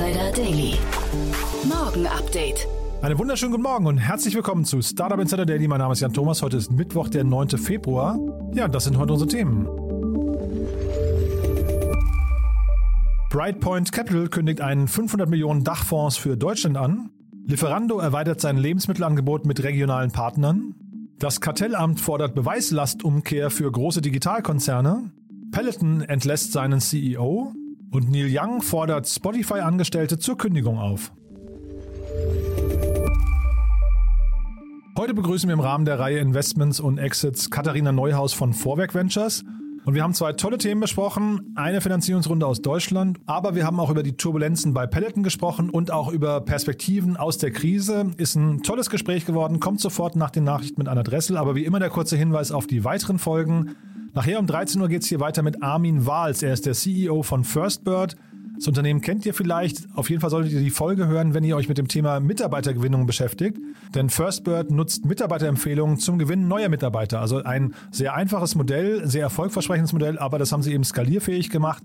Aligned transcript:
Insider 0.00 0.32
Daily. 0.32 0.78
Morgen 1.68 2.06
Update. 2.06 2.66
Einen 3.02 3.18
wunderschönen 3.18 3.50
guten 3.50 3.64
Morgen 3.64 3.86
und 3.86 3.98
herzlich 3.98 4.34
willkommen 4.34 4.64
zu 4.64 4.80
Startup 4.80 5.20
Insider 5.20 5.44
Daily. 5.44 5.68
Mein 5.68 5.78
Name 5.78 5.92
ist 5.92 6.00
Jan 6.00 6.14
Thomas. 6.14 6.40
Heute 6.40 6.56
ist 6.56 6.72
Mittwoch, 6.72 7.10
der 7.10 7.22
9. 7.22 7.50
Februar. 7.58 8.18
Ja, 8.54 8.66
das 8.66 8.84
sind 8.84 8.96
heute 8.96 9.12
unsere 9.12 9.28
Themen. 9.28 9.66
Brightpoint 13.28 13.92
Capital 13.92 14.28
kündigt 14.28 14.62
einen 14.62 14.88
500 14.88 15.28
Millionen 15.28 15.64
Dachfonds 15.64 16.16
für 16.16 16.34
Deutschland 16.34 16.78
an. 16.78 17.10
Lieferando 17.44 17.98
erweitert 17.98 18.40
sein 18.40 18.56
Lebensmittelangebot 18.56 19.44
mit 19.44 19.62
regionalen 19.62 20.12
Partnern. 20.12 20.74
Das 21.18 21.42
Kartellamt 21.42 22.00
fordert 22.00 22.34
Beweislastumkehr 22.34 23.50
für 23.50 23.70
große 23.70 24.00
Digitalkonzerne. 24.00 25.10
Peloton 25.52 26.00
entlässt 26.00 26.52
seinen 26.52 26.80
CEO. 26.80 27.52
Und 27.92 28.08
Neil 28.08 28.28
Young 28.30 28.62
fordert 28.62 29.08
Spotify-Angestellte 29.08 30.18
zur 30.18 30.38
Kündigung 30.38 30.78
auf. 30.78 31.12
Heute 34.96 35.12
begrüßen 35.12 35.48
wir 35.48 35.54
im 35.54 35.60
Rahmen 35.60 35.84
der 35.84 35.98
Reihe 35.98 36.18
Investments 36.18 36.78
und 36.78 36.98
Exits 36.98 37.50
Katharina 37.50 37.90
Neuhaus 37.90 38.32
von 38.32 38.52
Vorwerk 38.52 38.94
Ventures. 38.94 39.44
Und 39.84 39.94
wir 39.94 40.04
haben 40.04 40.14
zwei 40.14 40.34
tolle 40.34 40.58
Themen 40.58 40.80
besprochen. 40.80 41.52
Eine 41.56 41.80
Finanzierungsrunde 41.80 42.46
aus 42.46 42.62
Deutschland, 42.62 43.18
aber 43.26 43.56
wir 43.56 43.66
haben 43.66 43.80
auch 43.80 43.90
über 43.90 44.04
die 44.04 44.16
Turbulenzen 44.16 44.72
bei 44.72 44.86
Peloton 44.86 45.24
gesprochen 45.24 45.68
und 45.68 45.90
auch 45.90 46.12
über 46.12 46.42
Perspektiven 46.42 47.16
aus 47.16 47.38
der 47.38 47.50
Krise. 47.50 48.12
Ist 48.18 48.36
ein 48.36 48.62
tolles 48.62 48.90
Gespräch 48.90 49.26
geworden, 49.26 49.58
kommt 49.58 49.80
sofort 49.80 50.14
nach 50.14 50.30
den 50.30 50.44
Nachrichten 50.44 50.80
mit 50.80 50.86
Anna 50.86 51.02
Dressel, 51.02 51.36
aber 51.36 51.56
wie 51.56 51.64
immer 51.64 51.80
der 51.80 51.90
kurze 51.90 52.16
Hinweis 52.16 52.52
auf 52.52 52.68
die 52.68 52.84
weiteren 52.84 53.18
Folgen. 53.18 53.74
Nachher 54.12 54.40
um 54.40 54.46
13 54.46 54.80
Uhr 54.80 54.88
geht 54.88 55.02
es 55.02 55.08
hier 55.08 55.20
weiter 55.20 55.42
mit 55.42 55.62
Armin 55.62 56.04
Wahls. 56.04 56.42
Er 56.42 56.52
ist 56.52 56.66
der 56.66 56.74
CEO 56.74 57.22
von 57.22 57.44
Firstbird. 57.44 58.16
Das 58.56 58.66
Unternehmen 58.66 59.00
kennt 59.00 59.24
ihr 59.24 59.32
vielleicht. 59.32 59.86
Auf 59.94 60.10
jeden 60.10 60.20
Fall 60.20 60.30
solltet 60.30 60.52
ihr 60.52 60.60
die 60.60 60.70
Folge 60.70 61.06
hören, 61.06 61.32
wenn 61.32 61.44
ihr 61.44 61.56
euch 61.56 61.68
mit 61.68 61.78
dem 61.78 61.86
Thema 61.86 62.18
Mitarbeitergewinnung 62.18 63.06
beschäftigt. 63.06 63.58
Denn 63.94 64.10
Firstbird 64.10 64.72
nutzt 64.72 65.04
Mitarbeiterempfehlungen 65.04 65.98
zum 65.98 66.18
Gewinnen 66.18 66.48
neuer 66.48 66.68
Mitarbeiter. 66.68 67.20
Also 67.20 67.42
ein 67.44 67.72
sehr 67.92 68.14
einfaches 68.14 68.56
Modell, 68.56 69.06
sehr 69.06 69.22
erfolgversprechendes 69.22 69.92
Modell, 69.92 70.18
aber 70.18 70.38
das 70.38 70.50
haben 70.50 70.62
sie 70.62 70.74
eben 70.74 70.84
skalierfähig 70.84 71.48
gemacht. 71.48 71.84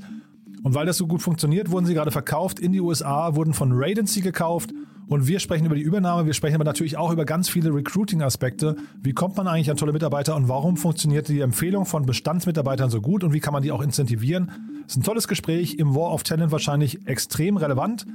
Und 0.63 0.73
weil 0.73 0.87
das 0.87 0.97
so 0.97 1.05
gut 1.05 1.21
funktioniert, 1.21 1.69
wurden 1.69 1.85
sie 1.85 1.93
gerade 1.93 2.11
verkauft 2.11 2.59
in 2.59 2.71
die 2.71 2.81
USA, 2.81 3.35
wurden 3.35 3.53
von 3.53 3.69
Radency 3.71 4.21
gekauft 4.21 4.73
und 5.07 5.27
wir 5.27 5.39
sprechen 5.39 5.65
über 5.65 5.75
die 5.75 5.81
Übernahme, 5.81 6.25
wir 6.25 6.33
sprechen 6.33 6.55
aber 6.55 6.63
natürlich 6.63 6.97
auch 6.97 7.11
über 7.11 7.25
ganz 7.25 7.49
viele 7.49 7.73
Recruiting-Aspekte. 7.73 8.75
Wie 9.01 9.13
kommt 9.13 9.37
man 9.37 9.47
eigentlich 9.47 9.69
an 9.69 9.77
tolle 9.77 9.93
Mitarbeiter 9.93 10.35
und 10.35 10.49
warum 10.49 10.77
funktioniert 10.77 11.27
die 11.27 11.41
Empfehlung 11.41 11.85
von 11.85 12.05
Bestandsmitarbeitern 12.05 12.89
so 12.89 13.01
gut 13.01 13.23
und 13.23 13.33
wie 13.33 13.39
kann 13.39 13.53
man 13.53 13.63
die 13.63 13.71
auch 13.71 13.81
incentivieren? 13.81 14.51
Das 14.83 14.93
ist 14.93 14.97
ein 14.97 15.03
tolles 15.03 15.27
Gespräch, 15.27 15.75
im 15.75 15.95
War 15.95 16.13
of 16.13 16.23
Talent 16.23 16.51
wahrscheinlich 16.51 17.07
extrem 17.07 17.57
relevant. 17.57 18.05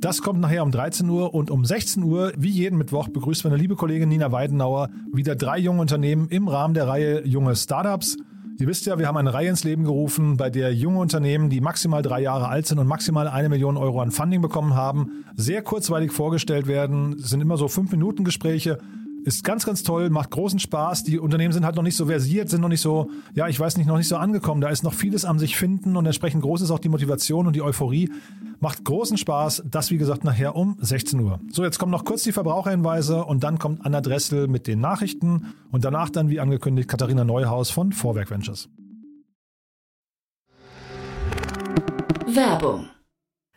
Das 0.00 0.20
kommt 0.20 0.40
nachher 0.40 0.62
um 0.62 0.70
13 0.70 1.08
Uhr 1.08 1.32
und 1.32 1.50
um 1.50 1.64
16 1.64 2.02
Uhr, 2.02 2.32
wie 2.36 2.50
jeden 2.50 2.76
Mittwoch, 2.76 3.08
begrüßt 3.08 3.44
meine 3.44 3.56
liebe 3.56 3.76
Kollegin 3.76 4.08
Nina 4.08 4.32
Weidenauer 4.32 4.90
wieder 5.12 5.36
drei 5.36 5.58
junge 5.58 5.80
Unternehmen 5.80 6.28
im 6.28 6.48
Rahmen 6.48 6.74
der 6.74 6.88
Reihe 6.88 7.26
Junge 7.26 7.56
Startups. 7.56 8.18
Ihr 8.56 8.68
wisst 8.68 8.86
ja, 8.86 8.98
wir 9.00 9.08
haben 9.08 9.16
eine 9.16 9.34
Reihe 9.34 9.48
ins 9.48 9.64
Leben 9.64 9.82
gerufen, 9.82 10.36
bei 10.36 10.48
der 10.48 10.72
junge 10.72 11.00
Unternehmen, 11.00 11.50
die 11.50 11.60
maximal 11.60 12.02
drei 12.02 12.20
Jahre 12.20 12.48
alt 12.48 12.66
sind 12.66 12.78
und 12.78 12.86
maximal 12.86 13.26
eine 13.26 13.48
Million 13.48 13.76
Euro 13.76 14.00
an 14.00 14.12
Funding 14.12 14.42
bekommen 14.42 14.74
haben, 14.74 15.24
sehr 15.34 15.60
kurzweilig 15.60 16.12
vorgestellt 16.12 16.68
werden. 16.68 17.16
Es 17.18 17.30
sind 17.30 17.40
immer 17.40 17.56
so 17.56 17.66
fünf 17.66 17.90
Minuten 17.90 18.22
Gespräche. 18.22 18.78
Ist 19.24 19.42
ganz, 19.42 19.64
ganz 19.64 19.82
toll, 19.82 20.10
macht 20.10 20.30
großen 20.30 20.58
Spaß. 20.58 21.04
Die 21.04 21.18
Unternehmen 21.18 21.52
sind 21.52 21.64
halt 21.64 21.76
noch 21.76 21.82
nicht 21.82 21.96
so 21.96 22.06
versiert, 22.06 22.50
sind 22.50 22.60
noch 22.60 22.68
nicht 22.68 22.82
so, 22.82 23.10
ja, 23.34 23.48
ich 23.48 23.58
weiß 23.58 23.78
nicht, 23.78 23.86
noch 23.86 23.96
nicht 23.96 24.08
so 24.08 24.16
angekommen. 24.16 24.60
Da 24.60 24.68
ist 24.68 24.82
noch 24.82 24.92
vieles 24.92 25.24
am 25.24 25.38
sich 25.38 25.56
finden 25.56 25.96
und 25.96 26.04
entsprechend 26.04 26.42
groß 26.42 26.60
ist 26.60 26.70
auch 26.70 26.78
die 26.78 26.90
Motivation 26.90 27.46
und 27.46 27.56
die 27.56 27.62
Euphorie. 27.62 28.10
Macht 28.60 28.84
großen 28.84 29.16
Spaß. 29.16 29.64
Das, 29.70 29.90
wie 29.90 29.96
gesagt, 29.96 30.24
nachher 30.24 30.54
um 30.56 30.76
16 30.78 31.18
Uhr. 31.20 31.40
So, 31.50 31.64
jetzt 31.64 31.78
kommen 31.78 31.90
noch 31.90 32.04
kurz 32.04 32.22
die 32.22 32.32
Verbraucherhinweise 32.32 33.24
und 33.24 33.42
dann 33.42 33.58
kommt 33.58 33.84
Anna 33.86 34.02
Dressel 34.02 34.46
mit 34.46 34.66
den 34.66 34.80
Nachrichten 34.80 35.54
und 35.72 35.86
danach 35.86 36.10
dann, 36.10 36.28
wie 36.28 36.40
angekündigt, 36.40 36.88
Katharina 36.88 37.24
Neuhaus 37.24 37.70
von 37.70 37.92
Vorwerk 37.92 38.30
Ventures. 38.30 38.68
Werbung. 42.26 42.88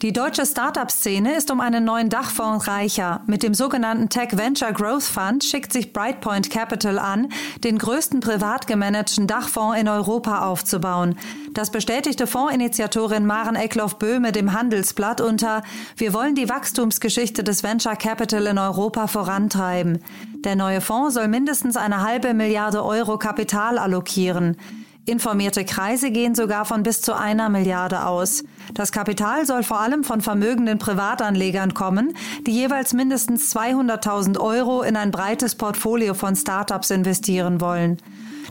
Die 0.00 0.12
deutsche 0.12 0.46
Startup-Szene 0.46 1.34
ist 1.34 1.50
um 1.50 1.60
einen 1.60 1.84
neuen 1.84 2.08
Dachfonds 2.08 2.68
reicher. 2.68 3.22
Mit 3.26 3.42
dem 3.42 3.52
sogenannten 3.52 4.08
Tech 4.08 4.36
Venture 4.36 4.72
Growth 4.72 5.02
Fund 5.02 5.42
schickt 5.42 5.72
sich 5.72 5.92
Brightpoint 5.92 6.50
Capital 6.50 7.00
an, 7.00 7.30
den 7.64 7.78
größten 7.78 8.20
privat 8.20 8.68
gemanagten 8.68 9.26
Dachfonds 9.26 9.76
in 9.76 9.88
Europa 9.88 10.46
aufzubauen. 10.46 11.18
Das 11.52 11.72
bestätigte 11.72 12.28
Fondsinitiatorin 12.28 13.26
Maren 13.26 13.56
Eckloff-Böhme 13.56 14.30
dem 14.30 14.52
Handelsblatt 14.52 15.20
unter 15.20 15.62
Wir 15.96 16.14
wollen 16.14 16.36
die 16.36 16.48
Wachstumsgeschichte 16.48 17.42
des 17.42 17.64
Venture 17.64 17.96
Capital 17.96 18.46
in 18.46 18.58
Europa 18.58 19.08
vorantreiben. 19.08 19.98
Der 20.44 20.54
neue 20.54 20.80
Fonds 20.80 21.14
soll 21.14 21.26
mindestens 21.26 21.76
eine 21.76 22.04
halbe 22.04 22.34
Milliarde 22.34 22.84
Euro 22.84 23.18
Kapital 23.18 23.78
allokieren. 23.78 24.58
Informierte 25.08 25.64
Kreise 25.64 26.10
gehen 26.10 26.34
sogar 26.34 26.66
von 26.66 26.82
bis 26.82 27.00
zu 27.00 27.16
einer 27.16 27.48
Milliarde 27.48 28.04
aus. 28.04 28.44
Das 28.74 28.92
Kapital 28.92 29.46
soll 29.46 29.62
vor 29.62 29.80
allem 29.80 30.04
von 30.04 30.20
vermögenden 30.20 30.78
Privatanlegern 30.78 31.72
kommen, 31.72 32.14
die 32.46 32.50
jeweils 32.50 32.92
mindestens 32.92 33.56
200.000 33.56 34.38
Euro 34.38 34.82
in 34.82 34.96
ein 34.96 35.10
breites 35.10 35.54
Portfolio 35.54 36.12
von 36.12 36.36
Startups 36.36 36.90
investieren 36.90 37.62
wollen. 37.62 37.96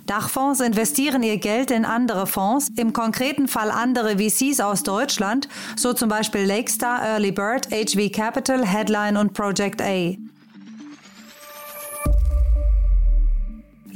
Dachfonds 0.08 0.60
investieren 0.60 1.22
ihr 1.22 1.38
Geld 1.38 1.70
in 1.70 1.86
andere 1.86 2.26
Fonds, 2.26 2.72
im 2.76 2.92
konkreten 2.92 3.48
Fall 3.48 3.70
andere 3.70 4.18
VCs 4.18 4.60
aus 4.60 4.82
Deutschland, 4.82 5.48
so 5.76 5.94
zum 5.94 6.10
Beispiel 6.10 6.42
Lakestar, 6.42 7.04
Early 7.04 7.32
Bird, 7.32 7.68
HV 7.70 8.12
Capital, 8.12 8.66
Headline 8.66 9.18
und 9.18 9.34
Project 9.34 9.80
A. 9.80 10.16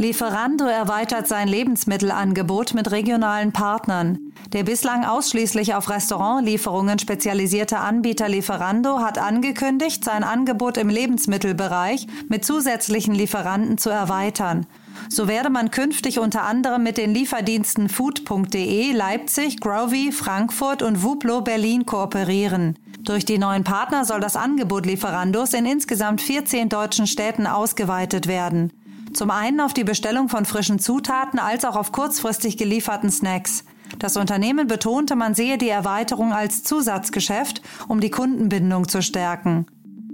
Lieferando 0.02 0.66
erweitert 0.66 1.28
sein 1.28 1.48
Lebensmittelangebot 1.48 2.74
mit 2.74 2.90
regionalen 2.90 3.52
Partnern. 3.52 4.18
Der 4.52 4.64
bislang 4.64 5.06
ausschließlich 5.06 5.76
auf 5.76 5.92
Restaurantlieferungen 5.92 6.98
spezialisierte 6.98 7.78
Anbieter 7.78 8.28
Lieferando 8.28 8.98
hat 8.98 9.20
angekündigt, 9.20 10.04
sein 10.04 10.24
Angebot 10.24 10.78
im 10.78 10.90
Lebensmittelbereich 10.90 12.08
mit 12.30 12.44
zusätzlichen 12.44 13.14
Lieferanten 13.14 13.78
zu 13.78 13.92
erweitern. 13.92 14.66
So 15.08 15.28
werde 15.28 15.52
man 15.52 15.70
künftig 15.70 16.18
unter 16.18 16.46
anderem 16.46 16.82
mit 16.82 16.98
den 16.98 17.14
Lieferdiensten 17.14 17.88
food.de 17.88 18.94
Leipzig, 18.94 19.60
Grovy, 19.60 20.12
Frankfurt 20.12 20.82
und 20.82 21.04
Wuplo 21.04 21.42
Berlin 21.42 21.86
kooperieren. 21.86 22.76
Durch 23.02 23.24
die 23.24 23.38
neuen 23.38 23.64
Partner 23.64 24.04
soll 24.06 24.20
das 24.20 24.36
Angebot 24.36 24.88
Lieferandos 24.88 25.54
in 25.54 25.68
insgesamt 25.68 26.22
14 26.22 26.70
deutschen 26.70 27.06
Städten 27.06 27.46
ausgeweitet 27.46 28.26
werden. 28.26 28.72
Zum 29.14 29.30
einen 29.30 29.60
auf 29.60 29.74
die 29.74 29.84
Bestellung 29.84 30.30
von 30.30 30.46
frischen 30.46 30.80
Zutaten 30.80 31.40
als 31.40 31.66
auch 31.66 31.76
auf 31.76 31.92
kurzfristig 31.92 32.58
gelieferten 32.58 33.12
Snacks. 33.12 33.64
Das 34.00 34.16
Unternehmen 34.16 34.68
betonte, 34.68 35.16
man 35.16 35.36
sehe 35.36 35.58
die 35.58 35.70
Erweiterung 35.70 36.32
als 36.32 36.64
Zusatzgeschäft, 36.64 37.62
um 37.88 38.00
die 38.00 38.10
Kundenbindung 38.10 38.88
zu 38.88 39.02
stärken. 39.02 39.66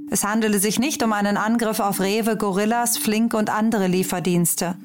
Es 0.09 0.23
handele 0.23 0.59
sich 0.59 0.79
nicht 0.79 1.03
um 1.03 1.13
einen 1.13 1.37
Angriff 1.37 1.79
auf 1.79 1.99
Rewe, 1.99 2.37
Gorillas, 2.37 2.97
Flink 2.97 3.33
und 3.33 3.49
andere 3.49 3.87
Lieferdienste. 3.87 4.75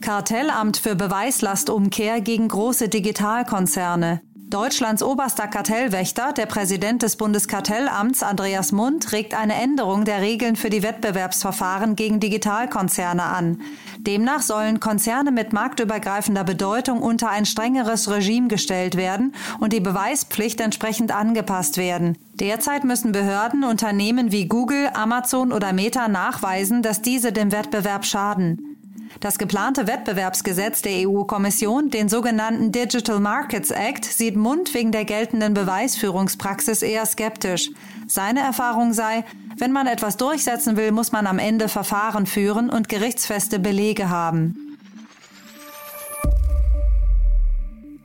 Kartellamt 0.00 0.78
für 0.78 0.94
Beweislastumkehr 0.94 2.20
gegen 2.20 2.48
große 2.48 2.88
Digitalkonzerne. 2.88 4.20
Deutschlands 4.48 5.02
oberster 5.02 5.48
Kartellwächter, 5.48 6.32
der 6.32 6.46
Präsident 6.46 7.02
des 7.02 7.16
Bundeskartellamts 7.16 8.22
Andreas 8.22 8.70
Mund, 8.70 9.10
regt 9.10 9.34
eine 9.34 9.54
Änderung 9.54 10.04
der 10.04 10.20
Regeln 10.20 10.54
für 10.54 10.70
die 10.70 10.84
Wettbewerbsverfahren 10.84 11.96
gegen 11.96 12.20
Digitalkonzerne 12.20 13.24
an. 13.24 13.60
Demnach 13.98 14.42
sollen 14.42 14.78
Konzerne 14.78 15.32
mit 15.32 15.52
marktübergreifender 15.52 16.44
Bedeutung 16.44 17.02
unter 17.02 17.28
ein 17.28 17.44
strengeres 17.44 18.08
Regime 18.08 18.46
gestellt 18.46 18.96
werden 18.96 19.34
und 19.58 19.72
die 19.72 19.80
Beweispflicht 19.80 20.60
entsprechend 20.60 21.10
angepasst 21.10 21.76
werden. 21.76 22.16
Derzeit 22.34 22.84
müssen 22.84 23.10
Behörden 23.10 23.64
Unternehmen 23.64 24.30
wie 24.30 24.46
Google, 24.46 24.90
Amazon 24.94 25.50
oder 25.50 25.72
Meta 25.72 26.06
nachweisen, 26.06 26.82
dass 26.82 27.02
diese 27.02 27.32
dem 27.32 27.50
Wettbewerb 27.50 28.04
schaden. 28.04 28.75
Das 29.20 29.38
geplante 29.38 29.86
Wettbewerbsgesetz 29.86 30.82
der 30.82 31.08
EU-Kommission, 31.08 31.90
den 31.90 32.08
sogenannten 32.08 32.70
Digital 32.70 33.18
Markets 33.18 33.70
Act, 33.70 34.04
sieht 34.04 34.36
Mund 34.36 34.74
wegen 34.74 34.92
der 34.92 35.04
geltenden 35.04 35.54
Beweisführungspraxis 35.54 36.82
eher 36.82 37.06
skeptisch. 37.06 37.70
Seine 38.06 38.40
Erfahrung 38.40 38.92
sei, 38.92 39.24
wenn 39.58 39.72
man 39.72 39.86
etwas 39.86 40.16
durchsetzen 40.18 40.76
will, 40.76 40.92
muss 40.92 41.12
man 41.12 41.26
am 41.26 41.38
Ende 41.38 41.68
Verfahren 41.68 42.26
führen 42.26 42.68
und 42.68 42.88
gerichtsfeste 42.88 43.58
Belege 43.58 44.10
haben. 44.10 44.76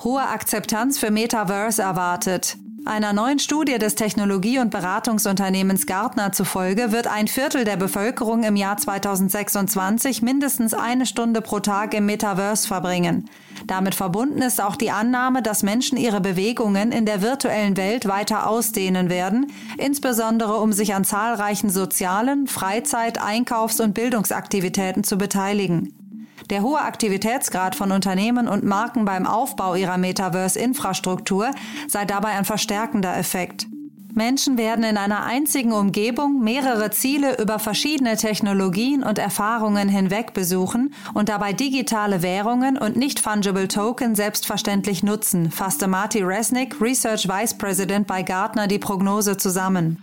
Hohe 0.04 0.24
Akzeptanz 0.24 0.98
für 0.98 1.12
Metaverse 1.12 1.82
erwartet. 1.82 2.58
Einer 2.84 3.14
neuen 3.14 3.38
Studie 3.38 3.78
des 3.78 3.94
Technologie- 3.94 4.58
und 4.58 4.72
Beratungsunternehmens 4.72 5.86
Gartner 5.86 6.32
zufolge 6.32 6.92
wird 6.92 7.06
ein 7.06 7.28
Viertel 7.28 7.64
der 7.64 7.78
Bevölkerung 7.78 8.44
im 8.44 8.56
Jahr 8.56 8.76
2026 8.76 10.24
mindestens 10.24 10.74
eine 10.74 11.06
Stunde 11.06 11.42
pro 11.42 11.60
Tag 11.60 11.94
im 11.94 12.08
Metaverse 12.08 12.68
verbringen. 12.68 13.30
Damit 13.68 13.94
verbunden 13.94 14.42
ist 14.42 14.60
auch 14.60 14.76
die 14.76 14.90
Annahme, 14.90 15.44
dass 15.44 15.62
Menschen 15.62 15.96
ihre 15.96 16.22
Bewegungen 16.22 16.92
in 16.92 17.06
der 17.06 17.22
virtuellen 17.22 17.78
Welt 17.78 18.08
weiter 18.08 18.48
ausdehnen 18.48 19.12
werden, 19.12 19.52
insbesondere 19.78 20.58
um 20.58 20.74
sich 20.74 20.96
an 20.96 21.06
zahlreichen 21.06 21.70
sozialen, 21.70 22.48
Freizeit-, 22.48 23.22
Einkaufs- 23.22 23.80
und 23.80 23.94
Bildungsaktivitäten 23.94 25.04
zu 25.04 25.20
beteiligen. 25.20 26.01
Der 26.52 26.64
hohe 26.64 26.82
Aktivitätsgrad 26.82 27.76
von 27.76 27.94
Unternehmen 27.94 28.50
und 28.50 28.66
Marken 28.66 29.06
beim 29.06 29.26
Aufbau 29.26 29.74
ihrer 29.74 29.98
Metaverse-Infrastruktur 29.98 31.52
sei 31.88 32.04
dabei 32.04 32.32
ein 32.32 32.44
verstärkender 32.44 33.18
Effekt. 33.18 33.68
Menschen 34.14 34.58
werden 34.58 34.84
in 34.84 34.98
einer 34.98 35.24
einzigen 35.24 35.72
Umgebung 35.72 36.44
mehrere 36.44 36.92
Ziele 36.92 37.42
über 37.42 37.58
verschiedene 37.58 38.18
Technologien 38.18 39.02
und 39.02 39.18
Erfahrungen 39.18 39.88
hinweg 39.88 40.34
besuchen 40.34 40.94
und 41.14 41.30
dabei 41.30 41.54
digitale 41.54 42.22
Währungen 42.22 42.78
und 42.78 42.98
nicht 42.98 43.22
fungible 43.22 43.70
Token 43.70 44.16
selbstverständlich 44.16 45.04
nutzen, 45.04 45.52
fasste 45.52 45.88
Marty 45.88 46.22
Resnick, 46.22 46.82
Research 46.82 47.30
Vice 47.30 47.54
President 47.54 48.08
bei 48.08 48.24
Gartner, 48.24 48.68
die 48.68 48.80
Prognose 48.80 49.38
zusammen. 49.38 49.98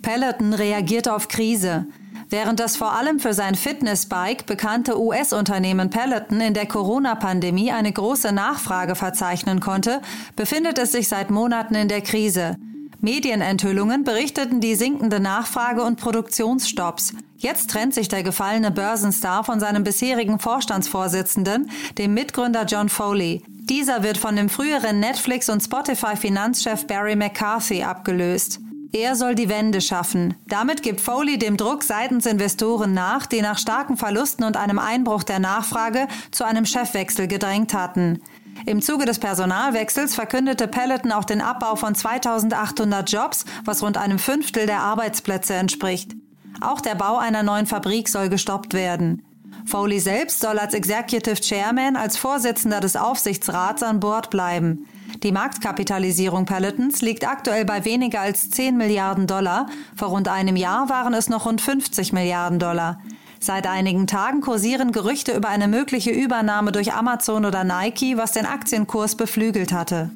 Peloton 0.00 0.54
reagiert 0.54 1.10
auf 1.10 1.28
Krise. 1.28 1.84
Während 2.32 2.60
das 2.60 2.76
vor 2.78 2.94
allem 2.94 3.20
für 3.20 3.34
sein 3.34 3.54
Fitnessbike 3.54 4.46
bekannte 4.46 4.98
US-Unternehmen 4.98 5.90
Peloton 5.90 6.40
in 6.40 6.54
der 6.54 6.64
Corona-Pandemie 6.64 7.72
eine 7.72 7.92
große 7.92 8.32
Nachfrage 8.32 8.94
verzeichnen 8.94 9.60
konnte, 9.60 10.00
befindet 10.34 10.78
es 10.78 10.92
sich 10.92 11.08
seit 11.08 11.30
Monaten 11.30 11.74
in 11.74 11.88
der 11.88 12.00
Krise. 12.00 12.56
Medienenthüllungen 13.02 14.04
berichteten 14.04 14.62
die 14.62 14.76
sinkende 14.76 15.20
Nachfrage 15.20 15.82
und 15.82 16.00
Produktionsstopps. 16.00 17.12
Jetzt 17.36 17.68
trennt 17.68 17.92
sich 17.92 18.08
der 18.08 18.22
gefallene 18.22 18.70
Börsenstar 18.70 19.44
von 19.44 19.60
seinem 19.60 19.84
bisherigen 19.84 20.38
Vorstandsvorsitzenden, 20.38 21.70
dem 21.98 22.14
Mitgründer 22.14 22.64
John 22.64 22.88
Foley. 22.88 23.42
Dieser 23.48 24.02
wird 24.02 24.16
von 24.16 24.36
dem 24.36 24.48
früheren 24.48 25.00
Netflix- 25.00 25.50
und 25.50 25.62
Spotify-Finanzchef 25.62 26.86
Barry 26.86 27.14
McCarthy 27.14 27.82
abgelöst. 27.82 28.61
Er 28.94 29.16
soll 29.16 29.34
die 29.34 29.48
Wende 29.48 29.80
schaffen. 29.80 30.34
Damit 30.46 30.82
gibt 30.82 31.00
Foley 31.00 31.38
dem 31.38 31.56
Druck 31.56 31.82
seitens 31.82 32.26
Investoren 32.26 32.92
nach, 32.92 33.24
die 33.24 33.40
nach 33.40 33.58
starken 33.58 33.96
Verlusten 33.96 34.44
und 34.44 34.58
einem 34.58 34.78
Einbruch 34.78 35.22
der 35.22 35.38
Nachfrage 35.38 36.08
zu 36.30 36.44
einem 36.44 36.66
Chefwechsel 36.66 37.26
gedrängt 37.26 37.72
hatten. 37.72 38.20
Im 38.66 38.82
Zuge 38.82 39.06
des 39.06 39.18
Personalwechsels 39.18 40.14
verkündete 40.14 40.68
Peloton 40.68 41.10
auch 41.10 41.24
den 41.24 41.40
Abbau 41.40 41.74
von 41.74 41.94
2800 41.94 43.10
Jobs, 43.10 43.46
was 43.64 43.82
rund 43.82 43.96
einem 43.96 44.18
Fünftel 44.18 44.66
der 44.66 44.80
Arbeitsplätze 44.80 45.54
entspricht. 45.54 46.14
Auch 46.60 46.82
der 46.82 46.94
Bau 46.94 47.16
einer 47.16 47.42
neuen 47.42 47.66
Fabrik 47.66 48.10
soll 48.10 48.28
gestoppt 48.28 48.74
werden. 48.74 49.24
Foley 49.64 50.00
selbst 50.00 50.40
soll 50.40 50.58
als 50.58 50.74
Executive 50.74 51.40
Chairman, 51.40 51.96
als 51.96 52.18
Vorsitzender 52.18 52.80
des 52.80 52.96
Aufsichtsrats 52.96 53.82
an 53.82 54.00
Bord 54.00 54.28
bleiben. 54.28 54.86
Die 55.22 55.32
Marktkapitalisierung 55.32 56.46
Pelotons 56.46 57.00
liegt 57.02 57.26
aktuell 57.26 57.64
bei 57.64 57.84
weniger 57.84 58.20
als 58.20 58.50
10 58.50 58.76
Milliarden 58.76 59.26
Dollar. 59.26 59.66
Vor 59.94 60.08
rund 60.08 60.28
einem 60.28 60.56
Jahr 60.56 60.88
waren 60.88 61.14
es 61.14 61.28
noch 61.28 61.46
rund 61.46 61.60
50 61.60 62.12
Milliarden 62.12 62.58
Dollar. 62.58 63.00
Seit 63.38 63.66
einigen 63.66 64.06
Tagen 64.06 64.40
kursieren 64.40 64.92
Gerüchte 64.92 65.32
über 65.32 65.48
eine 65.48 65.68
mögliche 65.68 66.10
Übernahme 66.10 66.72
durch 66.72 66.92
Amazon 66.92 67.44
oder 67.44 67.64
Nike, 67.64 68.16
was 68.16 68.32
den 68.32 68.46
Aktienkurs 68.46 69.16
beflügelt 69.16 69.72
hatte. 69.72 70.10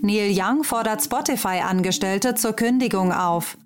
Neil 0.00 0.32
Young 0.34 0.64
fordert 0.64 1.02
Spotify-Angestellte 1.02 2.34
zur 2.34 2.54
Kündigung 2.54 3.12
auf. 3.12 3.56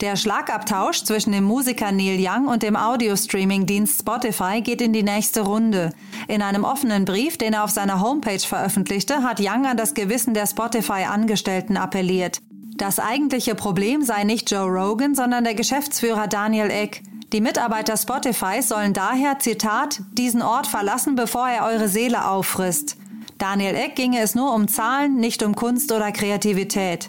Der 0.00 0.16
Schlagabtausch 0.16 1.04
zwischen 1.04 1.32
dem 1.32 1.44
Musiker 1.44 1.90
Neil 1.90 2.18
Young 2.20 2.48
und 2.48 2.62
dem 2.62 2.76
Audio-Streaming-Dienst 2.76 4.00
Spotify 4.00 4.60
geht 4.60 4.82
in 4.82 4.92
die 4.92 5.02
nächste 5.02 5.40
Runde. 5.40 5.90
In 6.28 6.42
einem 6.42 6.64
offenen 6.64 7.06
Brief, 7.06 7.38
den 7.38 7.54
er 7.54 7.64
auf 7.64 7.70
seiner 7.70 8.02
Homepage 8.02 8.38
veröffentlichte, 8.38 9.22
hat 9.22 9.40
Young 9.40 9.64
an 9.64 9.78
das 9.78 9.94
Gewissen 9.94 10.34
der 10.34 10.46
Spotify-Angestellten 10.46 11.78
appelliert. 11.78 12.42
Das 12.76 12.98
eigentliche 12.98 13.54
Problem 13.54 14.02
sei 14.02 14.24
nicht 14.24 14.50
Joe 14.50 14.66
Rogan, 14.68 15.14
sondern 15.14 15.44
der 15.44 15.54
Geschäftsführer 15.54 16.26
Daniel 16.26 16.70
Eck. 16.70 17.02
Die 17.32 17.40
Mitarbeiter 17.40 17.96
Spotify 17.96 18.60
sollen 18.60 18.92
daher, 18.92 19.38
Zitat, 19.38 20.02
diesen 20.12 20.42
Ort 20.42 20.66
verlassen, 20.66 21.14
bevor 21.14 21.48
er 21.48 21.64
eure 21.64 21.88
Seele 21.88 22.28
auffrisst. 22.28 22.98
Daniel 23.38 23.74
Eck 23.74 23.96
ginge 23.96 24.20
es 24.20 24.34
nur 24.34 24.52
um 24.52 24.68
Zahlen, 24.68 25.16
nicht 25.16 25.42
um 25.42 25.54
Kunst 25.54 25.90
oder 25.90 26.12
Kreativität. 26.12 27.08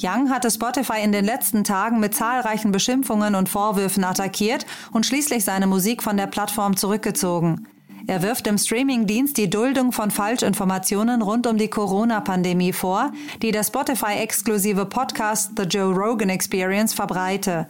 Young 0.00 0.30
hatte 0.30 0.50
Spotify 0.50 1.02
in 1.02 1.10
den 1.10 1.24
letzten 1.24 1.64
Tagen 1.64 1.98
mit 1.98 2.14
zahlreichen 2.14 2.70
Beschimpfungen 2.70 3.34
und 3.34 3.48
Vorwürfen 3.48 4.04
attackiert 4.04 4.64
und 4.92 5.04
schließlich 5.04 5.44
seine 5.44 5.66
Musik 5.66 6.04
von 6.04 6.16
der 6.16 6.28
Plattform 6.28 6.76
zurückgezogen. 6.76 7.66
Er 8.06 8.22
wirft 8.22 8.46
dem 8.46 8.58
Streamingdienst 8.58 9.36
die 9.36 9.50
Duldung 9.50 9.90
von 9.90 10.10
Falschinformationen 10.10 11.20
rund 11.20 11.46
um 11.48 11.58
die 11.58 11.68
Corona-Pandemie 11.68 12.72
vor, 12.72 13.12
die 13.42 13.50
der 13.50 13.64
Spotify-exklusive 13.64 14.86
Podcast 14.86 15.52
The 15.56 15.64
Joe 15.64 15.92
Rogan 15.92 16.30
Experience 16.30 16.94
verbreite. 16.94 17.66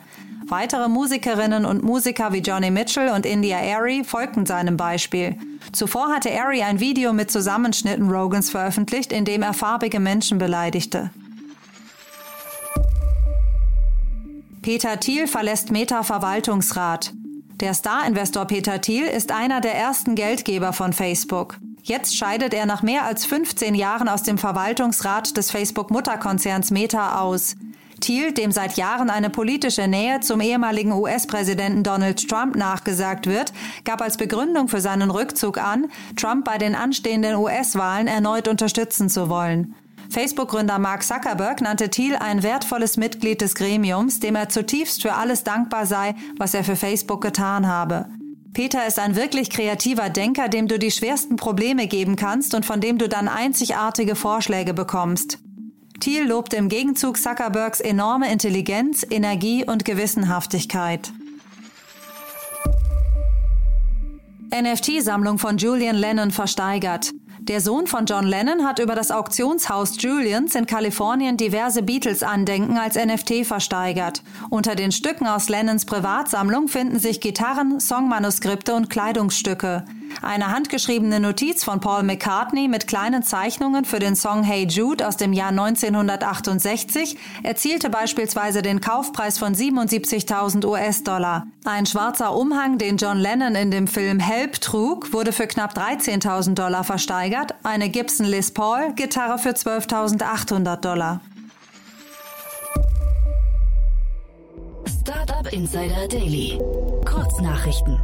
Weitere 0.47 0.89
Musikerinnen 0.89 1.65
und 1.65 1.83
Musiker 1.83 2.33
wie 2.33 2.39
Johnny 2.39 2.71
Mitchell 2.71 3.09
und 3.09 3.27
India 3.27 3.59
Airy 3.59 4.05
folgten 4.05 4.47
seinem 4.47 4.77
Beispiel. 4.77 5.37
Zuvor 5.73 6.09
hatte 6.09 6.29
Airy 6.29 6.63
ein 6.63 6.79
Video 6.79 7.13
mit 7.13 7.31
Zusammenschnitten 7.31 8.11
Rogans 8.11 8.51
veröffentlicht, 8.51 9.13
in 9.13 9.25
dem 9.25 9.43
er 9.43 9.55
farbige 9.55 9.99
Menschen 9.99 10.39
beleidigte. 10.39 11.11
Peter 14.63 14.99
Thiel 14.99 15.27
verlässt 15.29 15.71
Meta-Verwaltungsrat. 15.71 17.13
Der 17.61 17.75
Star-Investor 17.75 18.45
Peter 18.45 18.81
Thiel 18.81 19.05
ist 19.05 19.33
einer 19.33 19.61
der 19.61 19.75
ersten 19.75 20.15
Geldgeber 20.15 20.73
von 20.73 20.93
Facebook. 20.93 21.59
Jetzt 21.83 22.17
scheidet 22.17 22.53
er 22.53 22.67
nach 22.67 22.83
mehr 22.83 23.05
als 23.05 23.25
15 23.25 23.75
Jahren 23.75 24.09
aus 24.09 24.23
dem 24.23 24.37
Verwaltungsrat 24.37 25.37
des 25.37 25.51
Facebook-Mutterkonzerns 25.51 26.71
Meta 26.71 27.21
aus. 27.21 27.57
Thiel, 28.01 28.33
dem 28.33 28.53
seit 28.53 28.77
Jahren 28.77 29.11
eine 29.11 29.31
politische 29.31 29.89
Nähe 29.89 30.21
zum 30.21 30.41
ehemaligen 30.41 30.93
US-Präsidenten 30.93 31.83
Donald 31.83 32.29
Trump 32.29 32.57
nachgesagt 32.57 33.27
wird, 33.27 33.53
gab 33.85 34.03
als 34.03 34.17
Begründung 34.17 34.69
für 34.69 34.81
seinen 34.81 35.11
Rückzug 35.11 35.59
an, 35.59 35.87
Trump 36.17 36.45
bei 36.45 36.59
den 36.59 36.75
anstehenden 36.75 37.37
US-Wahlen 37.37 38.07
erneut 38.07 38.49
unterstützen 38.49 39.09
zu 39.09 39.29
wollen. 39.29 39.75
Facebook-Gründer 40.11 40.79
Mark 40.79 41.03
Zuckerberg 41.03 41.61
nannte 41.61 41.91
Thiel 41.91 42.17
ein 42.17 42.43
wertvolles 42.43 42.97
Mitglied 42.97 43.41
des 43.41 43.55
Gremiums, 43.55 44.21
dem 44.21 44.37
er 44.37 44.49
zutiefst 44.49 45.03
für 45.03 45.15
alles 45.15 45.45
dankbar 45.45 45.87
sei, 45.87 46.15
was 46.39 46.55
er 46.55 46.65
für 46.65 46.77
Facebook 46.77 47.21
getan 47.21 47.67
habe. 47.67 48.07
Peter 48.55 48.87
ist 48.87 48.99
ein 48.99 49.15
wirklich 49.15 49.51
kreativer 49.51 50.09
Denker, 50.09 50.49
dem 50.49 50.67
du 50.67 50.79
die 50.79 50.91
schwersten 50.91 51.37
Probleme 51.37 51.87
geben 51.87 52.17
kannst 52.17 52.55
und 52.55 52.65
von 52.65 52.81
dem 52.81 52.99
du 52.99 53.09
dann 53.09 53.29
einzigartige 53.29 54.17
Vorschläge 54.17 54.73
bekommst. 54.73 55.39
Thiel 56.01 56.27
lobte 56.27 56.57
im 56.57 56.69
Gegenzug 56.69 57.19
Zuckerbergs 57.19 57.81
enorme 57.81 58.33
Intelligenz, 58.33 59.07
Energie 59.09 59.65
und 59.65 59.85
Gewissenhaftigkeit. 59.85 61.13
NFT-Sammlung 64.51 65.39
von 65.39 65.59
Julian 65.59 65.97
Lennon 65.97 66.31
versteigert. 66.31 67.13
Der 67.49 67.63
Sohn 67.63 67.87
von 67.87 68.05
John 68.05 68.27
Lennon 68.27 68.67
hat 68.67 68.79
über 68.79 68.95
das 68.95 69.11
Auktionshaus 69.11 69.95
Julians 70.03 70.55
in 70.55 70.67
Kalifornien 70.67 71.39
diverse 71.39 71.83
Beatles-Andenken 71.83 72.77
als 72.77 72.97
NFT 72.97 73.47
versteigert. 73.47 74.23
Unter 74.51 74.75
den 74.75 74.93
Stücken 74.93 75.27
aus 75.27 75.49
Lennons 75.49 75.87
Privatsammlung 75.87 76.69
finden 76.69 76.99
sich 76.99 77.23
Gitarren, 77.23 77.81
Songmanuskripte 77.81 78.75
und 78.75 78.91
Kleidungsstücke. 78.91 79.87
Eine 80.23 80.51
handgeschriebene 80.51 81.21
Notiz 81.21 81.65
von 81.65 81.81
Paul 81.81 82.03
McCartney 82.03 82.69
mit 82.69 82.87
kleinen 82.87 83.23
Zeichnungen 83.23 83.85
für 83.85 83.99
den 83.99 84.17
Song 84.17 84.43
Hey 84.43 84.67
Jude 84.67 85.07
aus 85.07 85.17
dem 85.17 85.33
Jahr 85.33 85.51
1968 85.51 87.17
erzielte 87.43 87.91
beispielsweise 87.91 88.63
den 88.63 88.81
Kaufpreis 88.81 89.39
von 89.39 89.55
77.000 89.55 90.67
US-Dollar. 90.67 91.47
Ein 91.65 91.87
schwarzer 91.87 92.35
Umhang, 92.35 92.79
den 92.79 92.97
John 92.97 93.19
Lennon 93.19 93.55
in 93.55 93.71
dem 93.71 93.87
Film 93.87 94.21
Help 94.21 94.61
trug, 94.61 95.13
wurde 95.13 95.33
für 95.33 95.47
knapp 95.47 95.77
13.000 95.77 96.55
Dollar 96.55 96.85
versteigert, 96.85 97.55
eine 97.63 97.89
Gibson 97.89 98.27
Les 98.27 98.53
Paul 98.53 98.93
Gitarre 98.95 99.39
für 99.39 99.51
12.800 99.51 100.77
Dollar. 100.77 101.21
Startup 105.01 105.53
Insider 105.53 106.07
Daily. 106.09 106.59
Kurznachrichten. 107.05 107.99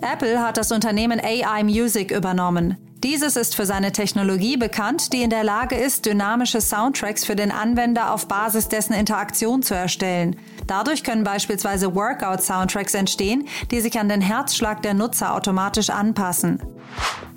Apple 0.00 0.42
hat 0.42 0.56
das 0.56 0.72
Unternehmen 0.72 1.20
AI 1.20 1.64
Music 1.64 2.10
übernommen. 2.10 2.76
Dieses 3.02 3.36
ist 3.36 3.54
für 3.54 3.66
seine 3.66 3.92
Technologie 3.92 4.56
bekannt, 4.56 5.12
die 5.12 5.22
in 5.22 5.30
der 5.30 5.44
Lage 5.44 5.76
ist, 5.76 6.06
dynamische 6.06 6.60
Soundtracks 6.60 7.24
für 7.24 7.36
den 7.36 7.50
Anwender 7.50 8.12
auf 8.12 8.26
Basis 8.26 8.68
dessen 8.68 8.94
Interaktion 8.94 9.62
zu 9.62 9.74
erstellen. 9.74 10.36
Dadurch 10.66 11.04
können 11.04 11.22
beispielsweise 11.22 11.94
Workout-Soundtracks 11.94 12.94
entstehen, 12.94 13.46
die 13.70 13.80
sich 13.80 13.98
an 13.98 14.08
den 14.08 14.20
Herzschlag 14.20 14.82
der 14.82 14.94
Nutzer 14.94 15.34
automatisch 15.34 15.90
anpassen. 15.90 16.60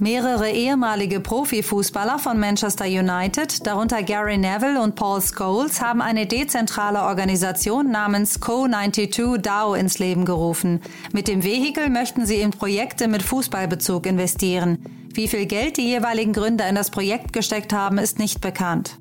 Mehrere 0.01 0.49
ehemalige 0.49 1.19
Profifußballer 1.19 2.19
von 2.19 2.39
Manchester 2.39 2.85
United, 2.85 3.67
darunter 3.67 4.01
Gary 4.01 4.37
Neville 4.37 4.81
und 4.81 4.95
Paul 4.95 5.21
Scholes, 5.21 5.81
haben 5.81 6.01
eine 6.01 6.25
dezentrale 6.25 7.01
Organisation 7.01 7.91
namens 7.91 8.41
Co92 8.41 9.39
DAO 9.39 9.73
ins 9.73 9.99
Leben 9.99 10.23
gerufen. 10.23 10.79
Mit 11.11 11.27
dem 11.27 11.43
Vehikel 11.43 11.89
möchten 11.89 12.25
sie 12.25 12.37
in 12.37 12.51
Projekte 12.51 13.09
mit 13.09 13.21
Fußballbezug 13.23 14.05
investieren. 14.05 14.79
Wie 15.13 15.27
viel 15.27 15.45
Geld 15.45 15.75
die 15.75 15.89
jeweiligen 15.89 16.31
Gründer 16.31 16.69
in 16.69 16.75
das 16.75 16.91
Projekt 16.91 17.33
gesteckt 17.33 17.73
haben, 17.73 17.97
ist 17.97 18.19
nicht 18.19 18.39
bekannt. 18.39 18.97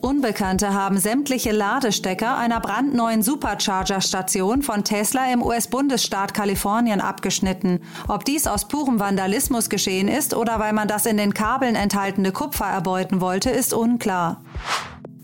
Unbekannte 0.00 0.74
haben 0.74 0.98
sämtliche 0.98 1.50
Ladestecker 1.50 2.38
einer 2.38 2.60
brandneuen 2.60 3.22
Supercharger-Station 3.22 4.62
von 4.62 4.84
Tesla 4.84 5.32
im 5.32 5.42
US-Bundesstaat 5.42 6.34
Kalifornien 6.34 7.00
abgeschnitten. 7.00 7.80
Ob 8.06 8.24
dies 8.24 8.46
aus 8.46 8.68
purem 8.68 9.00
Vandalismus 9.00 9.68
geschehen 9.68 10.06
ist 10.06 10.34
oder 10.34 10.60
weil 10.60 10.72
man 10.72 10.86
das 10.86 11.04
in 11.04 11.16
den 11.16 11.34
Kabeln 11.34 11.74
enthaltene 11.74 12.30
Kupfer 12.30 12.66
erbeuten 12.66 13.20
wollte, 13.20 13.50
ist 13.50 13.74
unklar. 13.74 14.40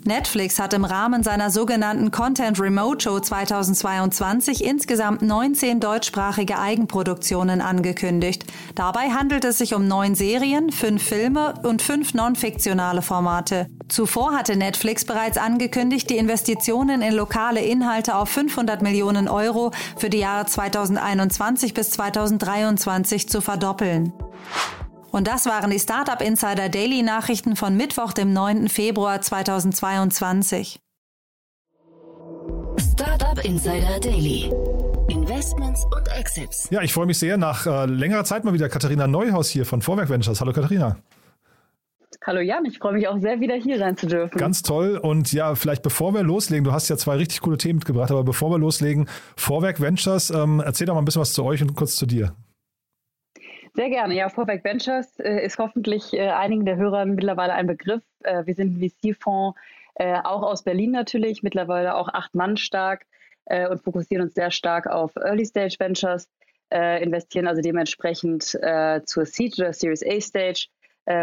Netflix 0.06 0.58
hat 0.58 0.74
im 0.74 0.84
Rahmen 0.84 1.22
seiner 1.22 1.50
sogenannten 1.50 2.10
Content 2.10 2.60
Remote 2.60 3.02
Show 3.02 3.20
2022 3.20 4.62
insgesamt 4.62 5.22
19 5.22 5.80
deutschsprachige 5.80 6.58
Eigenproduktionen 6.58 7.62
angekündigt. 7.62 8.44
Dabei 8.74 9.10
handelt 9.10 9.44
es 9.44 9.58
sich 9.58 9.74
um 9.74 9.88
neun 9.88 10.14
Serien, 10.14 10.70
fünf 10.70 11.02
Filme 11.02 11.54
und 11.62 11.80
fünf 11.80 12.12
non-fiktionale 12.12 13.00
Formate. 13.00 13.66
Zuvor 13.88 14.32
hatte 14.32 14.56
Netflix 14.56 15.06
bereits 15.06 15.38
angekündigt, 15.38 16.10
die 16.10 16.18
Investitionen 16.18 17.00
in 17.00 17.14
lokale 17.14 17.60
Inhalte 17.64 18.16
auf 18.16 18.28
500 18.28 18.82
Millionen 18.82 19.28
Euro 19.28 19.70
für 19.96 20.10
die 20.10 20.18
Jahre 20.18 20.44
2021 20.44 21.72
bis 21.72 21.90
2023 21.90 23.28
zu 23.28 23.40
verdoppeln. 23.40 24.12
Und 25.14 25.28
das 25.28 25.46
waren 25.46 25.70
die 25.70 25.78
Startup 25.78 26.20
Insider 26.20 26.68
Daily 26.68 27.04
Nachrichten 27.04 27.54
von 27.54 27.76
Mittwoch, 27.76 28.12
dem 28.14 28.32
9. 28.32 28.68
Februar 28.68 29.20
2022. 29.20 30.80
Startup 32.80 33.44
Insider 33.44 34.00
Daily. 34.00 34.50
Investments 35.08 35.84
und 35.84 36.08
Exits. 36.18 36.68
Ja, 36.72 36.82
ich 36.82 36.92
freue 36.92 37.06
mich 37.06 37.20
sehr. 37.20 37.36
Nach 37.36 37.64
äh, 37.64 37.86
längerer 37.86 38.24
Zeit 38.24 38.42
mal 38.42 38.54
wieder 38.54 38.68
Katharina 38.68 39.06
Neuhaus 39.06 39.50
hier 39.50 39.64
von 39.64 39.82
Vorwerk 39.82 40.08
Ventures. 40.08 40.40
Hallo 40.40 40.52
Katharina. 40.52 40.96
Hallo 42.26 42.40
Jan, 42.40 42.64
ich 42.64 42.78
freue 42.78 42.94
mich 42.94 43.06
auch 43.06 43.20
sehr, 43.20 43.38
wieder 43.38 43.54
hier 43.54 43.78
sein 43.78 43.96
zu 43.96 44.08
dürfen. 44.08 44.36
Ganz 44.36 44.62
toll. 44.62 44.98
Und 45.00 45.32
ja, 45.32 45.54
vielleicht 45.54 45.84
bevor 45.84 46.12
wir 46.12 46.24
loslegen, 46.24 46.64
du 46.64 46.72
hast 46.72 46.88
ja 46.88 46.96
zwei 46.96 47.14
richtig 47.14 47.40
coole 47.40 47.56
Themen 47.56 47.76
mitgebracht, 47.76 48.10
aber 48.10 48.24
bevor 48.24 48.50
wir 48.50 48.58
loslegen, 48.58 49.08
Vorwerk 49.36 49.80
Ventures, 49.80 50.30
ähm, 50.30 50.60
erzähl 50.64 50.88
doch 50.88 50.94
mal 50.94 51.02
ein 51.02 51.04
bisschen 51.04 51.22
was 51.22 51.34
zu 51.34 51.44
euch 51.44 51.62
und 51.62 51.76
kurz 51.76 51.94
zu 51.94 52.04
dir. 52.04 52.34
Sehr 53.76 53.90
gerne. 53.90 54.14
Ja, 54.14 54.28
Vorwerk 54.28 54.62
Ventures 54.62 55.18
äh, 55.18 55.44
ist 55.44 55.58
hoffentlich 55.58 56.12
äh, 56.12 56.28
einigen 56.28 56.64
der 56.64 56.76
Hörer 56.76 57.04
mittlerweile 57.06 57.54
ein 57.54 57.66
Begriff. 57.66 58.04
Äh, 58.22 58.46
wir 58.46 58.54
sind 58.54 58.78
ein 58.78 58.88
VC-Fonds, 58.88 59.58
äh, 59.96 60.20
auch 60.22 60.42
aus 60.42 60.62
Berlin 60.62 60.92
natürlich, 60.92 61.42
mittlerweile 61.42 61.96
auch 61.96 62.08
acht 62.08 62.36
Mann 62.36 62.56
stark 62.56 63.04
äh, 63.46 63.66
und 63.68 63.82
fokussieren 63.82 64.26
uns 64.26 64.34
sehr 64.34 64.52
stark 64.52 64.86
auf 64.86 65.16
Early-Stage 65.16 65.74
Ventures, 65.80 66.28
äh, 66.72 67.02
investieren 67.02 67.48
also 67.48 67.62
dementsprechend 67.62 68.44
zur 68.44 69.26
Seed- 69.26 69.58
oder 69.58 69.72
Series 69.72 70.04
A-Stage, 70.06 70.68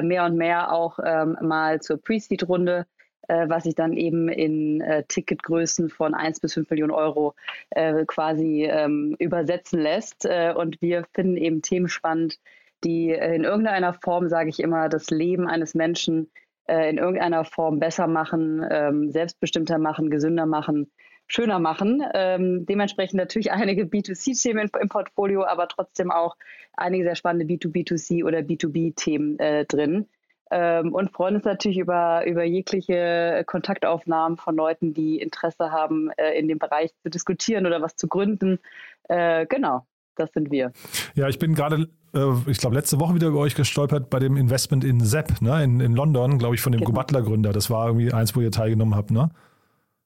mehr 0.04 0.26
und 0.26 0.36
mehr 0.36 0.72
auch 0.72 1.00
ähm, 1.04 1.38
mal 1.42 1.82
zur 1.82 2.00
Pre-Seed-Runde 2.00 2.86
was 3.28 3.64
sich 3.64 3.76
dann 3.76 3.94
eben 3.94 4.30
in 4.30 4.82
äh, 4.82 5.04
Ticketgrößen 5.08 5.90
von 5.90 6.14
1 6.14 6.40
bis 6.40 6.54
5 6.54 6.70
Millionen 6.70 6.92
Euro 6.92 7.36
äh, 7.70 8.06
quasi 8.06 8.66
ähm, 8.66 9.16
übersetzen 9.20 9.80
lässt. 9.80 10.26
Äh, 10.26 10.54
und 10.56 10.82
wir 10.82 11.06
finden 11.14 11.38
eben 11.38 11.62
Themen 11.62 11.88
spannend, 11.88 12.40
die 12.84 13.12
in 13.12 13.44
irgendeiner 13.44 13.94
Form, 13.94 14.28
sage 14.28 14.50
ich 14.50 14.60
immer, 14.60 14.90
das 14.90 15.10
Leben 15.12 15.48
eines 15.48 15.76
Menschen 15.76 16.32
äh, 16.66 16.90
in 16.90 16.98
irgendeiner 16.98 17.46
Form 17.46 17.80
besser 17.80 18.08
machen, 18.08 18.66
ähm, 18.70 19.12
selbstbestimmter 19.12 19.78
machen, 19.78 20.10
gesünder 20.10 20.46
machen 20.46 20.92
schöner 21.32 21.60
machen. 21.60 22.04
Ähm, 22.14 22.66
dementsprechend 22.66 23.16
natürlich 23.18 23.52
einige 23.54 23.84
B2C-Themen 23.84 24.70
im, 24.80 24.90
Portfolio, 24.90 25.46
aber 25.46 25.68
trotzdem 25.68 26.12
auch 26.12 26.36
einige 26.74 27.06
sehr 27.06 27.16
spannende 27.16 27.46
B2B2C 27.46 28.26
oder 28.26 28.40
B2B-Themen 28.40 29.40
äh, 29.40 29.66
drin 29.66 30.08
ähm, 30.52 30.94
und 30.94 31.12
freuen 31.12 31.36
uns 31.36 31.46
natürlich 31.46 31.78
über, 31.78 32.26
über 32.28 32.44
jegliche 32.44 33.44
Kontaktaufnahmen 33.48 34.38
von 34.38 34.56
Leuten, 34.56 34.94
die 34.94 35.20
Interesse 35.20 35.72
haben, 35.72 36.12
äh, 36.18 36.38
in 36.38 36.48
dem 36.48 36.60
Bereich 36.60 36.92
zu 37.02 37.10
diskutieren 37.10 37.66
oder 37.66 37.82
was 37.82 37.96
zu 37.96 38.08
gründen. 38.08 38.60
Äh, 39.08 39.46
genau, 39.48 39.86
das 40.16 40.32
sind 40.34 40.52
wir. 40.52 40.74
Ja, 41.16 41.30
ich 41.30 41.40
bin 41.40 41.56
gerade 41.56 41.88
äh, 42.14 42.34
ich 42.48 42.58
glaube, 42.58 42.76
letzte 42.76 43.00
Woche 43.00 43.16
wieder 43.16 43.28
über 43.28 43.40
euch 43.40 43.56
gestolpert 43.56 44.10
bei 44.10 44.20
dem 44.20 44.36
Investment 44.36 44.84
in 44.84 45.00
Zepp, 45.00 45.42
ne? 45.42 45.64
in, 45.64 45.80
in 45.80 45.94
London, 45.94 46.38
glaube 46.38 46.56
ich, 46.56 46.62
von 46.62 46.72
dem 46.72 46.82
genau. 46.82 46.92
Butler-Gründer. 46.92 47.54
Das 47.54 47.70
war 47.70 47.88
irgendwie 47.88 48.12
eins, 48.12 48.36
wo 48.36 48.42
ihr 48.42 48.52
teilgenommen 48.52 48.96
habt, 48.96 49.12
ne? 49.12 49.30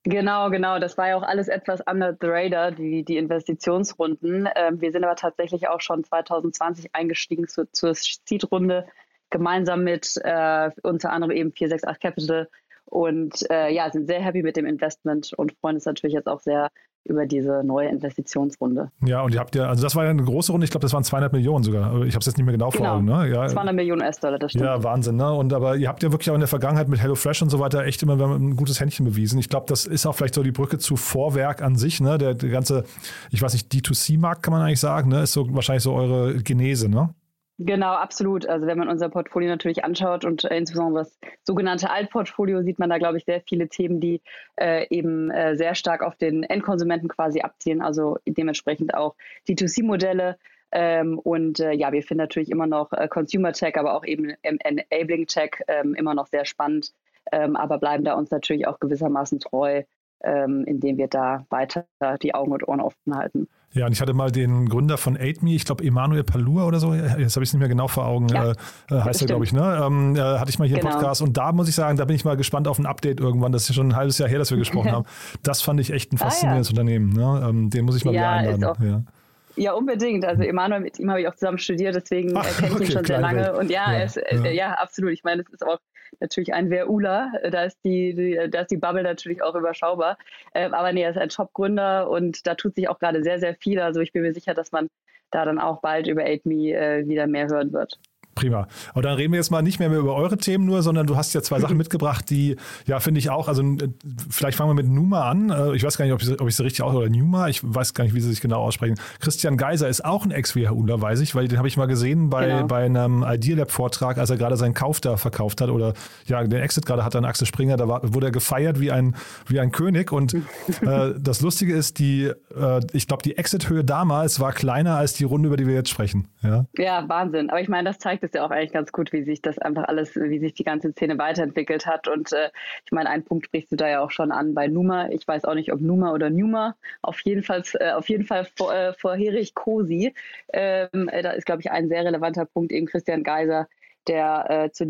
Genau, 0.07 0.51
genau. 0.51 0.77
Das 0.77 0.99
war 0.99 1.07
ja 1.07 1.15
auch 1.17 1.23
alles 1.23 1.47
etwas 1.47 1.81
under 1.89 2.15
the 2.21 2.27
radar, 2.27 2.71
die, 2.71 3.03
die 3.03 3.17
Investitionsrunden. 3.17 4.47
Ähm, 4.55 4.79
wir 4.79 4.91
sind 4.91 5.03
aber 5.03 5.15
tatsächlich 5.15 5.67
auch 5.67 5.81
schon 5.81 6.03
2020 6.03 6.93
eingestiegen 6.93 7.47
zu, 7.47 7.67
zur 7.71 7.95
Seed-Runde 7.95 8.85
gemeinsam 9.29 9.83
mit 9.83 10.19
äh, 10.23 10.69
unter 10.83 11.11
anderem 11.11 11.31
eben 11.31 11.51
468 11.51 12.01
Capital 12.01 12.47
und 12.85 13.49
äh, 13.49 13.73
ja, 13.73 13.89
sind 13.91 14.07
sehr 14.07 14.21
happy 14.21 14.43
mit 14.43 14.57
dem 14.57 14.65
Investment 14.65 15.33
und 15.33 15.53
freuen 15.59 15.75
uns 15.75 15.85
natürlich 15.85 16.13
jetzt 16.13 16.27
auch 16.27 16.39
sehr 16.39 16.69
über 17.07 17.27
diese 17.27 17.63
neue 17.63 17.87
Investitionsrunde. 17.89 18.91
Ja, 19.05 19.21
und 19.21 19.33
ihr 19.33 19.39
habt 19.39 19.55
ja, 19.55 19.67
also 19.69 19.83
das 19.83 19.95
war 19.95 20.05
ja 20.05 20.09
eine 20.09 20.23
große 20.23 20.51
Runde, 20.51 20.65
ich 20.65 20.71
glaube, 20.71 20.81
das 20.81 20.93
waren 20.93 21.03
200 21.03 21.31
Millionen 21.33 21.63
sogar. 21.63 22.03
Ich 22.03 22.15
habe 22.15 22.19
es 22.19 22.25
jetzt 22.25 22.37
nicht 22.37 22.45
mehr 22.45 22.53
genau, 22.53 22.69
genau. 22.71 22.83
vor 22.83 22.93
Augen. 22.95 23.05
Ne? 23.05 23.29
Ja, 23.29 23.47
200 23.47 23.75
Millionen 23.75 24.01
US-Dollar, 24.01 24.39
das 24.39 24.51
stimmt. 24.51 24.65
Ja, 24.65 24.83
Wahnsinn. 24.83 25.15
Ne? 25.15 25.31
Und 25.31 25.53
aber 25.53 25.75
ihr 25.75 25.87
habt 25.87 26.01
ja 26.01 26.11
wirklich 26.11 26.31
auch 26.31 26.33
in 26.33 26.39
der 26.39 26.47
Vergangenheit 26.47 26.87
mit 26.87 26.99
HelloFresh 26.99 27.43
und 27.43 27.49
so 27.49 27.59
weiter 27.59 27.85
echt 27.85 28.01
immer 28.01 28.19
ein 28.19 28.55
gutes 28.55 28.79
Händchen 28.79 29.05
bewiesen. 29.05 29.37
Ich 29.37 29.49
glaube, 29.49 29.67
das 29.67 29.85
ist 29.85 30.07
auch 30.07 30.15
vielleicht 30.15 30.33
so 30.33 30.41
die 30.41 30.51
Brücke 30.51 30.79
zu 30.79 30.95
Vorwerk 30.95 31.61
an 31.61 31.75
sich. 31.75 32.01
Ne? 32.01 32.17
Der, 32.17 32.33
der 32.33 32.49
ganze, 32.49 32.85
ich 33.29 33.41
weiß 33.41 33.53
nicht, 33.53 33.71
D2C-Markt 33.71 34.41
kann 34.41 34.51
man 34.51 34.63
eigentlich 34.63 34.79
sagen, 34.79 35.09
ne? 35.09 35.21
ist 35.21 35.33
so 35.33 35.53
wahrscheinlich 35.53 35.83
so 35.83 35.93
eure 35.93 36.35
Genese, 36.41 36.89
ne? 36.89 37.09
Genau, 37.57 37.93
absolut. 37.93 38.45
Also 38.47 38.67
wenn 38.67 38.77
man 38.77 38.89
unser 38.89 39.07
Portfolio 39.07 39.47
natürlich 39.47 39.85
anschaut 39.85 40.25
und 40.25 40.43
äh, 40.43 40.57
insbesondere 40.57 41.05
das 41.05 41.17
sogenannte 41.43 41.89
Altportfolio, 41.89 42.61
sieht 42.63 42.79
man 42.79 42.89
da, 42.89 42.97
glaube 42.97 43.17
ich, 43.17 43.23
sehr 43.23 43.41
viele 43.47 43.69
Themen, 43.69 44.01
die 44.01 44.21
äh, 44.59 44.85
eben 44.89 45.31
äh, 45.31 45.55
sehr 45.55 45.73
stark 45.73 46.01
auf 46.01 46.17
den 46.17 46.43
Endkonsumenten 46.43 47.07
quasi 47.07 47.41
abzielen, 47.41 47.81
also 47.81 48.17
dementsprechend 48.27 48.93
auch 48.93 49.15
D2C-Modelle. 49.47 50.37
Ähm, 50.71 51.17
und 51.17 51.61
äh, 51.61 51.71
ja, 51.71 51.93
wir 51.93 52.03
finden 52.03 52.23
natürlich 52.23 52.51
immer 52.51 52.67
noch 52.67 52.91
äh, 52.91 53.07
Consumer 53.07 53.53
Tech, 53.53 53.77
aber 53.77 53.93
auch 53.95 54.03
eben 54.03 54.33
Enabling 54.41 55.25
Tech 55.27 55.51
ähm, 55.69 55.95
immer 55.95 56.13
noch 56.13 56.27
sehr 56.27 56.43
spannend, 56.43 56.91
ähm, 57.31 57.55
aber 57.55 57.77
bleiben 57.77 58.03
da 58.03 58.15
uns 58.15 58.31
natürlich 58.31 58.67
auch 58.67 58.81
gewissermaßen 58.81 59.39
treu 59.39 59.83
ähm, 60.25 60.63
indem 60.65 60.97
wir 60.97 61.07
da 61.07 61.45
weiter 61.49 61.85
die 62.21 62.33
Augen 62.33 62.51
und 62.51 62.67
Ohren 62.67 62.81
offen 62.81 63.15
halten. 63.15 63.47
Ja, 63.75 63.85
und 63.85 63.91
ich 63.91 63.99
hatte 63.99 64.13
mal 64.13 64.31
den 64.31 64.69
Gründer 64.69 64.97
von 64.97 65.17
AidMe, 65.17 65.53
ich 65.53 65.65
glaube 65.65 65.83
Emanuel 65.83 66.23
Palua 66.23 66.65
oder 66.65 66.79
so, 66.79 66.93
jetzt 66.93 67.11
habe 67.11 67.21
ich 67.21 67.49
es 67.49 67.53
nicht 67.53 67.57
mehr 67.59 67.67
genau 67.67 67.89
vor 67.89 68.05
Augen, 68.05 68.29
ja, 68.29 68.51
äh, 68.51 68.55
äh 68.89 69.01
heißt 69.01 69.21
er, 69.21 69.27
glaube 69.27 69.43
ich, 69.43 69.51
ne? 69.51 69.81
Ähm, 69.85 70.15
äh, 70.15 70.19
hatte 70.19 70.49
ich 70.49 70.59
mal 70.59 70.67
hier 70.67 70.77
genau. 70.77 70.91
im 70.91 70.95
Podcast 70.95 71.21
und 71.21 71.35
da 71.35 71.51
muss 71.51 71.67
ich 71.67 71.75
sagen, 71.75 71.97
da 71.97 72.05
bin 72.05 72.15
ich 72.15 72.23
mal 72.23 72.37
gespannt 72.37 72.69
auf 72.69 72.79
ein 72.79 72.85
Update 72.85 73.19
irgendwann. 73.19 73.51
Das 73.51 73.69
ist 73.69 73.75
schon 73.75 73.89
ein 73.89 73.95
halbes 73.97 74.17
Jahr 74.17 74.29
her, 74.29 74.39
dass 74.39 74.49
wir 74.49 74.57
gesprochen 74.57 74.91
haben. 74.93 75.05
Das 75.43 75.61
fand 75.61 75.81
ich 75.81 75.91
echt 75.91 76.13
ein 76.13 76.17
faszinierendes 76.17 76.69
ah, 76.69 76.73
ja. 76.73 76.79
Unternehmen. 76.79 77.13
Ne? 77.13 77.47
Ähm, 77.49 77.69
den 77.69 77.83
muss 77.83 77.97
ich 77.97 78.05
mal 78.05 78.13
ja, 78.13 78.21
wieder 78.21 78.51
einladen. 78.53 79.07
Ja. 79.55 79.73
Unbedingt. 79.73 80.25
Also 80.25 80.43
Emanuel, 80.43 80.81
mit 80.81 80.99
ihm 80.99 81.09
habe 81.09 81.21
ich 81.21 81.27
auch 81.27 81.35
zusammen 81.35 81.57
studiert, 81.57 81.95
deswegen 81.95 82.35
Ach, 82.35 82.43
kenne 82.43 82.67
ich 82.67 82.73
okay, 82.75 82.83
ihn 82.83 82.91
schon 82.91 83.05
sehr 83.05 83.21
lange. 83.21 83.41
Welt. 83.41 83.57
Und 83.57 83.69
ja, 83.69 83.93
ja, 83.93 84.03
es, 84.03 84.15
ja. 84.15 84.45
ja, 84.47 84.71
absolut. 84.73 85.11
Ich 85.11 85.23
meine, 85.23 85.41
es 85.41 85.49
ist 85.49 85.65
auch 85.65 85.79
natürlich 86.19 86.53
ein 86.53 86.69
Wer-Ula. 86.69 87.31
Da 87.51 87.63
ist 87.63 87.79
die, 87.83 88.13
die, 88.13 88.49
da 88.49 88.61
ist 88.61 88.71
die 88.71 88.77
Bubble 88.77 89.03
natürlich 89.03 89.41
auch 89.41 89.55
überschaubar. 89.55 90.17
Ähm, 90.53 90.73
aber 90.73 90.91
nee, 90.93 91.03
er 91.03 91.11
ist 91.11 91.17
ein 91.17 91.29
Top-Gründer 91.29 92.09
und 92.09 92.45
da 92.47 92.55
tut 92.55 92.75
sich 92.75 92.89
auch 92.89 92.99
gerade 92.99 93.23
sehr, 93.23 93.39
sehr 93.39 93.55
viel. 93.55 93.79
Also 93.79 94.01
ich 94.01 94.11
bin 94.11 94.21
mir 94.21 94.33
sicher, 94.33 94.53
dass 94.53 94.71
man 94.71 94.89
da 95.31 95.45
dann 95.45 95.59
auch 95.59 95.81
bald 95.81 96.07
über 96.07 96.23
AidMe 96.23 96.73
äh, 96.73 97.07
wieder 97.07 97.27
mehr 97.27 97.47
hören 97.47 97.73
wird. 97.73 97.99
Prima. 98.35 98.67
Aber 98.91 99.01
dann 99.01 99.15
reden 99.15 99.31
wir 99.31 99.39
jetzt 99.39 99.49
mal 99.49 99.61
nicht 99.61 99.79
mehr, 99.79 99.89
mehr 99.89 99.99
über 99.99 100.13
eure 100.13 100.37
Themen 100.37 100.65
nur, 100.65 100.83
sondern 100.83 101.07
du 101.07 101.15
hast 101.15 101.33
ja 101.33 101.41
zwei 101.41 101.59
Sachen 101.59 101.77
mitgebracht, 101.85 102.29
die, 102.29 102.57
ja, 102.85 102.99
finde 102.99 103.19
ich 103.19 103.29
auch, 103.29 103.47
also 103.47 103.63
äh, 103.63 103.89
vielleicht 104.29 104.57
fangen 104.57 104.69
wir 104.69 104.83
mit 104.83 104.91
Numa 104.91 105.29
an. 105.29 105.49
Äh, 105.49 105.75
ich 105.75 105.83
weiß 105.83 105.97
gar 105.97 106.03
nicht, 106.05 106.13
ob 106.13 106.21
ich, 106.21 106.39
ob 106.39 106.47
ich 106.47 106.55
sie 106.55 106.63
richtig 106.63 106.83
aus 106.83 106.93
oder 106.93 107.09
Numa, 107.09 107.47
ich 107.47 107.61
weiß 107.63 107.93
gar 107.93 108.03
nicht, 108.03 108.13
wie 108.13 108.19
sie 108.19 108.29
sich 108.29 108.41
genau 108.41 108.61
aussprechen. 108.61 108.99
Christian 109.21 109.55
Geiser 109.55 109.87
ist 109.87 110.03
auch 110.03 110.25
ein 110.25 110.31
Ex-WHUler, 110.31 111.01
weiß 111.01 111.21
ich, 111.21 111.33
weil 111.33 111.47
den 111.47 111.57
habe 111.57 111.69
ich 111.69 111.77
mal 111.77 111.85
gesehen 111.85 112.29
bei, 112.29 112.47
genau. 112.47 112.67
bei 112.67 112.83
einem 112.83 113.23
Idea 113.25 113.55
Lab-Vortrag, 113.55 114.17
als 114.17 114.29
er 114.29 114.37
gerade 114.37 114.57
seinen 114.57 114.73
Kauf 114.73 114.99
da 114.99 115.15
verkauft 115.15 115.61
hat 115.61 115.69
oder 115.69 115.93
ja, 116.25 116.43
den 116.43 116.59
Exit 116.59 116.85
gerade 116.85 117.05
hat 117.05 117.15
an 117.15 117.23
Axel 117.23 117.47
Springer, 117.47 117.77
da 117.77 117.87
war, 117.87 118.13
wurde 118.13 118.27
er 118.27 118.31
gefeiert 118.31 118.81
wie 118.81 118.91
ein, 118.91 119.15
wie 119.47 119.61
ein 119.61 119.71
König. 119.71 120.11
Und 120.11 120.33
äh, 120.81 121.13
das 121.17 121.39
Lustige 121.39 121.73
ist, 121.73 121.99
die, 121.99 122.25
äh, 122.25 122.81
ich 122.91 123.07
glaube, 123.07 123.23
die 123.23 123.37
Exit-Höhe 123.37 123.85
damals 123.85 124.41
war 124.41 124.51
kleiner 124.51 124.97
als 124.97 125.13
die 125.13 125.23
Runde, 125.23 125.47
über 125.47 125.57
die 125.57 125.67
wir 125.67 125.75
jetzt 125.75 125.89
sprechen. 125.89 126.27
Ja, 126.41 126.65
ja 126.77 127.07
Wahnsinn. 127.07 127.49
Aber 127.49 127.61
ich 127.61 127.69
meine, 127.69 127.89
das 127.89 127.99
zeigt 127.99 128.24
es 128.25 128.33
ja 128.33 128.45
auch 128.45 128.51
eigentlich 128.51 128.73
ganz 128.73 128.91
gut, 128.91 129.13
wie 129.13 129.23
sich 129.23 129.41
das 129.41 129.57
einfach 129.57 129.85
alles, 129.85 130.15
wie 130.15 130.39
sich 130.39 130.53
die 130.53 130.63
ganze 130.63 130.91
Szene 130.91 131.17
weiterentwickelt 131.17 131.85
hat. 131.85 132.07
Und 132.07 132.31
äh, 132.33 132.49
ich 132.85 132.91
meine, 132.91 133.09
einen 133.09 133.23
Punkt 133.23 133.45
sprichst 133.45 133.71
du 133.71 133.75
da 133.75 133.87
ja 133.87 134.01
auch 134.01 134.11
schon 134.11 134.31
an 134.31 134.53
bei 134.53 134.67
Numa. 134.67 135.09
Ich 135.09 135.27
weiß 135.27 135.45
auch 135.45 135.55
nicht, 135.55 135.71
ob 135.71 135.81
Numa 135.81 136.11
oder 136.13 136.29
Numa. 136.29 136.75
Auf 137.01 137.19
jeden 137.21 137.43
Fall, 137.43 137.63
äh, 137.79 137.91
auf 137.91 138.09
jeden 138.09 138.25
Fall 138.25 138.47
vor, 138.55 138.73
äh, 138.73 138.93
vorherig 138.93 139.55
Cosi. 139.55 140.13
Ähm, 140.51 141.09
äh, 141.09 141.21
da 141.21 141.31
ist, 141.31 141.45
glaube 141.45 141.61
ich, 141.61 141.71
ein 141.71 141.87
sehr 141.87 142.05
relevanter 142.05 142.45
Punkt 142.45 142.71
eben 142.71 142.87
Christian 142.87 143.23
Geiser, 143.23 143.67
der 144.07 144.45
äh, 144.49 144.71
zu 144.71 144.85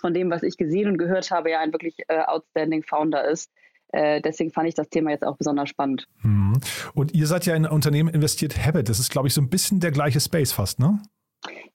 von 0.00 0.14
dem, 0.14 0.30
was 0.30 0.42
ich 0.42 0.56
gesehen 0.56 0.88
und 0.88 0.98
gehört 0.98 1.30
habe, 1.30 1.50
ja 1.50 1.60
ein 1.60 1.72
wirklich 1.72 1.96
äh, 2.08 2.20
outstanding 2.20 2.82
Founder 2.82 3.28
ist. 3.28 3.50
Äh, 3.92 4.20
deswegen 4.20 4.50
fand 4.50 4.68
ich 4.68 4.74
das 4.74 4.88
Thema 4.88 5.10
jetzt 5.10 5.24
auch 5.24 5.36
besonders 5.36 5.68
spannend. 5.68 6.08
Mhm. 6.22 6.60
Und 6.94 7.14
ihr 7.14 7.26
seid 7.26 7.46
ja 7.46 7.54
in 7.54 7.66
ein 7.66 7.72
Unternehmen 7.72 8.08
investiert, 8.08 8.58
Habit. 8.58 8.88
Das 8.88 8.98
ist, 8.98 9.10
glaube 9.10 9.28
ich, 9.28 9.34
so 9.34 9.40
ein 9.40 9.48
bisschen 9.48 9.80
der 9.80 9.92
gleiche 9.92 10.20
Space 10.20 10.52
fast, 10.52 10.78
ne? 10.78 11.00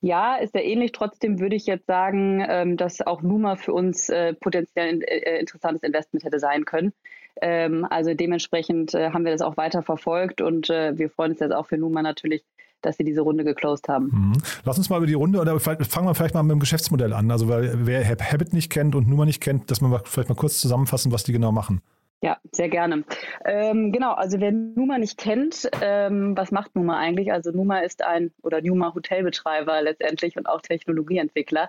Ja, 0.01 0.35
ist 0.37 0.55
ja 0.55 0.61
ähnlich. 0.61 0.91
Trotzdem 0.91 1.39
würde 1.39 1.55
ich 1.55 1.65
jetzt 1.65 1.85
sagen, 1.85 2.45
ähm, 2.47 2.77
dass 2.77 3.01
auch 3.01 3.21
Numa 3.21 3.55
für 3.55 3.73
uns 3.73 4.09
äh, 4.09 4.33
potenziell 4.33 4.89
ein 4.89 5.01
äh, 5.01 5.39
interessantes 5.39 5.83
Investment 5.83 6.23
hätte 6.23 6.39
sein 6.39 6.65
können. 6.65 6.93
Ähm, 7.41 7.85
also 7.89 8.13
dementsprechend 8.13 8.93
äh, 8.93 9.11
haben 9.11 9.25
wir 9.25 9.31
das 9.31 9.41
auch 9.41 9.57
weiter 9.57 9.83
verfolgt 9.83 10.41
und 10.41 10.69
wir 10.69 11.09
freuen 11.09 11.31
uns 11.31 11.39
jetzt 11.39 11.53
auch 11.53 11.65
für 11.67 11.77
Numa 11.77 12.01
natürlich, 12.01 12.43
dass 12.81 12.97
sie 12.97 13.03
diese 13.03 13.21
Runde 13.21 13.43
geclosed 13.43 13.87
haben. 13.87 14.05
Mhm. 14.11 14.33
Lass 14.63 14.77
uns 14.77 14.89
mal 14.89 14.97
über 14.97 15.07
die 15.07 15.13
Runde 15.13 15.39
oder 15.39 15.59
fangen 15.59 16.07
wir 16.07 16.15
vielleicht 16.15 16.33
mal 16.33 16.43
mit 16.43 16.51
dem 16.51 16.59
Geschäftsmodell 16.59 17.13
an. 17.13 17.29
Also 17.31 17.47
weil 17.47 17.85
wer 17.85 18.07
Habit 18.07 18.53
nicht 18.53 18.71
kennt 18.71 18.95
und 18.95 19.07
Numa 19.07 19.25
nicht 19.25 19.41
kennt, 19.41 19.71
dass 19.71 19.81
wir 19.81 20.01
vielleicht 20.05 20.29
mal 20.29 20.35
kurz 20.35 20.59
zusammenfassen, 20.59 21.11
was 21.11 21.23
die 21.23 21.31
genau 21.31 21.51
machen. 21.51 21.81
Ja, 22.23 22.37
sehr 22.51 22.69
gerne. 22.69 23.03
Ähm, 23.45 23.91
genau, 23.91 24.13
also 24.13 24.39
wer 24.39 24.51
Numa 24.51 24.99
nicht 24.99 25.17
kennt, 25.17 25.67
ähm, 25.81 26.37
was 26.37 26.51
macht 26.51 26.75
Numa 26.75 26.99
eigentlich? 26.99 27.33
Also 27.33 27.49
Numa 27.49 27.79
ist 27.79 28.03
ein 28.03 28.31
oder 28.43 28.61
Numa 28.61 28.93
Hotelbetreiber 28.93 29.81
letztendlich 29.81 30.37
und 30.37 30.45
auch 30.47 30.61
Technologieentwickler. 30.61 31.67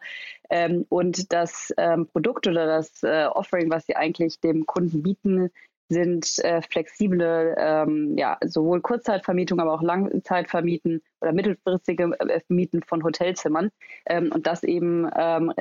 Ähm, 0.51 0.85
und 0.91 1.33
das 1.33 1.73
ähm, 1.79 2.07
Produkt 2.07 2.47
oder 2.47 2.67
das 2.67 3.03
äh, 3.03 3.25
Offering, 3.33 3.71
was 3.71 3.87
sie 3.87 3.97
eigentlich 3.97 4.41
dem 4.41 4.67
Kunden 4.67 5.03
bieten, 5.03 5.51
sind 5.89 6.39
äh, 6.45 6.61
flexible, 6.61 7.55
ähm, 7.59 8.19
ja, 8.19 8.37
sowohl 8.45 8.83
Kurzzeitvermietung, 8.83 9.59
aber 9.59 9.73
auch 9.73 9.83
Langzeitvermieten 9.83 11.01
oder 11.23 11.33
mittelfristige 11.33 12.11
äh, 12.19 12.41
Mieten 12.49 12.83
von 12.83 13.03
Hotelzimmern. 13.03 13.71
Ähm, 14.05 14.31
und 14.33 14.47
das 14.47 14.65
eben 14.65 15.09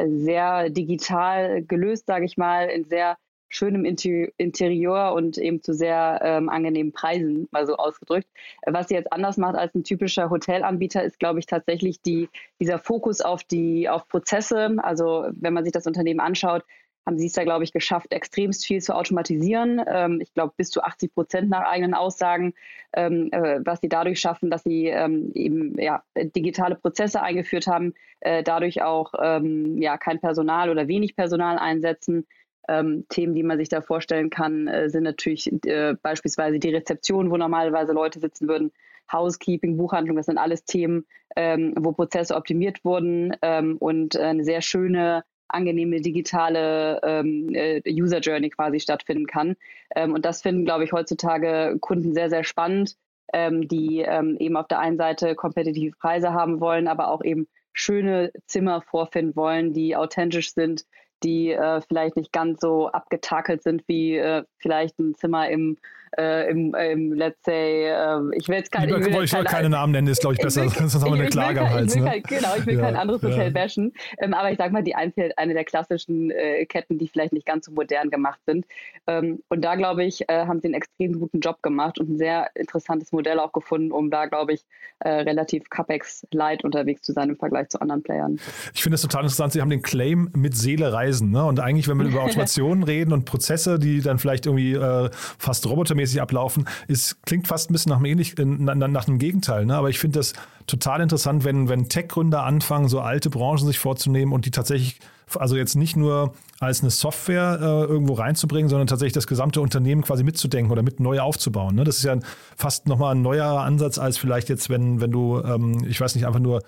sehr 0.06 0.70
digital 0.70 1.64
gelöst, 1.64 2.08
sage 2.08 2.26
ich 2.26 2.36
mal, 2.36 2.68
in 2.70 2.84
sehr 2.84 3.16
schönem 3.52 3.84
Interieur 3.86 5.14
und 5.14 5.38
eben 5.38 5.62
zu 5.62 5.74
sehr 5.74 6.20
ähm, 6.24 6.50
angenehmen 6.50 6.94
Preisen, 6.94 7.48
mal 7.52 7.68
so 7.68 7.76
ausgedrückt. 7.76 8.28
Was 8.66 8.88
sie 8.88 8.96
jetzt 8.96 9.12
anders 9.12 9.38
macht 9.38 9.56
als 9.56 9.76
ein 9.76 9.84
typischer 9.84 10.30
Hotelanbieter, 10.30 11.04
ist, 11.04 11.20
glaube 11.20 11.40
ich, 11.40 11.46
tatsächlich 11.46 12.02
die, 12.02 12.30
dieser 12.62 12.80
Fokus 12.80 13.20
auf 13.20 13.44
die 13.44 13.90
auf 13.90 14.08
Prozesse. 14.08 14.78
Also 14.78 15.28
wenn 15.34 15.54
man 15.54 15.66
sich 15.66 15.74
das 15.74 15.86
Unternehmen 15.86 16.22
anschaut, 16.22 16.64
haben 17.06 17.18
sie 17.18 17.28
es 17.28 17.34
da, 17.34 17.44
glaube 17.44 17.64
ich, 17.64 17.74
geschafft, 17.74 18.14
extremst 18.14 18.66
viel 18.66 18.82
zu 18.82 18.96
automatisieren. 18.96 19.82
Ähm, 19.86 20.22
ich 20.22 20.34
glaube, 20.34 20.54
bis 20.56 20.70
zu 20.70 20.82
80 20.84 21.14
Prozent 21.14 21.50
nach 21.50 21.64
eigenen 21.64 21.94
Aussagen, 21.94 22.54
ähm, 22.94 23.30
äh, 23.32 23.60
was 23.66 23.82
sie 23.82 23.90
dadurch 23.90 24.20
schaffen, 24.20 24.50
dass 24.50 24.64
sie 24.64 24.88
ähm, 24.88 25.32
eben 25.34 25.78
ja, 25.80 26.04
digitale 26.16 26.76
Prozesse 26.76 27.22
eingeführt 27.22 27.68
haben, 27.68 27.96
äh, 28.22 28.44
dadurch 28.44 28.82
auch 28.82 29.14
ähm, 29.22 29.82
ja, 29.82 29.98
kein 29.98 30.20
Personal 30.20 30.70
oder 30.70 30.88
wenig 30.88 31.16
Personal 31.16 31.58
einsetzen, 31.58 32.28
ähm, 32.68 33.06
Themen, 33.10 33.34
die 33.34 33.44
man 33.44 33.58
sich 33.58 33.70
da 33.70 33.82
vorstellen 33.82 34.30
kann, 34.30 34.68
äh, 34.68 34.90
sind 34.90 35.04
natürlich 35.04 35.52
äh, 35.66 35.96
beispielsweise 36.02 36.60
die 36.60 36.74
Rezeption, 36.74 37.32
wo 37.32 37.38
normalerweise 37.38 37.94
Leute 37.94 38.20
sitzen 38.20 38.48
würden, 38.48 38.72
Housekeeping, 39.12 39.78
Buchhandlung, 39.78 40.16
das 40.18 40.28
sind 40.28 40.38
alles 40.38 40.64
Themen, 40.64 41.06
ähm, 41.36 41.74
wo 41.78 41.92
Prozesse 41.92 42.36
optimiert 42.36 42.84
wurden 42.86 43.36
ähm, 43.42 43.78
und 43.78 44.16
eine 44.16 44.44
sehr 44.44 44.62
schöne, 44.62 45.24
angenehme 45.48 46.00
digitale 46.00 47.02
ähm, 47.04 47.50
äh, 47.54 47.82
User 47.86 48.20
Journey 48.20 48.50
quasi 48.50 48.80
stattfinden 48.80 49.28
kann. 49.28 49.58
Ähm, 49.96 50.14
und 50.14 50.24
das 50.24 50.42
finden, 50.42 50.64
glaube 50.64 50.86
ich, 50.86 50.94
heutzutage 50.94 51.78
Kunden 51.82 52.14
sehr, 52.14 52.30
sehr 52.30 52.46
spannend, 52.46 52.96
ähm, 53.34 53.68
die 53.68 54.00
eben 54.00 54.58
auf 54.58 54.68
der 54.68 54.80
einen 54.80 54.98
Seite 54.98 55.36
kompetitive 55.36 55.96
Preise 55.98 56.32
haben 56.34 56.62
wollen, 56.62 56.88
aber 56.88 57.10
auch 57.10 57.24
eben 57.24 57.48
schöne 57.74 58.32
Zimmer 58.46 58.82
vorfinden 58.82 59.36
wollen, 59.36 59.74
die 59.74 59.96
authentisch 59.96 60.54
sind, 60.54 60.86
die 61.24 61.52
äh, 61.52 61.82
vielleicht 61.88 62.16
nicht 62.16 62.32
ganz 62.32 62.62
so 62.62 62.90
abgetakelt 62.90 63.64
sind 63.64 63.84
wie 63.88 64.18
äh, 64.18 64.44
vielleicht 64.58 65.00
ein 65.00 65.16
Zimmer 65.16 65.50
im, 65.50 65.78
äh, 66.18 66.50
im, 66.50 66.74
im, 66.74 67.14
let's 67.14 67.44
say, 67.44 67.88
äh, 67.88 68.20
ich 68.36 68.48
will 68.48 68.58
jetzt 68.58 68.72
keine, 68.72 68.98
ich 68.98 69.06
will, 69.06 69.24
ich 69.24 69.34
will 69.34 69.44
keine 69.44 69.70
Namen 69.70 69.92
nennen, 69.92 70.08
ist 70.08 70.22
glaube 70.22 70.36
ich 70.36 70.42
besser, 70.42 70.64
will, 70.64 70.70
sonst 70.70 70.96
haben 70.96 71.14
wir 71.14 71.20
eine 71.20 71.30
Klage 71.30 71.62
am 71.62 71.70
Hals. 71.70 71.96
Ne? 71.96 72.06
Kein, 72.06 72.24
genau, 72.24 72.56
ich 72.58 72.66
will 72.66 72.76
ja, 72.76 72.82
kein 72.82 72.96
anderes 72.96 73.22
Hotel 73.22 73.46
ja. 73.46 73.50
bashen, 73.50 73.94
ähm, 74.20 74.34
aber 74.34 74.52
ich 74.52 74.58
sage 74.58 74.74
mal, 74.74 74.84
die 74.84 74.96
Einzel 74.96 75.32
eine 75.38 75.54
der 75.54 75.66
klassischen 75.66 76.32
äh, 76.32 76.66
Ketten, 76.66 76.98
die 76.98 77.08
vielleicht 77.08 77.34
nicht 77.34 77.46
ganz 77.46 77.66
so 77.66 77.72
modern 77.72 78.10
gemacht 78.10 78.40
sind. 78.46 78.66
Ähm, 79.08 79.42
und 79.50 79.62
da 79.62 79.76
glaube 79.76 80.04
ich, 80.04 80.28
äh, 80.30 80.46
haben 80.46 80.62
sie 80.62 80.68
einen 80.68 80.76
extrem 80.76 81.20
guten 81.20 81.40
Job 81.40 81.62
gemacht 81.62 82.00
und 82.00 82.10
ein 82.10 82.18
sehr 82.18 82.50
interessantes 82.56 83.12
Modell 83.12 83.40
auch 83.40 83.52
gefunden, 83.52 83.92
um 83.92 84.10
da 84.10 84.26
glaube 84.26 84.54
ich 84.54 84.66
relativ 85.04 85.68
capex 85.72 86.28
light 86.30 86.64
unterwegs 86.64 87.02
zu 87.02 87.12
sein 87.12 87.30
im 87.30 87.36
Vergleich 87.36 87.70
zu 87.70 87.82
anderen 87.82 88.04
Playern. 88.04 88.40
Ich 88.76 88.84
finde 88.84 88.98
es 88.98 89.02
total 89.02 89.24
interessant. 89.24 89.52
Sie 89.52 89.60
haben 89.60 89.72
den 89.72 89.82
Claim 89.82 90.30
mit 90.36 90.56
Seele 90.56 90.94
reisen 90.94 91.02
reisen. 91.02 91.32
Ne? 91.32 91.44
Und 91.44 91.60
eigentlich, 91.60 91.88
wenn 91.88 91.98
wir 92.00 92.08
über 92.08 92.24
Automationen 92.24 92.84
reden 92.84 93.14
und 93.14 93.26
Prozesse, 93.26 93.80
die 93.80 94.02
dann 94.02 94.20
vielleicht 94.20 94.46
irgendwie 94.46 94.74
äh, 94.74 95.10
fast 95.38 95.68
robotermäßig 95.68 96.01
ablaufen, 96.22 96.66
ist, 96.88 97.24
klingt 97.26 97.48
fast 97.48 97.70
ein 97.70 97.74
bisschen 97.74 97.90
nach 97.90 97.98
einem, 97.98 98.06
ähnlich, 98.06 98.38
äh, 98.38 98.46
nach, 98.46 98.76
nach 98.76 99.08
einem 99.08 99.20
Gegenteil. 99.20 99.66
Ne? 99.66 99.76
Aber 99.76 99.90
ich 99.90 100.00
finde 100.00 100.20
das 100.20 100.34
total 100.68 101.02
interessant, 101.02 101.44
wenn, 101.44 101.70
wenn 101.70 101.90
Tech-Gründer 101.90 102.44
anfangen, 102.44 102.88
so 102.88 103.00
alte 103.00 103.30
Branchen 103.30 103.66
sich 103.66 103.80
vorzunehmen 103.80 104.34
und 104.34 104.46
die 104.46 104.52
tatsächlich, 104.52 105.00
also 105.36 105.56
jetzt 105.56 105.76
nicht 105.76 105.96
nur 105.96 106.34
als 106.60 106.82
eine 106.82 106.92
Software 106.92 107.58
äh, 107.62 107.92
irgendwo 107.92 108.14
reinzubringen, 108.14 108.70
sondern 108.70 108.88
tatsächlich 108.88 109.14
das 109.14 109.28
gesamte 109.28 109.62
Unternehmen 109.62 110.02
quasi 110.02 110.24
mitzudenken 110.24 110.72
oder 110.72 110.84
mit 110.84 111.00
neu 111.00 111.20
aufzubauen. 111.20 111.76
Ne? 111.76 111.84
Das 111.84 111.98
ist 111.98 112.04
ja 112.04 112.18
fast 112.56 112.88
nochmal 112.88 113.16
ein 113.16 113.22
neuerer 113.22 113.62
Ansatz 113.62 113.98
als 113.98 114.18
vielleicht 114.18 114.50
jetzt, 114.50 114.70
wenn, 114.70 115.02
wenn 115.02 115.12
du, 115.12 115.42
ähm, 115.42 115.86
ich 115.88 116.00
weiß 116.00 116.16
nicht, 116.16 116.26
einfach 116.26 116.40
nur 116.40 116.62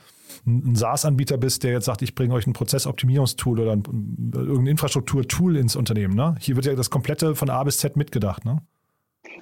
ein 0.46 0.76
SaaS-Anbieter 0.76 1.38
bist, 1.38 1.64
der 1.64 1.72
jetzt 1.72 1.86
sagt, 1.86 2.02
ich 2.02 2.16
bringe 2.16 2.34
euch 2.34 2.48
ein 2.48 2.54
Prozessoptimierungstool 2.54 3.60
oder 3.60 3.72
ein, 3.72 3.84
irgendein 4.34 4.68
Infrastrukturtool 4.68 5.56
ins 5.56 5.76
Unternehmen. 5.76 6.16
Ne? 6.16 6.36
Hier 6.40 6.56
wird 6.56 6.66
ja 6.66 6.76
das 6.76 6.90
komplette 6.90 7.36
von 7.36 7.50
A 7.50 7.64
bis 7.64 7.78
Z 7.78 7.96
mitgedacht. 7.96 8.44
Ne? 8.46 8.62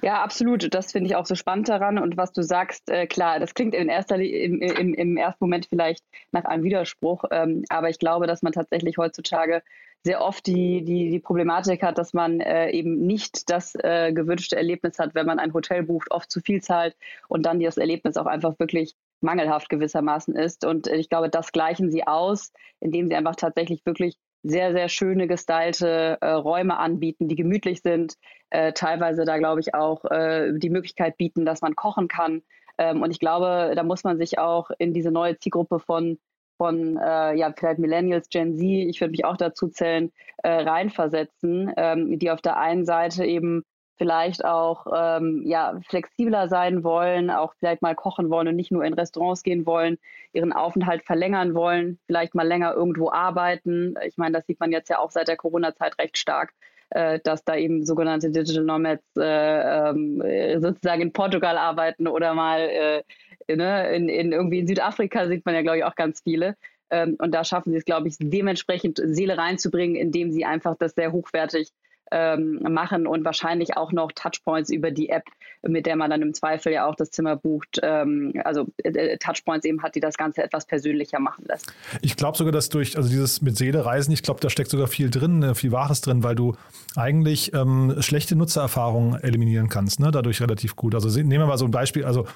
Ja, 0.00 0.22
absolut. 0.22 0.72
Das 0.74 0.92
finde 0.92 1.08
ich 1.08 1.16
auch 1.16 1.26
so 1.26 1.34
spannend 1.34 1.68
daran. 1.68 1.98
Und 1.98 2.16
was 2.16 2.32
du 2.32 2.42
sagst, 2.42 2.88
äh, 2.88 3.06
klar, 3.06 3.38
das 3.40 3.54
klingt 3.54 3.74
in 3.74 3.88
erster, 3.88 4.16
im, 4.16 4.60
im, 4.60 4.94
im 4.94 5.16
ersten 5.16 5.44
Moment 5.44 5.66
vielleicht 5.66 6.04
nach 6.32 6.44
einem 6.44 6.64
Widerspruch. 6.64 7.24
Ähm, 7.30 7.64
aber 7.68 7.90
ich 7.90 7.98
glaube, 7.98 8.26
dass 8.26 8.42
man 8.42 8.52
tatsächlich 8.52 8.96
heutzutage 8.98 9.62
sehr 10.04 10.20
oft 10.20 10.46
die, 10.46 10.84
die, 10.84 11.10
die 11.10 11.20
Problematik 11.20 11.82
hat, 11.82 11.98
dass 11.98 12.12
man 12.12 12.40
äh, 12.40 12.70
eben 12.70 13.06
nicht 13.06 13.50
das 13.50 13.74
äh, 13.76 14.12
gewünschte 14.12 14.56
Erlebnis 14.56 14.98
hat, 14.98 15.14
wenn 15.14 15.26
man 15.26 15.38
ein 15.38 15.52
Hotel 15.54 15.84
bucht, 15.84 16.10
oft 16.10 16.30
zu 16.30 16.40
viel 16.40 16.60
zahlt 16.60 16.96
und 17.28 17.46
dann 17.46 17.60
das 17.60 17.76
Erlebnis 17.76 18.16
auch 18.16 18.26
einfach 18.26 18.58
wirklich 18.58 18.94
mangelhaft 19.20 19.68
gewissermaßen 19.68 20.34
ist. 20.34 20.64
Und 20.64 20.88
ich 20.88 21.08
glaube, 21.08 21.28
das 21.28 21.52
gleichen 21.52 21.92
sie 21.92 22.04
aus, 22.06 22.52
indem 22.80 23.08
sie 23.08 23.14
einfach 23.14 23.36
tatsächlich 23.36 23.86
wirklich 23.86 24.16
sehr, 24.42 24.72
sehr 24.72 24.88
schöne 24.88 25.26
gestylte 25.26 26.18
äh, 26.20 26.30
Räume 26.30 26.78
anbieten, 26.78 27.28
die 27.28 27.36
gemütlich 27.36 27.82
sind, 27.82 28.14
äh, 28.50 28.72
teilweise 28.72 29.24
da, 29.24 29.38
glaube 29.38 29.60
ich, 29.60 29.74
auch 29.74 30.04
äh, 30.06 30.52
die 30.54 30.70
Möglichkeit 30.70 31.16
bieten, 31.16 31.44
dass 31.44 31.62
man 31.62 31.76
kochen 31.76 32.08
kann. 32.08 32.42
Ähm, 32.78 33.02
und 33.02 33.10
ich 33.10 33.20
glaube, 33.20 33.72
da 33.74 33.82
muss 33.82 34.04
man 34.04 34.18
sich 34.18 34.38
auch 34.38 34.70
in 34.78 34.92
diese 34.94 35.10
neue 35.10 35.38
Zielgruppe 35.38 35.78
von 35.78 36.18
von 36.58 36.96
äh, 36.96 37.34
ja 37.34 37.52
vielleicht 37.56 37.80
Millennials, 37.80 38.28
Gen 38.28 38.56
Z, 38.56 38.64
ich 38.64 39.00
würde 39.00 39.10
mich 39.10 39.24
auch 39.24 39.36
dazu 39.36 39.68
zählen, 39.68 40.12
äh, 40.44 40.50
reinversetzen, 40.50 41.72
ähm, 41.76 42.18
die 42.18 42.30
auf 42.30 42.40
der 42.40 42.56
einen 42.58 42.84
Seite 42.84 43.24
eben 43.24 43.64
vielleicht 44.02 44.44
auch 44.44 44.86
ähm, 44.92 45.42
ja, 45.46 45.78
flexibler 45.88 46.48
sein 46.48 46.82
wollen, 46.82 47.30
auch 47.30 47.54
vielleicht 47.60 47.82
mal 47.82 47.94
kochen 47.94 48.30
wollen 48.30 48.48
und 48.48 48.56
nicht 48.56 48.72
nur 48.72 48.84
in 48.84 48.94
Restaurants 48.94 49.44
gehen 49.44 49.64
wollen, 49.64 49.96
ihren 50.32 50.52
Aufenthalt 50.52 51.04
verlängern 51.04 51.54
wollen, 51.54 52.00
vielleicht 52.08 52.34
mal 52.34 52.46
länger 52.46 52.74
irgendwo 52.74 53.12
arbeiten. 53.12 53.94
Ich 54.04 54.16
meine, 54.16 54.36
das 54.36 54.46
sieht 54.46 54.58
man 54.58 54.72
jetzt 54.72 54.90
ja 54.90 54.98
auch 54.98 55.12
seit 55.12 55.28
der 55.28 55.36
Corona-Zeit 55.36 56.00
recht 56.00 56.18
stark, 56.18 56.52
äh, 56.90 57.20
dass 57.22 57.44
da 57.44 57.54
eben 57.54 57.86
sogenannte 57.86 58.32
Digital 58.32 58.64
Nomads 58.64 59.04
äh, 59.16 59.90
äh, 59.90 60.58
sozusagen 60.58 61.02
in 61.02 61.12
Portugal 61.12 61.56
arbeiten 61.56 62.08
oder 62.08 62.34
mal 62.34 62.58
äh, 62.58 63.54
ne, 63.54 63.94
in, 63.94 64.08
in, 64.08 64.32
irgendwie 64.32 64.58
in 64.58 64.66
Südafrika 64.66 65.28
sieht 65.28 65.46
man 65.46 65.54
ja, 65.54 65.62
glaube 65.62 65.78
ich, 65.78 65.84
auch 65.84 65.94
ganz 65.94 66.22
viele. 66.24 66.56
Ähm, 66.90 67.16
und 67.20 67.32
da 67.32 67.44
schaffen 67.44 67.70
sie 67.70 67.78
es, 67.78 67.84
glaube 67.84 68.08
ich, 68.08 68.16
dementsprechend 68.18 69.00
Seele 69.00 69.38
reinzubringen, 69.38 69.94
indem 69.94 70.32
sie 70.32 70.44
einfach 70.44 70.74
das 70.76 70.96
sehr 70.96 71.12
hochwertig 71.12 71.68
ähm, 72.12 72.60
machen 72.68 73.06
und 73.06 73.24
wahrscheinlich 73.24 73.76
auch 73.76 73.90
noch 73.90 74.12
Touchpoints 74.12 74.70
über 74.70 74.90
die 74.90 75.08
App, 75.08 75.24
mit 75.62 75.86
der 75.86 75.96
man 75.96 76.10
dann 76.10 76.22
im 76.22 76.34
Zweifel 76.34 76.72
ja 76.72 76.86
auch 76.86 76.94
das 76.94 77.10
Zimmer 77.10 77.36
bucht. 77.36 77.80
Ähm, 77.82 78.34
also 78.44 78.66
äh, 78.84 79.16
Touchpoints 79.16 79.64
eben 79.64 79.82
hat, 79.82 79.94
die 79.94 80.00
das 80.00 80.16
Ganze 80.16 80.42
etwas 80.42 80.66
persönlicher 80.66 81.18
machen 81.18 81.44
lässt. 81.48 81.72
Ich 82.02 82.16
glaube 82.16 82.36
sogar, 82.36 82.52
dass 82.52 82.68
durch, 82.68 82.96
also 82.96 83.08
dieses 83.08 83.40
mit 83.40 83.56
Seele 83.56 83.84
reisen, 83.84 84.12
ich 84.12 84.22
glaube, 84.22 84.40
da 84.40 84.50
steckt 84.50 84.70
sogar 84.70 84.86
viel 84.86 85.10
drin, 85.10 85.42
äh, 85.42 85.54
viel 85.54 85.72
Wahres 85.72 86.02
drin, 86.02 86.22
weil 86.22 86.34
du 86.34 86.54
eigentlich 86.94 87.54
ähm, 87.54 87.96
schlechte 88.00 88.36
Nutzererfahrungen 88.36 89.20
eliminieren 89.22 89.68
kannst, 89.68 89.98
ne? 89.98 90.10
dadurch 90.10 90.40
relativ 90.42 90.76
gut. 90.76 90.94
Also 90.94 91.08
nehmen 91.18 91.30
wir 91.30 91.46
mal 91.46 91.58
so 91.58 91.64
ein 91.64 91.70
Beispiel, 91.70 92.04
also 92.04 92.26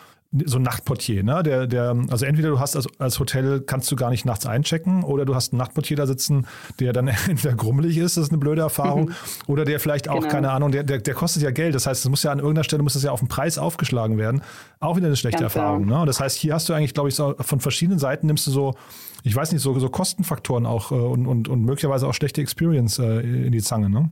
so 0.45 0.59
ein 0.59 0.63
Nachtportier, 0.63 1.23
ne? 1.23 1.43
Der, 1.43 1.67
der, 1.67 1.97
also 2.11 2.27
entweder 2.27 2.51
du 2.51 2.61
hast 2.61 2.77
als, 2.77 2.87
als 2.99 3.19
Hotel 3.19 3.61
kannst 3.61 3.91
du 3.91 3.97
gar 3.97 4.11
nicht 4.11 4.25
nachts 4.25 4.47
einchecken 4.47 5.05
oder 5.05 5.25
du 5.25 5.35
hast 5.35 5.53
einen 5.53 5.59
Nachtportier 5.59 5.97
da 5.97 6.07
sitzen, 6.07 6.47
der 6.81 6.93
dann 6.93 7.09
entweder 7.29 7.55
grummelig 7.55 7.97
ist, 7.97 8.17
das 8.17 8.25
ist 8.25 8.31
eine 8.31 8.39
blöde 8.39 8.63
Erfahrung, 8.63 9.13
oder 9.47 9.65
der 9.65 9.81
vielleicht 9.81 10.09
auch, 10.09 10.21
genau. 10.21 10.33
keine 10.33 10.51
Ahnung, 10.51 10.73
der, 10.73 10.83
der, 10.83 10.99
der 10.99 11.15
kostet 11.15 11.43
ja 11.43 11.51
Geld. 11.51 11.75
Das 11.75 11.87
heißt, 11.87 12.05
es 12.05 12.11
muss 12.11 12.23
ja 12.23 12.33
an 12.33 12.39
irgendeiner 12.39 12.65
Stelle 12.65 12.83
muss 12.83 12.95
das 12.95 13.03
ja 13.03 13.13
auf 13.13 13.21
den 13.21 13.29
Preis 13.29 13.59
aufgeschlagen 13.59 14.19
werden. 14.19 14.43
Auch 14.81 14.97
wieder 14.97 15.07
eine 15.07 15.17
schlechte 15.17 15.43
Ganz 15.43 15.55
Erfahrung. 15.55 15.87
Ne? 15.87 16.05
Das 16.07 16.21
heißt, 16.21 16.37
hier 16.37 16.55
hast 16.55 16.69
du 16.69 16.75
eigentlich, 16.75 16.95
glaube 16.95 17.09
ich, 17.09 17.15
so 17.15 17.35
von 17.41 17.61
verschiedenen 17.61 17.99
Seiten 17.99 18.27
nimmst 18.27 18.47
du 18.47 18.51
so, 18.51 18.75
ich 19.23 19.35
weiß 19.35 19.53
nicht, 19.53 19.63
so, 19.63 19.79
so 19.79 19.89
Kostenfaktoren 19.89 20.67
auch 20.67 20.93
äh, 20.93 20.95
und, 20.95 21.27
und, 21.27 21.49
und 21.49 21.63
möglicherweise 21.63 22.07
auch 22.07 22.15
schlechte 22.15 22.41
Experience 22.41 22.99
äh, 22.99 23.21
in 23.21 23.53
die 23.53 23.63
Zange, 23.63 23.89
ne? 23.91 24.11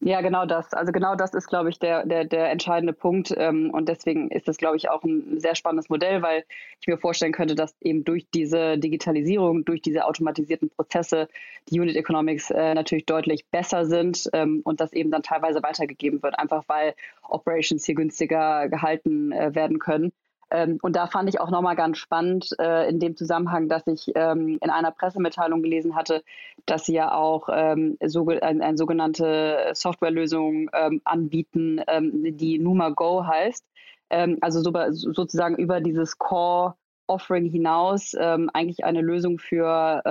Ja, 0.00 0.20
genau 0.20 0.46
das. 0.46 0.72
Also 0.74 0.92
genau 0.92 1.16
das 1.16 1.34
ist, 1.34 1.48
glaube 1.48 1.70
ich, 1.70 1.80
der, 1.80 2.06
der, 2.06 2.24
der 2.24 2.50
entscheidende 2.52 2.92
Punkt. 2.92 3.34
Ähm, 3.36 3.70
und 3.70 3.88
deswegen 3.88 4.30
ist 4.30 4.46
das, 4.46 4.56
glaube 4.56 4.76
ich, 4.76 4.88
auch 4.90 5.02
ein 5.02 5.40
sehr 5.40 5.56
spannendes 5.56 5.88
Modell, 5.88 6.22
weil 6.22 6.44
ich 6.80 6.86
mir 6.86 6.98
vorstellen 6.98 7.32
könnte, 7.32 7.56
dass 7.56 7.74
eben 7.80 8.04
durch 8.04 8.28
diese 8.32 8.78
Digitalisierung, 8.78 9.64
durch 9.64 9.82
diese 9.82 10.04
automatisierten 10.04 10.70
Prozesse 10.70 11.28
die 11.68 11.80
Unit 11.80 11.96
Economics 11.96 12.50
äh, 12.50 12.74
natürlich 12.74 13.06
deutlich 13.06 13.46
besser 13.50 13.86
sind 13.86 14.30
ähm, 14.34 14.60
und 14.64 14.80
das 14.80 14.92
eben 14.92 15.10
dann 15.10 15.24
teilweise 15.24 15.62
weitergegeben 15.64 16.22
wird, 16.22 16.38
einfach 16.38 16.62
weil 16.68 16.94
Operations 17.28 17.84
hier 17.84 17.96
günstiger 17.96 18.68
gehalten 18.68 19.32
äh, 19.32 19.52
werden 19.56 19.80
können. 19.80 20.12
Ähm, 20.50 20.78
und 20.82 20.96
da 20.96 21.06
fand 21.06 21.28
ich 21.28 21.40
auch 21.40 21.50
nochmal 21.50 21.76
ganz 21.76 21.98
spannend 21.98 22.50
äh, 22.58 22.88
in 22.88 23.00
dem 23.00 23.16
Zusammenhang, 23.16 23.68
dass 23.68 23.86
ich 23.86 24.12
ähm, 24.14 24.58
in 24.62 24.70
einer 24.70 24.90
Pressemitteilung 24.90 25.62
gelesen 25.62 25.94
hatte, 25.94 26.22
dass 26.66 26.86
sie 26.86 26.94
ja 26.94 27.14
auch 27.14 27.48
ähm, 27.52 27.98
so, 28.04 28.26
ein, 28.28 28.62
eine 28.62 28.78
sogenannte 28.78 29.70
Softwarelösung 29.74 30.70
ähm, 30.72 31.00
anbieten, 31.04 31.80
ähm, 31.86 32.36
die 32.36 32.58
Numa 32.58 32.90
Go 32.90 33.26
heißt. 33.26 33.64
Ähm, 34.10 34.38
also 34.40 34.62
so, 34.62 34.72
sozusagen 34.90 35.56
über 35.56 35.80
dieses 35.80 36.18
Core 36.18 36.74
Offering 37.10 37.46
hinaus 37.48 38.14
eigentlich 38.14 38.84
eine 38.84 39.00
Lösung 39.00 39.38
für, 39.38 40.02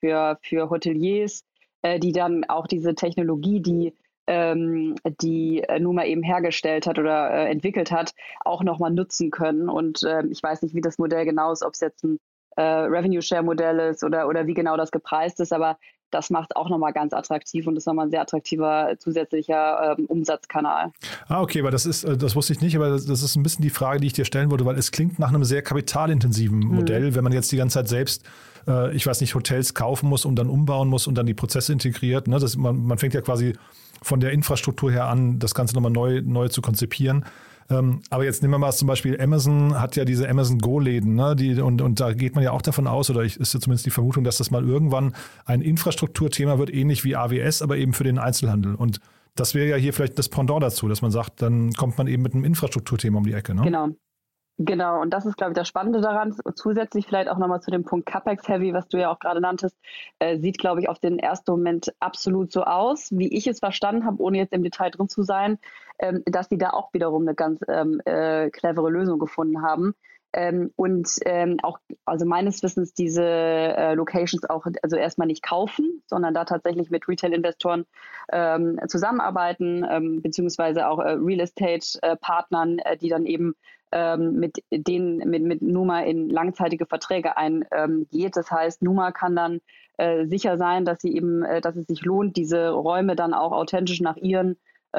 für, 0.00 0.38
für 0.40 0.70
Hoteliers, 0.70 1.44
äh, 1.82 1.98
die 1.98 2.12
dann 2.12 2.44
auch 2.44 2.66
diese 2.66 2.94
Technologie, 2.94 3.60
die 3.60 3.94
ähm, 4.28 4.94
die 5.22 5.62
äh, 5.62 5.80
Numa 5.80 6.04
eben 6.04 6.22
hergestellt 6.22 6.86
hat 6.86 6.98
oder 6.98 7.30
äh, 7.30 7.50
entwickelt 7.50 7.90
hat, 7.90 8.12
auch 8.44 8.62
nochmal 8.62 8.92
nutzen 8.92 9.30
können. 9.30 9.68
Und 9.68 10.02
äh, 10.04 10.22
ich 10.30 10.42
weiß 10.42 10.62
nicht, 10.62 10.74
wie 10.74 10.80
das 10.80 10.98
Modell 10.98 11.24
genau 11.24 11.50
ist, 11.50 11.64
ob 11.64 11.72
es 11.72 11.80
jetzt 11.80 12.04
ein 12.04 12.20
äh, 12.56 12.62
Revenue 12.62 13.22
Share 13.22 13.42
Modell 13.42 13.78
ist 13.78 14.04
oder, 14.04 14.28
oder 14.28 14.46
wie 14.46 14.54
genau 14.54 14.76
das 14.76 14.90
gepreist 14.90 15.40
ist, 15.40 15.52
aber 15.52 15.78
das 16.10 16.30
macht 16.30 16.56
auch 16.56 16.68
nochmal 16.68 16.92
ganz 16.92 17.12
attraktiv 17.12 17.66
und 17.66 17.76
ist 17.76 17.86
nochmal 17.86 18.06
ein 18.06 18.10
sehr 18.10 18.20
attraktiver 18.20 18.94
zusätzlicher 18.98 19.96
ähm, 19.98 20.06
Umsatzkanal. 20.06 20.92
Ah, 21.28 21.42
okay, 21.42 21.64
weil 21.64 21.70
das 21.70 21.86
ist, 21.86 22.04
äh, 22.04 22.16
das 22.16 22.36
wusste 22.36 22.52
ich 22.52 22.60
nicht, 22.60 22.76
aber 22.76 22.90
das, 22.90 23.06
das, 23.06 23.22
ist 23.22 23.36
ein 23.36 23.42
bisschen 23.42 23.62
die 23.62 23.70
Frage, 23.70 24.00
die 24.00 24.06
ich 24.06 24.12
dir 24.12 24.24
stellen 24.24 24.50
wollte, 24.50 24.64
weil 24.64 24.76
es 24.76 24.92
klingt 24.92 25.18
nach 25.18 25.28
einem 25.28 25.44
sehr 25.44 25.62
kapitalintensiven 25.62 26.58
mhm. 26.58 26.74
Modell, 26.76 27.14
wenn 27.14 27.24
man 27.24 27.32
jetzt 27.32 27.52
die 27.52 27.56
ganze 27.56 27.74
Zeit 27.74 27.88
selbst 27.88 28.24
äh, 28.68 28.94
ich 28.94 29.06
weiß 29.06 29.20
nicht, 29.20 29.34
Hotels 29.34 29.74
kaufen 29.74 30.08
muss 30.08 30.24
und 30.24 30.36
dann 30.36 30.48
umbauen 30.48 30.88
muss 30.88 31.06
und 31.06 31.16
dann 31.16 31.26
die 31.26 31.34
Prozesse 31.34 31.72
integriert. 31.72 32.28
Ne? 32.28 32.38
Das, 32.38 32.56
man, 32.56 32.84
man 32.84 32.98
fängt 32.98 33.14
ja 33.14 33.20
quasi 33.20 33.54
von 34.02 34.20
der 34.20 34.32
Infrastruktur 34.32 34.92
her 34.92 35.06
an, 35.06 35.38
das 35.38 35.54
Ganze 35.54 35.74
nochmal 35.74 35.90
neu, 35.90 36.22
neu 36.24 36.48
zu 36.48 36.62
konzipieren. 36.62 37.24
Ähm, 37.70 38.00
aber 38.08 38.24
jetzt 38.24 38.42
nehmen 38.42 38.54
wir 38.54 38.58
mal 38.58 38.72
zum 38.72 38.88
Beispiel 38.88 39.20
Amazon 39.20 39.78
hat 39.78 39.94
ja 39.96 40.04
diese 40.04 40.28
Amazon 40.28 40.58
Go-Läden, 40.58 41.14
ne? 41.14 41.36
Die, 41.36 41.60
und, 41.60 41.82
und 41.82 42.00
da 42.00 42.12
geht 42.14 42.34
man 42.34 42.42
ja 42.42 42.52
auch 42.52 42.62
davon 42.62 42.86
aus, 42.86 43.10
oder 43.10 43.22
ich, 43.22 43.38
ist 43.38 43.52
ja 43.52 43.60
zumindest 43.60 43.84
die 43.84 43.90
Vermutung, 43.90 44.24
dass 44.24 44.38
das 44.38 44.50
mal 44.50 44.66
irgendwann 44.66 45.14
ein 45.44 45.60
Infrastrukturthema 45.60 46.58
wird, 46.58 46.72
ähnlich 46.72 47.04
wie 47.04 47.14
AWS, 47.14 47.60
aber 47.60 47.76
eben 47.76 47.92
für 47.92 48.04
den 48.04 48.18
Einzelhandel. 48.18 48.74
Und 48.74 49.00
das 49.34 49.54
wäre 49.54 49.68
ja 49.68 49.76
hier 49.76 49.92
vielleicht 49.92 50.18
das 50.18 50.28
Pendant 50.28 50.62
dazu, 50.62 50.88
dass 50.88 51.02
man 51.02 51.10
sagt, 51.10 51.42
dann 51.42 51.72
kommt 51.72 51.98
man 51.98 52.06
eben 52.06 52.22
mit 52.22 52.34
einem 52.34 52.44
Infrastrukturthema 52.44 53.18
um 53.18 53.24
die 53.24 53.34
Ecke. 53.34 53.54
Ne? 53.54 53.62
Genau. 53.62 53.88
Genau, 54.60 55.00
und 55.00 55.10
das 55.10 55.24
ist, 55.24 55.36
glaube 55.36 55.52
ich, 55.52 55.56
das 55.56 55.68
Spannende 55.68 56.00
daran. 56.00 56.34
Zusätzlich 56.56 57.06
vielleicht 57.06 57.28
auch 57.28 57.38
nochmal 57.38 57.62
zu 57.62 57.70
dem 57.70 57.84
Punkt 57.84 58.06
CapEx-Heavy, 58.06 58.74
was 58.74 58.88
du 58.88 58.98
ja 58.98 59.08
auch 59.08 59.20
gerade 59.20 59.40
nanntest, 59.40 59.78
äh, 60.18 60.36
sieht, 60.40 60.58
glaube 60.58 60.80
ich, 60.80 60.88
auf 60.88 60.98
den 60.98 61.20
ersten 61.20 61.52
Moment 61.52 61.94
absolut 62.00 62.50
so 62.50 62.64
aus, 62.64 63.10
wie 63.12 63.32
ich 63.32 63.46
es 63.46 63.60
verstanden 63.60 64.04
habe, 64.04 64.20
ohne 64.20 64.38
jetzt 64.38 64.52
im 64.52 64.64
Detail 64.64 64.90
drin 64.90 65.08
zu 65.08 65.22
sein, 65.22 65.58
ähm, 65.98 66.22
dass 66.26 66.48
die 66.48 66.58
da 66.58 66.70
auch 66.70 66.92
wiederum 66.92 67.22
eine 67.22 67.34
ganz 67.34 67.60
ähm, 67.68 68.00
äh, 68.04 68.50
clevere 68.50 68.90
Lösung 68.90 69.18
gefunden 69.18 69.62
haben. 69.62 69.94
Ähm, 70.34 70.72
und 70.76 71.08
ähm, 71.24 71.56
auch, 71.62 71.78
also 72.04 72.26
meines 72.26 72.62
Wissens, 72.62 72.92
diese 72.92 73.24
äh, 73.24 73.94
Locations 73.94 74.48
auch, 74.48 74.66
also 74.82 74.96
erstmal 74.96 75.26
nicht 75.26 75.42
kaufen, 75.42 76.02
sondern 76.06 76.34
da 76.34 76.44
tatsächlich 76.44 76.90
mit 76.90 77.08
Retail-Investoren 77.08 77.86
ähm, 78.30 78.78
zusammenarbeiten, 78.88 79.86
ähm, 79.88 80.20
beziehungsweise 80.20 80.88
auch 80.88 80.98
äh, 80.98 81.12
Real 81.12 81.40
Estate-Partnern, 81.40 82.78
äh, 82.80 82.98
die 82.98 83.08
dann 83.08 83.24
eben 83.24 83.54
ähm, 83.90 84.34
mit 84.34 84.58
denen 84.70 85.16
mit, 85.30 85.42
mit 85.42 85.62
Numa 85.62 86.00
in 86.02 86.28
langzeitige 86.28 86.84
Verträge 86.84 87.38
eingeht. 87.38 87.68
Ähm, 87.72 88.30
das 88.32 88.50
heißt, 88.50 88.82
Numa 88.82 89.12
kann 89.12 89.34
dann 89.34 89.60
äh, 89.96 90.26
sicher 90.26 90.58
sein, 90.58 90.84
dass 90.84 91.00
sie 91.00 91.16
eben, 91.16 91.42
äh, 91.42 91.62
dass 91.62 91.74
es 91.74 91.86
sich 91.86 92.04
lohnt, 92.04 92.36
diese 92.36 92.68
Räume 92.68 93.16
dann 93.16 93.32
auch 93.32 93.52
authentisch 93.52 94.02
nach 94.02 94.16
ihren 94.16 94.52
äh, 94.52 94.56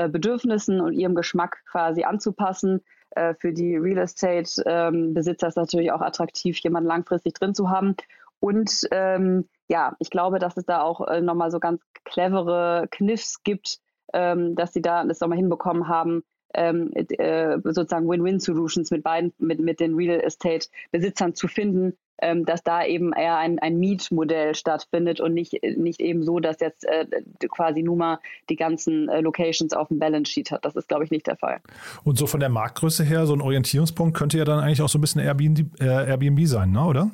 Bedürfnissen 0.08 0.80
und 0.80 0.94
ihrem 0.94 1.16
Geschmack 1.16 1.64
quasi 1.70 2.04
anzupassen. 2.04 2.82
Äh, 3.12 3.34
für 3.36 3.52
die 3.54 3.76
Real 3.76 3.98
Estate 3.98 4.50
ähm, 4.66 5.16
ist 5.16 5.56
natürlich 5.56 5.92
auch 5.92 6.02
attraktiv, 6.02 6.58
jemanden 6.60 6.88
langfristig 6.88 7.34
drin 7.34 7.56
zu 7.56 7.70
haben. 7.70 7.96
Und 8.40 8.88
ähm, 8.92 9.50
ja, 9.68 9.96
ich 10.00 10.10
glaube, 10.10 10.40
dass 10.40 10.58
es 10.58 10.66
da 10.66 10.82
auch 10.82 11.06
äh, 11.08 11.22
nochmal 11.22 11.52
so 11.52 11.60
ganz 11.60 11.82
clevere 12.06 12.88
Kniffs 12.92 13.44
gibt, 13.44 13.80
ähm, 14.14 14.56
dass 14.56 14.74
sie 14.74 14.82
da 14.82 15.04
das 15.04 15.20
nochmal 15.20 15.38
hinbekommen 15.38 15.88
haben, 15.88 16.24
ähm, 16.54 16.92
äh, 16.94 17.58
sozusagen 17.64 18.10
Win-Win-Solutions 18.10 18.92
mit 18.92 19.04
beiden, 19.04 19.34
mit, 19.38 19.60
mit 19.60 19.80
den 19.80 19.96
Real 19.96 20.20
Estate-Besitzern 20.22 21.36
zu 21.36 21.48
finden, 21.48 21.98
ähm, 22.22 22.46
dass 22.46 22.64
da 22.64 22.86
eben 22.86 23.14
eher 23.14 23.38
ein, 23.38 23.60
ein 23.60 23.80
Mietmodell 23.80 24.56
stattfindet 24.56 25.20
und 25.20 25.34
nicht, 25.34 25.58
nicht 25.78 26.02
eben 26.02 26.24
so, 26.24 26.40
dass 26.40 26.60
jetzt 26.60 26.86
äh, 26.86 27.06
quasi 27.48 27.84
Numa 27.84 28.20
die 28.50 28.56
ganzen 28.56 29.10
äh, 29.10 29.22
Locations 29.22 29.74
auf 29.74 29.88
dem 29.90 30.00
Balance 30.00 30.32
Sheet 30.32 30.52
hat. 30.52 30.66
Das 30.66 30.76
ist, 30.76 30.88
glaube 30.88 31.04
ich, 31.04 31.12
nicht 31.12 31.28
der 31.28 31.38
Fall. 31.38 31.60
Und 32.04 32.18
so 32.18 32.28
von 32.28 32.40
der 32.40 32.50
Marktgröße 32.50 33.04
her, 33.04 33.26
so 33.26 33.34
ein 33.34 33.42
Orientierungspunkt 33.42 34.18
könnte 34.18 34.38
ja 34.38 34.46
dann 34.46 34.60
eigentlich 34.60 34.82
auch 34.82 34.90
so 34.90 34.98
ein 34.98 35.02
bisschen 35.02 35.22
Airbnb, 35.22 35.80
äh, 35.80 35.86
Airbnb 35.86 36.46
sein, 36.46 36.72
ne, 36.72 36.86
oder? 36.86 37.12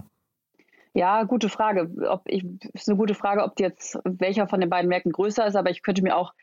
Ja, 0.94 1.24
gute 1.24 1.50
Frage. 1.50 1.92
Ob 2.10 2.22
ich, 2.26 2.46
ist 2.74 2.88
eine 2.88 2.98
gute 2.98 3.16
Frage, 3.16 3.44
ob 3.44 3.60
jetzt 3.60 4.00
welcher 4.06 4.48
von 4.48 4.62
den 4.62 4.70
beiden 4.70 4.88
Märkten 4.88 5.12
größer 5.12 5.46
ist, 5.46 5.58
aber 5.58 5.70
ich 5.70 5.84
könnte 5.84 6.02
mir 6.02 6.16
auch 6.16 6.34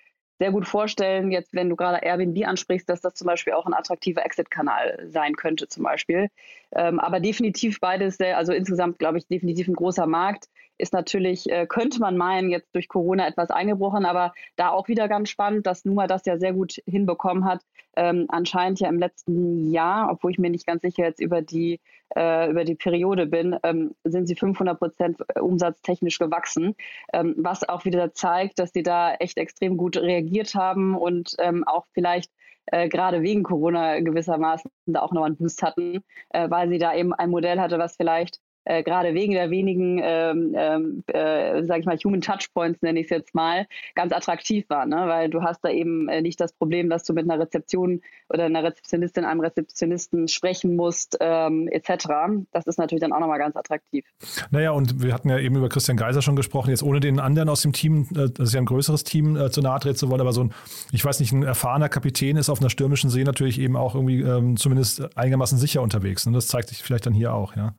sehr 0.42 0.50
gut 0.50 0.66
vorstellen, 0.66 1.30
jetzt 1.30 1.54
wenn 1.54 1.68
du 1.68 1.76
gerade 1.76 2.04
Airbnb 2.04 2.44
ansprichst, 2.44 2.88
dass 2.88 3.00
das 3.00 3.14
zum 3.14 3.28
Beispiel 3.28 3.52
auch 3.52 3.64
ein 3.64 3.74
attraktiver 3.74 4.26
Exit-Kanal 4.26 5.06
sein 5.08 5.36
könnte 5.36 5.68
zum 5.68 5.84
Beispiel. 5.84 6.30
Ähm, 6.74 6.98
aber 6.98 7.20
definitiv 7.20 7.78
beides 7.78 8.16
sehr, 8.16 8.36
also 8.36 8.52
insgesamt 8.52 8.98
glaube 8.98 9.18
ich 9.18 9.28
definitiv 9.28 9.68
ein 9.68 9.74
großer 9.74 10.08
Markt. 10.08 10.48
ist 10.78 10.92
natürlich, 10.92 11.48
äh, 11.48 11.66
könnte 11.68 12.00
man 12.00 12.16
meinen, 12.16 12.50
jetzt 12.50 12.74
durch 12.74 12.88
Corona 12.88 13.28
etwas 13.28 13.50
eingebrochen, 13.50 14.04
aber 14.04 14.32
da 14.56 14.70
auch 14.70 14.88
wieder 14.88 15.06
ganz 15.06 15.28
spannend, 15.28 15.64
dass 15.64 15.84
Numa 15.84 16.08
das 16.08 16.26
ja 16.26 16.36
sehr 16.38 16.52
gut 16.52 16.82
hinbekommen 16.86 17.44
hat. 17.44 17.60
Ähm, 17.94 18.26
anscheinend 18.28 18.80
ja 18.80 18.88
im 18.88 18.98
letzten 18.98 19.70
Jahr, 19.70 20.10
obwohl 20.10 20.32
ich 20.32 20.38
mir 20.38 20.50
nicht 20.50 20.66
ganz 20.66 20.82
sicher 20.82 21.04
jetzt 21.04 21.20
über 21.20 21.40
die, 21.40 21.78
äh, 22.16 22.50
über 22.50 22.64
die 22.64 22.74
Periode 22.74 23.26
bin, 23.26 23.56
ähm, 23.62 23.94
sind 24.04 24.26
sie 24.26 24.36
500 24.36 24.78
Prozent 24.78 25.18
umsatztechnisch 25.40 26.18
gewachsen, 26.18 26.74
ähm, 27.12 27.34
was 27.38 27.68
auch 27.68 27.84
wieder 27.84 28.12
zeigt, 28.14 28.58
dass 28.58 28.72
sie 28.72 28.82
da 28.82 29.14
echt 29.14 29.38
extrem 29.38 29.76
gut 29.76 29.96
reagiert 29.96 30.54
haben 30.54 30.96
und 30.96 31.34
ähm, 31.38 31.64
auch 31.66 31.86
vielleicht 31.92 32.30
äh, 32.66 32.88
gerade 32.88 33.22
wegen 33.22 33.42
Corona 33.42 34.00
gewissermaßen 34.00 34.70
da 34.86 35.00
auch 35.00 35.12
noch 35.12 35.24
einen 35.24 35.36
Boost 35.36 35.62
hatten, 35.62 36.04
äh, 36.30 36.48
weil 36.50 36.68
sie 36.68 36.78
da 36.78 36.94
eben 36.94 37.12
ein 37.12 37.30
Modell 37.30 37.60
hatte, 37.60 37.78
was 37.78 37.96
vielleicht 37.96 38.40
äh, 38.64 38.82
gerade 38.82 39.14
wegen 39.14 39.32
der 39.32 39.50
wenigen, 39.50 40.00
ähm, 40.02 40.54
ähm 40.56 41.04
äh, 41.06 41.64
sage 41.64 41.80
ich 41.80 41.86
mal, 41.86 41.96
Human 42.04 42.20
Touchpoints 42.20 42.82
nenne 42.82 43.00
ich 43.00 43.06
es 43.06 43.10
jetzt 43.10 43.34
mal, 43.34 43.66
ganz 43.94 44.12
attraktiv 44.12 44.64
war, 44.68 44.86
ne? 44.86 45.04
weil 45.06 45.30
du 45.30 45.42
hast 45.42 45.64
da 45.64 45.70
eben 45.70 46.08
äh, 46.08 46.22
nicht 46.22 46.40
das 46.40 46.52
Problem, 46.52 46.88
dass 46.90 47.04
du 47.04 47.12
mit 47.12 47.28
einer 47.28 47.40
Rezeption 47.40 48.02
oder 48.28 48.44
einer 48.44 48.62
Rezeptionistin, 48.62 49.24
einem 49.24 49.40
Rezeptionisten 49.40 50.28
sprechen 50.28 50.76
musst, 50.76 51.16
ähm, 51.20 51.68
etc. 51.68 52.06
Das 52.52 52.66
ist 52.66 52.78
natürlich 52.78 53.00
dann 53.00 53.12
auch 53.12 53.20
nochmal 53.20 53.38
ganz 53.38 53.56
attraktiv. 53.56 54.04
Naja, 54.50 54.70
und 54.70 55.02
wir 55.02 55.12
hatten 55.12 55.28
ja 55.28 55.38
eben 55.38 55.56
über 55.56 55.68
Christian 55.68 55.96
Geiser 55.96 56.22
schon 56.22 56.36
gesprochen, 56.36 56.70
jetzt 56.70 56.82
ohne 56.82 57.00
den 57.00 57.20
anderen 57.20 57.48
aus 57.48 57.62
dem 57.62 57.72
Team, 57.72 58.08
äh, 58.12 58.30
das 58.30 58.48
ist 58.48 58.54
ja 58.54 58.60
ein 58.60 58.66
größeres 58.66 59.04
Team, 59.04 59.36
äh, 59.36 59.50
zu 59.50 59.60
nahe 59.60 59.80
treten 59.80 59.96
zu 59.96 60.10
wollen, 60.10 60.20
aber 60.20 60.32
so 60.32 60.44
ein, 60.44 60.54
ich 60.92 61.04
weiß 61.04 61.20
nicht, 61.20 61.32
ein 61.32 61.42
erfahrener 61.42 61.88
Kapitän 61.88 62.36
ist 62.36 62.48
auf 62.48 62.60
einer 62.60 62.70
stürmischen 62.70 63.10
See 63.10 63.24
natürlich 63.24 63.60
eben 63.60 63.76
auch 63.76 63.94
irgendwie 63.94 64.20
ähm, 64.20 64.56
zumindest 64.56 65.16
einigermaßen 65.16 65.58
sicher 65.58 65.82
unterwegs. 65.82 66.26
Und 66.26 66.32
das 66.32 66.48
zeigt 66.48 66.68
sich 66.68 66.82
vielleicht 66.82 67.06
dann 67.06 67.14
hier 67.14 67.34
auch, 67.34 67.56
ja. 67.56 67.74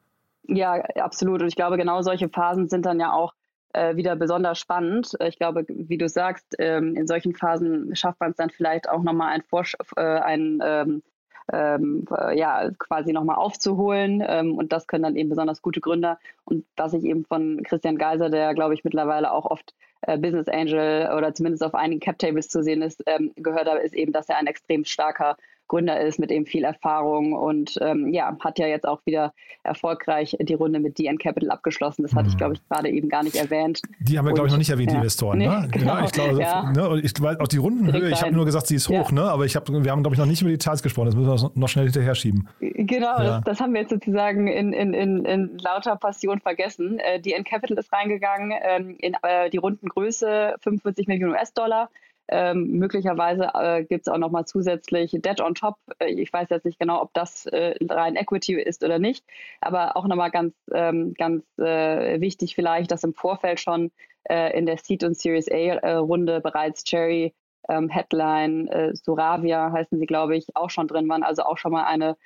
Ja, 0.47 0.73
absolut. 0.73 1.41
Und 1.41 1.47
ich 1.47 1.55
glaube, 1.55 1.77
genau 1.77 2.01
solche 2.01 2.29
Phasen 2.29 2.67
sind 2.67 2.85
dann 2.85 2.99
ja 2.99 3.13
auch 3.13 3.33
äh, 3.73 3.95
wieder 3.95 4.15
besonders 4.15 4.59
spannend. 4.59 5.13
Ich 5.25 5.37
glaube, 5.37 5.65
wie 5.67 5.97
du 5.97 6.07
sagst, 6.07 6.55
ähm, 6.59 6.95
in 6.95 7.07
solchen 7.07 7.33
Phasen 7.33 7.95
schafft 7.95 8.19
man 8.19 8.31
es 8.31 8.37
dann 8.37 8.49
vielleicht 8.49 8.89
auch 8.89 9.03
nochmal 9.03 9.33
ein, 9.33 9.41
Vorsch 9.41 9.75
äh, 9.95 10.01
ein 10.01 10.59
ähm, 10.63 11.03
ähm, 11.51 12.05
ja, 12.35 12.69
quasi 12.77 13.11
nochmal 13.11 13.37
aufzuholen. 13.37 14.23
Ähm, 14.25 14.57
und 14.57 14.71
das 14.71 14.87
können 14.87 15.03
dann 15.03 15.15
eben 15.15 15.29
besonders 15.29 15.61
gute 15.61 15.81
Gründer. 15.81 16.19
Und 16.45 16.65
was 16.77 16.93
ich 16.93 17.03
eben 17.03 17.25
von 17.25 17.61
Christian 17.63 17.97
Geiser, 17.97 18.29
der, 18.29 18.53
glaube 18.53 18.73
ich, 18.73 18.83
mittlerweile 18.83 19.31
auch 19.31 19.45
oft 19.45 19.73
äh, 20.01 20.17
Business 20.17 20.47
Angel 20.47 21.11
oder 21.15 21.33
zumindest 21.33 21.63
auf 21.63 21.75
einigen 21.75 21.99
Cap 21.99 22.19
Tables 22.19 22.49
zu 22.49 22.63
sehen 22.63 22.81
ist, 22.81 23.03
ähm, 23.07 23.31
gehört 23.35 23.67
habe, 23.67 23.79
ist 23.79 23.95
eben, 23.95 24.11
dass 24.13 24.29
er 24.29 24.37
ein 24.37 24.47
extrem 24.47 24.85
starker 24.85 25.37
Gründer 25.67 25.99
ist 26.01 26.19
mit 26.19 26.31
eben 26.31 26.45
viel 26.45 26.63
Erfahrung 26.63 27.33
und 27.33 27.77
ähm, 27.81 28.13
ja, 28.13 28.35
hat 28.39 28.59
ja 28.59 28.67
jetzt 28.67 28.87
auch 28.87 29.01
wieder 29.05 29.33
erfolgreich 29.63 30.35
die 30.39 30.53
Runde 30.53 30.79
mit 30.79 30.97
DN 30.99 31.17
Capital 31.17 31.49
abgeschlossen. 31.51 32.03
Das 32.03 32.13
hatte 32.13 32.27
ich, 32.27 32.33
mhm. 32.33 32.37
glaube 32.37 32.53
ich, 32.55 32.69
gerade 32.69 32.89
eben 32.89 33.09
gar 33.09 33.23
nicht 33.23 33.35
erwähnt. 33.35 33.81
Die 33.99 34.17
haben 34.17 34.25
wir, 34.25 34.33
glaube 34.33 34.47
ich, 34.47 34.51
noch 34.51 34.59
nicht 34.59 34.69
erwähnt, 34.69 34.89
ja. 34.89 34.95
die 34.95 34.97
Investoren. 34.97 35.37
Nee, 35.37 35.47
ne? 35.47 35.67
genau. 35.71 35.95
genau. 35.95 36.05
Ich 36.05 36.11
glaube, 36.11 36.41
ja. 36.41 36.71
ne, 36.71 37.01
ich, 37.01 37.13
auch 37.21 37.47
die 37.47 37.57
Rundenhöhe, 37.57 38.09
ich 38.09 38.21
habe 38.21 38.33
nur 38.33 38.45
gesagt, 38.45 38.67
sie 38.67 38.75
ist 38.75 38.89
hoch, 38.89 39.09
ja. 39.09 39.15
ne? 39.15 39.23
aber 39.23 39.45
ich 39.45 39.55
hab, 39.55 39.67
wir 39.69 39.91
haben, 39.91 40.03
glaube 40.03 40.15
ich, 40.15 40.19
noch 40.19 40.25
nicht 40.25 40.41
über 40.41 40.49
die 40.49 40.57
Details 40.57 40.83
gesprochen. 40.83 41.07
Das 41.07 41.15
müssen 41.15 41.29
wir 41.29 41.51
noch 41.55 41.69
schnell 41.69 41.85
hinterher 41.85 42.15
schieben. 42.15 42.47
Genau, 42.59 43.17
das, 43.17 43.43
das, 43.43 43.59
haben 43.59 43.73
wir 43.73 43.81
jetzt 43.81 43.91
sozusagen 43.91 44.47
in, 44.47 44.73
in, 44.73 44.93
in, 44.93 45.25
in 45.25 45.57
lauter 45.57 45.95
Passion 45.95 46.39
vergessen. 46.41 46.99
Äh, 46.99 47.19
DN 47.19 47.43
Capital 47.43 47.77
ist 47.77 47.91
reingegangen 47.93 48.53
ähm, 48.61 48.95
in 48.99 49.15
äh, 49.23 49.49
die 49.49 49.57
Rundengröße 49.57 50.55
45 50.61 51.07
Millionen 51.07 51.33
US-Dollar. 51.33 51.89
Ähm, 52.29 52.71
möglicherweise 52.71 53.49
äh, 53.53 53.83
gibt 53.83 54.07
es 54.07 54.13
auch 54.13 54.17
nochmal 54.17 54.45
zusätzlich 54.45 55.11
Debt 55.11 55.41
on 55.41 55.55
top. 55.55 55.75
Äh, 55.99 56.13
ich 56.13 56.31
weiß 56.31 56.49
jetzt 56.49 56.65
nicht 56.65 56.79
genau, 56.79 57.01
ob 57.01 57.13
das 57.13 57.45
äh, 57.47 57.75
rein 57.89 58.15
Equity 58.15 58.53
ist 58.53 58.83
oder 58.83 58.99
nicht, 58.99 59.25
aber 59.61 59.97
auch 59.97 60.07
nochmal 60.07 60.31
ganz, 60.31 60.53
ähm, 60.73 61.13
ganz 61.15 61.43
äh, 61.57 62.21
wichtig 62.21 62.55
vielleicht, 62.55 62.91
dass 62.91 63.03
im 63.03 63.13
Vorfeld 63.13 63.59
schon 63.59 63.91
äh, 64.23 64.57
in 64.57 64.65
der 64.65 64.77
Seed 64.77 65.03
und 65.03 65.17
Series 65.17 65.49
A-Runde 65.51 66.37
äh, 66.37 66.41
bereits 66.41 66.83
Cherry, 66.85 67.33
ähm, 67.69 67.89
Headline, 67.89 68.91
Suravia 68.93 69.71
heißen 69.71 69.97
sie, 69.97 70.05
glaube 70.05 70.35
ich, 70.35 70.53
auch 70.53 70.69
schon 70.69 70.87
drin 70.87 71.07
waren. 71.07 71.23
Also 71.23 71.43
auch 71.43 71.57
schon 71.57 71.71
mal 71.71 71.85
eine 71.85 72.17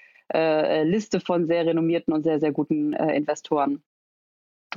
Liste 0.83 1.21
von 1.21 1.45
sehr 1.47 1.65
renommierten 1.65 2.13
und 2.13 2.23
sehr, 2.23 2.41
sehr 2.41 2.51
guten 2.51 2.91
Investoren 2.91 3.81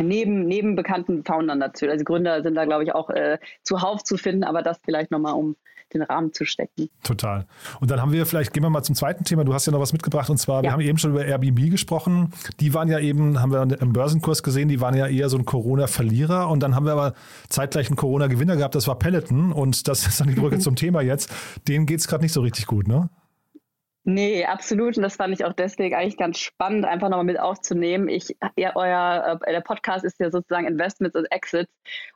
neben, 0.02 0.46
neben 0.46 0.76
bekannten 0.76 1.24
Foundern 1.24 1.60
dazu. 1.60 1.86
Also 1.86 2.04
Gründer 2.04 2.42
sind 2.42 2.54
da, 2.54 2.64
glaube 2.64 2.84
ich, 2.84 2.94
auch 2.94 3.10
äh, 3.10 3.38
zuhauf 3.62 4.02
zu 4.02 4.16
finden, 4.16 4.44
aber 4.44 4.62
das 4.62 4.78
vielleicht 4.84 5.10
nochmal, 5.10 5.34
um 5.34 5.56
den 5.92 6.02
Rahmen 6.02 6.32
zu 6.32 6.44
stecken. 6.44 6.88
Total. 7.02 7.46
Und 7.80 7.90
dann 7.90 8.00
haben 8.00 8.12
wir 8.12 8.26
vielleicht, 8.26 8.52
gehen 8.52 8.62
wir 8.62 8.70
mal 8.70 8.82
zum 8.82 8.94
zweiten 8.94 9.24
Thema. 9.24 9.44
Du 9.44 9.54
hast 9.54 9.66
ja 9.66 9.72
noch 9.72 9.80
was 9.80 9.92
mitgebracht 9.92 10.30
und 10.30 10.38
zwar, 10.38 10.58
ja. 10.58 10.62
wir 10.62 10.72
haben 10.72 10.80
eben 10.80 10.98
schon 10.98 11.10
über 11.10 11.24
Airbnb 11.24 11.70
gesprochen. 11.70 12.32
Die 12.60 12.74
waren 12.74 12.88
ja 12.88 12.98
eben, 12.98 13.40
haben 13.40 13.52
wir 13.52 13.80
im 13.80 13.92
Börsenkurs 13.92 14.42
gesehen, 14.42 14.68
die 14.68 14.80
waren 14.80 14.96
ja 14.96 15.06
eher 15.06 15.28
so 15.28 15.36
ein 15.36 15.44
Corona-Verlierer 15.44 16.48
und 16.48 16.62
dann 16.62 16.74
haben 16.74 16.86
wir 16.86 16.92
aber 16.92 17.14
zeitgleich 17.48 17.88
einen 17.88 17.96
Corona-Gewinner 17.96 18.56
gehabt, 18.56 18.74
das 18.74 18.86
war 18.86 18.98
Peloton 18.98 19.52
und 19.52 19.88
das 19.88 20.06
ist 20.06 20.20
dann 20.20 20.28
die 20.28 20.34
Brücke 20.34 20.58
zum 20.60 20.76
Thema 20.76 21.00
jetzt. 21.00 21.30
Denen 21.66 21.86
geht 21.86 22.00
es 22.00 22.08
gerade 22.08 22.22
nicht 22.22 22.32
so 22.32 22.40
richtig 22.40 22.66
gut, 22.66 22.86
ne? 22.86 23.10
Nee, 24.04 24.46
absolut. 24.46 24.96
Und 24.96 25.02
das 25.02 25.16
fand 25.16 25.34
ich 25.34 25.44
auch 25.44 25.52
deswegen 25.52 25.94
eigentlich 25.94 26.16
ganz 26.16 26.38
spannend, 26.38 26.86
einfach 26.86 27.10
nochmal 27.10 27.26
mit 27.26 27.38
aufzunehmen. 27.38 28.08
Ich, 28.08 28.34
ja, 28.56 28.74
euer, 28.74 29.38
äh, 29.44 29.52
der 29.52 29.60
Podcast 29.60 30.06
ist 30.06 30.18
ja 30.18 30.30
sozusagen 30.30 30.66
Investments 30.66 31.16
und 31.16 31.26
Exits. 31.30 31.70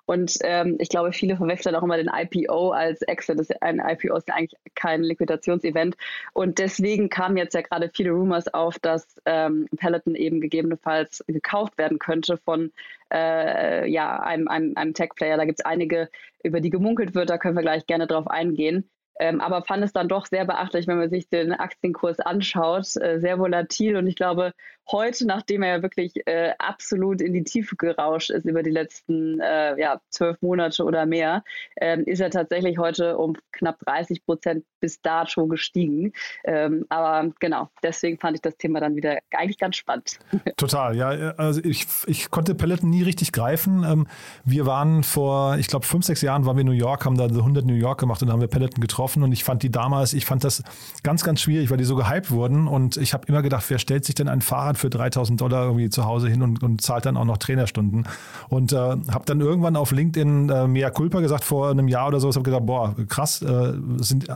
Und 0.07 0.39
ähm, 0.45 0.77
ich 0.81 0.89
glaube, 0.89 1.13
viele 1.13 1.37
verwechseln 1.37 1.75
auch 1.75 1.83
immer 1.83 1.99
den 1.99 2.09
IPO 2.09 2.71
als 2.71 3.03
Exit. 3.03 3.39
Das 3.39 3.51
ein 3.61 3.81
IPO 3.81 4.17
ist 4.17 4.29
ja 4.29 4.35
eigentlich 4.35 4.59
kein 4.75 5.03
Liquidationsevent. 5.03 5.97
Und 6.33 6.59
deswegen 6.59 7.11
kamen 7.11 7.37
jetzt 7.37 7.55
ja 7.55 7.61
gerade 7.61 7.91
viele 7.95 8.13
Rumors 8.13 8.49
auf, 8.49 8.79
dass 8.79 9.21
ähm, 9.27 9.69
Peloton 9.77 10.15
eben 10.15 10.41
gegebenenfalls 10.41 11.23
gekauft 11.27 11.77
werden 11.77 11.99
könnte 11.99 12.39
von 12.39 12.73
äh, 13.13 13.87
ja, 13.91 14.21
einem, 14.21 14.49
einem, 14.49 14.73
einem 14.77 14.95
Tech-Player. 14.95 15.37
Da 15.37 15.45
gibt 15.45 15.61
es 15.61 15.67
einige, 15.67 16.09
über 16.43 16.61
die 16.61 16.71
gemunkelt 16.71 17.15
wird. 17.15 17.29
Da 17.29 17.37
können 17.37 17.57
wir 17.57 17.63
gleich 17.63 17.87
gerne 17.87 18.07
drauf 18.07 18.27
eingehen. 18.27 18.89
Ähm, 19.21 19.41
aber 19.41 19.63
fand 19.63 19.85
es 19.85 19.93
dann 19.93 20.09
doch 20.09 20.27
sehr 20.27 20.45
beachtlich, 20.45 20.87
wenn 20.87 20.99
man 20.99 21.11
sich 21.11 21.29
den 21.29 21.53
Aktienkurs 21.53 22.21
anschaut, 22.21 22.97
äh, 22.97 23.21
sehr 23.21 23.39
volatil. 23.39 23.97
Und 23.97 24.07
ich 24.07 24.17
glaube, 24.17 24.53
heute, 24.91 25.27
nachdem 25.27 25.63
er 25.63 25.77
ja 25.77 25.83
wirklich 25.83 26.15
äh, 26.27 26.53
absolut 26.59 27.21
in 27.21 27.33
die 27.33 27.45
Tiefe 27.45 27.77
gerauscht 27.77 28.31
ist 28.31 28.45
über 28.45 28.63
die 28.63 28.71
letzten 28.71 29.41
äh, 29.41 29.79
ja, 29.81 30.01
zwölf 30.11 30.41
Monate 30.43 30.85
oder 30.85 31.07
mehr, 31.07 31.45
ähm, 31.81 32.05
ist 32.05 32.21
er 32.21 32.31
tatsächlich 32.31 32.79
heute 32.79 33.17
um 33.17 33.37
knapp 33.53 33.79
30 33.81 34.25
Prozent 34.25 34.65
bis 34.81 35.01
dato 35.01 35.47
gestiegen. 35.47 36.13
Ähm, 36.45 36.85
aber 36.89 37.33
genau, 37.41 37.69
deswegen 37.83 38.19
fand 38.19 38.37
ich 38.37 38.43
das 38.43 38.57
Thema 38.57 38.81
dann 38.81 38.97
wieder 38.97 39.19
eigentlich 39.31 39.59
ganz 39.59 39.77
spannend. 39.77 40.19
Total, 40.57 40.97
ja. 40.97 41.09
Also 41.37 41.63
ich, 41.65 41.87
ich 42.07 42.31
konnte 42.31 42.55
Peloton 42.55 42.91
nie 42.91 43.03
richtig 43.03 43.33
greifen. 43.33 43.85
Ähm, 43.85 44.07
wir 44.45 44.67
waren 44.67 45.03
vor, 45.03 45.57
ich 45.57 45.69
glaube, 45.69 45.87
fünf, 45.87 46.05
sechs 46.05 46.21
Jahren 46.21 46.45
waren 46.47 46.57
wir 46.57 46.63
in 46.63 46.67
New 46.67 46.73
York, 46.73 47.05
haben 47.05 47.17
da 47.17 47.25
100 47.25 47.65
New 47.65 47.75
York 47.75 48.01
gemacht 48.01 48.23
und 48.23 48.31
haben 48.31 48.41
wir 48.41 48.49
Peloton 48.49 48.81
getroffen 48.81 49.04
und 49.23 49.33
ich 49.33 49.45
fand 49.45 49.63
die 49.63 49.71
damals, 49.71 50.15
ich 50.15 50.25
fand 50.25 50.45
das 50.45 50.63
ganz, 51.03 51.25
ganz 51.25 51.41
schwierig, 51.41 51.71
weil 51.71 51.77
die 51.77 51.85
so 51.85 51.97
gehypt 51.97 52.31
wurden 52.31 52.67
und 52.67 52.97
ich 52.97 53.13
habe 53.13 53.27
immer 53.27 53.43
gedacht, 53.43 53.65
wer 53.69 53.79
stellt 53.79 54.05
sich 54.05 54.15
denn 54.15 54.29
ein 54.29 54.41
Fahrrad 54.41 54.79
für 54.79 54.91
3000 54.91 55.41
Dollar 55.41 55.65
irgendwie 55.67 55.91
zu 55.91 56.05
Hause 56.05 56.29
hin 56.29 56.43
und, 56.43 56.63
und 56.63 56.81
zahlt 56.81 57.07
dann 57.07 57.17
auch 57.17 57.25
noch 57.25 57.39
Trainerstunden. 57.39 58.07
Und 58.49 58.73
äh, 58.73 58.77
habe 58.77 59.25
dann 59.27 59.41
irgendwann 59.41 59.77
auf 59.77 59.93
LinkedIn 59.93 60.49
äh, 60.49 60.67
Mea 60.67 60.91
Culpa 60.91 61.21
gesagt 61.21 61.45
vor 61.45 61.71
einem 61.71 61.89
Jahr 61.89 62.09
oder 62.09 62.21
so. 62.21 62.31
Ich 62.31 62.37
habe 62.37 62.45
gedacht, 62.45 62.67
boah, 62.67 62.95
krass, 63.09 63.43
äh, 63.43 63.75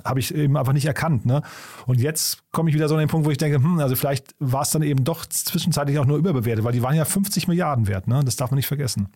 habe 0.05 0.21
ich 0.21 0.35
eben 0.35 0.57
einfach 0.57 0.73
nicht 0.73 0.87
erkannt. 0.87 1.27
Ne? 1.27 1.43
Und 1.87 2.01
jetzt 2.01 2.51
komme 2.53 2.71
ich 2.71 2.75
wieder 2.75 2.89
so 2.89 2.95
an 2.95 3.01
den 3.01 3.09
Punkt, 3.09 3.27
wo 3.27 3.31
ich 3.31 3.39
denke, 3.39 3.59
hm, 3.59 3.79
also 3.79 3.97
vielleicht 3.97 4.35
war 4.39 4.63
es 4.63 4.71
dann 4.71 4.83
eben 4.83 5.05
doch 5.05 5.27
zwischenzeitlich 5.27 5.99
auch 5.99 6.07
nur 6.07 6.19
überbewertet, 6.19 6.65
weil 6.65 6.73
die 6.73 6.83
waren 6.83 6.95
ja 6.95 7.05
50 7.05 7.49
Milliarden 7.49 7.87
wert. 7.87 8.09
Ne? 8.09 8.23
Das 8.25 8.37
darf 8.37 8.51
man 8.51 8.57
nicht 8.57 8.67
vergessen. 8.67 9.09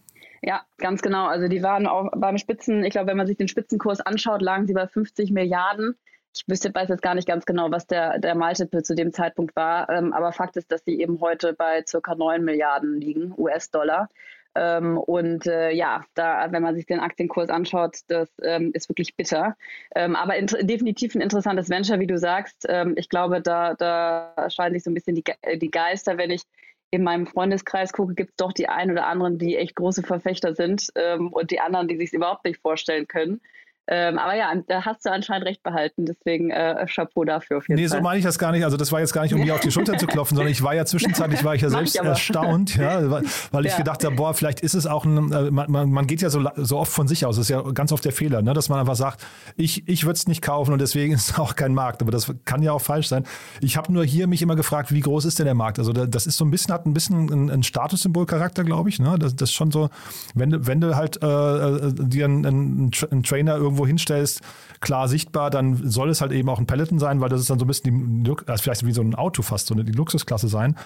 Ja, 0.43 0.67
ganz 0.79 1.03
genau. 1.03 1.27
Also 1.27 1.49
die 1.49 1.63
waren 1.63 1.87
auch 1.87 2.11
beim 2.17 2.37
Spitzen, 2.37 2.85
ich 2.85 2.91
glaube, 2.91 3.09
wenn 3.09 3.17
man 3.17 3.27
sich 3.27 3.37
den 3.37 3.49
Spitzenkurs 3.49 4.01
anschaut, 4.01 4.43
lagen 4.43 4.67
sie 4.67 4.75
bei 4.75 4.87
50 4.87 5.31
Milliarden 5.31 5.97
ich 6.35 6.45
wüsste, 6.49 6.75
weiß 6.75 6.89
jetzt 6.89 7.03
gar 7.03 7.15
nicht 7.15 7.29
ganz 7.29 7.45
genau, 7.45 7.71
was 7.71 7.87
der, 7.87 8.19
der 8.19 8.35
Multiple 8.35 8.83
zu 8.83 8.95
dem 8.95 9.13
Zeitpunkt 9.13 9.55
war, 9.55 9.89
ähm, 9.91 10.13
aber 10.13 10.33
Fakt 10.33 10.57
ist, 10.57 10.73
dass 10.73 10.85
sie 10.85 11.01
eben 11.01 11.21
heute 11.21 11.53
bei 11.53 11.85
circa 11.87 12.15
9 12.15 12.43
Milliarden 12.43 13.01
liegen, 13.01 13.35
US-Dollar. 13.37 14.09
Ähm, 14.55 14.99
und 14.99 15.47
äh, 15.47 15.71
ja, 15.71 16.05
da, 16.15 16.47
wenn 16.51 16.63
man 16.63 16.75
sich 16.75 16.85
den 16.85 17.01
Aktienkurs 17.01 17.49
anschaut, 17.49 17.99
das 18.09 18.29
ähm, 18.43 18.71
ist 18.75 18.89
wirklich 18.89 19.17
bitter. 19.17 19.57
Ähm, 19.95 20.15
aber 20.15 20.35
definitiv 20.43 21.15
ein 21.15 21.23
interessantes 21.23 21.71
Venture, 21.71 22.01
wie 22.01 22.07
du 22.07 22.19
sagst. 22.19 22.67
Ähm, 22.69 22.95
ich 22.97 23.09
glaube, 23.09 23.41
da, 23.41 23.75
da 23.75 24.35
scheiden 24.51 24.75
sich 24.75 24.85
so 24.85 24.91
ein 24.91 24.95
bisschen 24.95 25.15
die, 25.15 25.25
die 25.57 25.71
Geister, 25.71 26.19
wenn 26.19 26.31
ich 26.31 26.43
in 26.93 27.03
meinem 27.03 27.27
Freundeskreis 27.27 27.93
gucke, 27.93 28.15
gibt 28.15 28.33
es 28.33 28.37
doch 28.37 28.53
die 28.53 28.69
einen 28.69 28.93
oder 28.93 29.07
anderen, 29.07 29.39
die 29.39 29.57
echt 29.57 29.75
große 29.77 30.03
Verfechter 30.03 30.55
sind 30.55 30.89
ähm, 30.95 31.33
und 31.33 31.51
die 31.51 31.59
anderen, 31.59 31.89
die 31.89 31.97
sich 31.97 32.13
überhaupt 32.13 32.45
nicht 32.45 32.61
vorstellen 32.61 33.09
können. 33.09 33.41
Ähm, 33.95 34.19
aber 34.19 34.35
ja, 34.35 34.51
da 34.69 34.87
hast 34.87 35.05
du 35.05 35.11
anscheinend 35.11 35.47
recht 35.47 35.63
behalten, 35.63 36.07
deswegen 36.07 36.51
äh, 36.51 36.87
Chapeau 36.89 37.25
dafür. 37.25 37.59
Auf 37.59 37.69
jeden 37.69 37.79
nee, 37.79 37.87
Fall. 37.87 37.99
so 37.99 38.03
meine 38.03 38.19
ich 38.19 38.25
das 38.25 38.39
gar 38.39 38.51
nicht. 38.51 38.65
Also 38.65 38.79
das 38.79 38.91
war 38.91 39.01
jetzt 39.01 39.13
gar 39.13 39.21
nicht, 39.21 39.35
um 39.35 39.41
mir 39.41 39.55
auf 39.55 39.61
die 39.61 39.71
Schulter 39.71 39.99
zu 39.99 40.07
klopfen, 40.07 40.35
sondern 40.35 40.51
ich 40.51 40.63
war 40.63 40.75
ja 40.75 40.87
zwischenzeitlich, 40.87 41.45
war 41.45 41.55
ich 41.55 41.61
ja 41.61 41.69
selbst 41.71 41.97
ich 41.97 42.01
erstaunt, 42.01 42.75
ja, 42.77 43.11
weil, 43.11 43.23
weil 43.51 43.67
ich 43.67 43.73
ja. 43.73 43.79
gedacht 43.79 44.03
habe, 44.03 44.17
boah, 44.17 44.33
vielleicht 44.33 44.61
ist 44.61 44.73
es 44.73 44.87
auch 44.87 45.05
ein, 45.05 45.31
äh, 45.31 45.51
man, 45.51 45.91
man 45.91 46.07
geht 46.07 46.23
ja 46.23 46.31
so, 46.31 46.43
so 46.57 46.79
oft 46.79 46.91
von 46.91 47.07
sich 47.07 47.27
aus, 47.27 47.37
das 47.37 47.45
ist 47.45 47.49
ja 47.51 47.61
ganz 47.61 47.93
oft 47.93 48.03
der 48.03 48.13
Fehler, 48.13 48.41
ne, 48.41 48.55
dass 48.55 48.71
man 48.71 48.81
einfach 48.81 48.97
sagt, 48.97 49.27
ich, 49.57 49.87
ich 49.87 50.05
würde 50.05 50.15
es 50.15 50.27
nicht 50.27 50.41
kaufen 50.41 50.73
und 50.73 50.81
deswegen 50.81 51.13
ist 51.13 51.31
es 51.31 51.39
auch 51.39 51.55
kein 51.55 51.75
Markt. 51.75 52.01
Aber 52.01 52.13
das 52.13 52.33
kann 52.47 52.63
ja 52.63 52.73
auch 52.73 52.81
falsch 52.81 53.09
sein. 53.09 53.25
Ich 53.61 53.77
habe 53.77 53.93
nur 53.93 54.07
hier 54.07 54.27
mich 54.27 54.41
immer 54.41 54.57
gefragt, 54.57 54.91
wie 54.91 55.01
groß 55.01 55.27
ist 55.27 55.39
denn 55.39 55.45
der 55.45 55.55
Markt? 55.55 55.79
Also 55.79 55.93
das 55.93 56.27
ist 56.27 56.39
so 56.39 56.47
ein 56.47 56.51
bisschen, 56.51 56.73
hat 56.73 56.87
ein 56.87 56.95
bisschen 56.95 57.31
ein, 57.31 57.51
ein 57.51 57.63
Statussymbolcharakter, 57.63 58.65
glaube 58.65 58.89
ich. 58.89 59.01
Ne? 59.01 59.17
Das, 59.19 59.37
das 59.37 59.51
ist 59.51 59.55
schon 59.55 59.71
so, 59.71 59.91
wenn, 60.35 60.67
wenn 60.67 60.81
du 60.81 60.97
halt 60.97 61.23
äh, 61.23 61.27
äh 61.27 61.93
dir 61.93 62.25
einen, 62.25 62.47
einen, 62.47 62.91
einen 63.11 63.23
Trainer 63.23 63.57
irgendwo 63.57 63.82
hinstellst, 63.87 64.41
klar 64.81 65.09
sichtbar, 65.09 65.51
dann 65.51 65.77
soll 65.89 66.11
es 66.11 66.21
halt 66.21 66.33
eben 66.33 66.49
auch 66.49 66.59
ein 66.59 66.67
Peloton 66.67 66.99
sein, 66.99 67.21
weil 67.21 67.29
das 67.29 67.41
ist 67.41 67.51
dann 67.51 67.59
so 67.59 67.65
ein 67.65 67.69
bisschen 67.69 68.25
die, 68.25 68.31
also 68.47 68.63
vielleicht 68.63 68.85
wie 68.85 68.93
so 68.93 69.03
ein 69.03 69.15
Auto 69.15 69.43
fast, 69.43 69.67
so 69.67 69.75
eine 69.75 69.85
die 69.85 69.93
Luxusklasse 69.93 70.49
sein. 70.49 70.77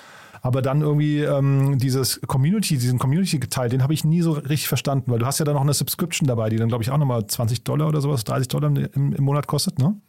Aber 0.43 0.63
dann 0.63 0.83
irgendwie 0.83 1.23
ähm, 1.23 1.79
dieses 1.79 2.21
Community, 2.21 2.77
diesen 2.77 2.99
Community-Teil, 2.99 3.69
den 3.69 3.83
habe 3.83 3.95
ich 3.95 4.05
nie 4.05 4.23
so 4.23 4.33
richtig 4.33 4.69
verstanden, 4.69 5.11
weil 5.11 5.19
du 5.19 5.27
hast 5.27 5.39
ja 5.39 5.45
dann 5.45 5.55
noch 5.55 5.63
eine 5.63 5.75
Subscription 5.75 6.29
dabei, 6.29 6.51
die 6.51 6.57
dann, 6.57 6.69
glaube 6.69 6.85
ich, 6.85 6.91
auch 6.91 6.99
nochmal 6.99 7.27
20 7.27 7.65
Dollar 7.65 7.89
oder 7.89 8.01
sowas, 8.01 8.25
30 8.25 8.49
Dollar 8.49 8.69
im, 8.69 9.13
im 9.13 9.25
Monat 9.25 9.47
kostet, 9.47 9.79
ne? 9.79 10.01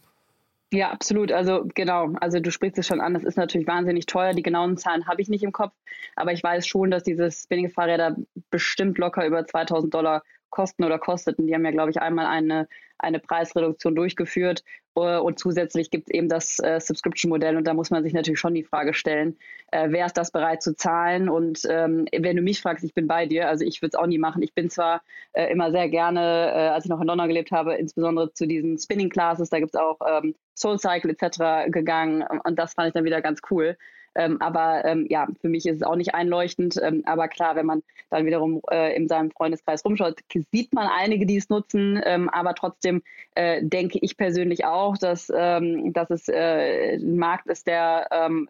Ja, 0.70 0.90
absolut. 0.90 1.32
Also 1.32 1.66
genau, 1.74 2.12
also 2.20 2.40
du 2.40 2.50
sprichst 2.50 2.78
es 2.78 2.86
schon 2.86 3.00
an, 3.00 3.14
das 3.14 3.24
ist 3.24 3.38
natürlich 3.38 3.66
wahnsinnig 3.66 4.04
teuer. 4.04 4.34
Die 4.34 4.42
genauen 4.42 4.76
Zahlen 4.76 5.06
habe 5.06 5.22
ich 5.22 5.28
nicht 5.28 5.42
im 5.42 5.52
Kopf, 5.52 5.72
aber 6.14 6.32
ich 6.32 6.42
weiß 6.42 6.66
schon, 6.66 6.90
dass 6.90 7.04
diese 7.04 7.30
Spinning-Fahrräder 7.30 8.16
bestimmt 8.50 8.98
locker 8.98 9.26
über 9.26 9.46
2000 9.46 9.94
Dollar 9.94 10.22
kosten 10.50 10.84
oder 10.84 10.98
kosteten. 10.98 11.46
Die 11.46 11.54
haben 11.54 11.64
ja, 11.64 11.70
glaube 11.70 11.90
ich, 11.90 12.00
einmal 12.00 12.26
eine, 12.26 12.68
eine 12.98 13.18
Preisreduktion 13.18 13.94
durchgeführt 13.94 14.64
äh, 14.96 15.18
und 15.18 15.38
zusätzlich 15.38 15.90
gibt 15.90 16.08
es 16.08 16.14
eben 16.14 16.28
das 16.28 16.58
äh, 16.58 16.80
Subscription-Modell 16.80 17.56
und 17.56 17.64
da 17.64 17.74
muss 17.74 17.90
man 17.90 18.02
sich 18.02 18.12
natürlich 18.12 18.40
schon 18.40 18.54
die 18.54 18.64
Frage 18.64 18.94
stellen, 18.94 19.36
äh, 19.70 19.88
wer 19.90 20.06
ist 20.06 20.16
das 20.16 20.30
bereit 20.30 20.62
zu 20.62 20.74
zahlen? 20.74 21.28
Und 21.28 21.62
ähm, 21.68 22.06
wenn 22.16 22.36
du 22.36 22.42
mich 22.42 22.60
fragst, 22.60 22.84
ich 22.84 22.94
bin 22.94 23.06
bei 23.06 23.26
dir, 23.26 23.48
also 23.48 23.64
ich 23.64 23.82
würde 23.82 23.90
es 23.90 23.94
auch 23.94 24.06
nie 24.06 24.18
machen. 24.18 24.42
Ich 24.42 24.54
bin 24.54 24.70
zwar 24.70 25.02
äh, 25.32 25.50
immer 25.50 25.70
sehr 25.70 25.88
gerne, 25.88 26.20
äh, 26.20 26.68
als 26.68 26.84
ich 26.84 26.90
noch 26.90 27.00
in 27.00 27.06
London 27.06 27.28
gelebt 27.28 27.50
habe, 27.52 27.74
insbesondere 27.74 28.32
zu 28.32 28.46
diesen 28.46 28.78
Spinning 28.78 29.10
Classes, 29.10 29.50
da 29.50 29.58
gibt 29.58 29.74
es 29.74 29.80
auch 29.80 29.98
ähm, 30.06 30.34
Soul 30.54 30.78
etc. 30.82 31.70
gegangen 31.70 32.24
und 32.44 32.58
das 32.58 32.74
fand 32.74 32.88
ich 32.88 32.94
dann 32.94 33.04
wieder 33.04 33.20
ganz 33.20 33.40
cool. 33.50 33.76
Ähm, 34.18 34.40
aber 34.42 34.84
ähm, 34.84 35.06
ja, 35.08 35.28
für 35.40 35.48
mich 35.48 35.64
ist 35.66 35.76
es 35.76 35.82
auch 35.82 35.94
nicht 35.94 36.14
einleuchtend. 36.14 36.78
Ähm, 36.82 37.02
aber 37.06 37.28
klar, 37.28 37.54
wenn 37.54 37.66
man 37.66 37.82
dann 38.10 38.26
wiederum 38.26 38.60
äh, 38.70 38.94
in 38.96 39.06
seinem 39.06 39.30
Freundeskreis 39.30 39.84
rumschaut, 39.84 40.18
sieht 40.52 40.74
man 40.74 40.88
einige, 40.88 41.24
die 41.24 41.36
es 41.36 41.48
nutzen. 41.48 42.00
Ähm, 42.04 42.28
aber 42.28 42.54
trotzdem 42.54 42.87
äh, 43.34 43.62
denke 43.62 43.98
ich 44.00 44.16
persönlich 44.16 44.64
auch, 44.64 44.98
dass, 44.98 45.32
ähm, 45.34 45.92
dass 45.92 46.10
es 46.10 46.28
äh, 46.28 46.96
ein 46.96 47.16
Markt 47.16 47.46
ist, 47.46 47.66
der 47.66 48.08
ähm, 48.10 48.48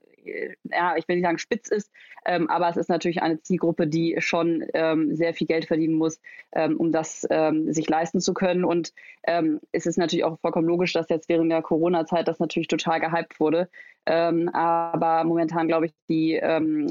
ja, 0.64 0.96
ich 0.96 1.08
will 1.08 1.16
nicht 1.16 1.24
sagen 1.24 1.38
spitz 1.38 1.68
ist, 1.68 1.90
ähm, 2.24 2.48
aber 2.50 2.68
es 2.68 2.76
ist 2.76 2.88
natürlich 2.88 3.22
eine 3.22 3.40
Zielgruppe, 3.40 3.86
die 3.86 4.16
schon 4.18 4.64
ähm, 4.74 5.14
sehr 5.14 5.34
viel 5.34 5.46
Geld 5.46 5.66
verdienen 5.66 5.94
muss, 5.94 6.20
ähm, 6.52 6.76
um 6.76 6.92
das 6.92 7.26
ähm, 7.30 7.72
sich 7.72 7.88
leisten 7.88 8.20
zu 8.20 8.34
können. 8.34 8.64
Und 8.64 8.92
ähm, 9.26 9.60
es 9.72 9.86
ist 9.86 9.98
natürlich 9.98 10.24
auch 10.24 10.38
vollkommen 10.40 10.68
logisch, 10.68 10.92
dass 10.92 11.08
jetzt 11.08 11.28
während 11.28 11.50
der 11.50 11.62
Corona-Zeit 11.62 12.28
das 12.28 12.38
natürlich 12.38 12.68
total 12.68 13.00
gehypt 13.00 13.40
wurde. 13.40 13.68
Ähm, 14.06 14.48
aber 14.50 15.24
momentan 15.24 15.68
glaube 15.68 15.86
ich, 15.86 15.92
die 16.08 16.40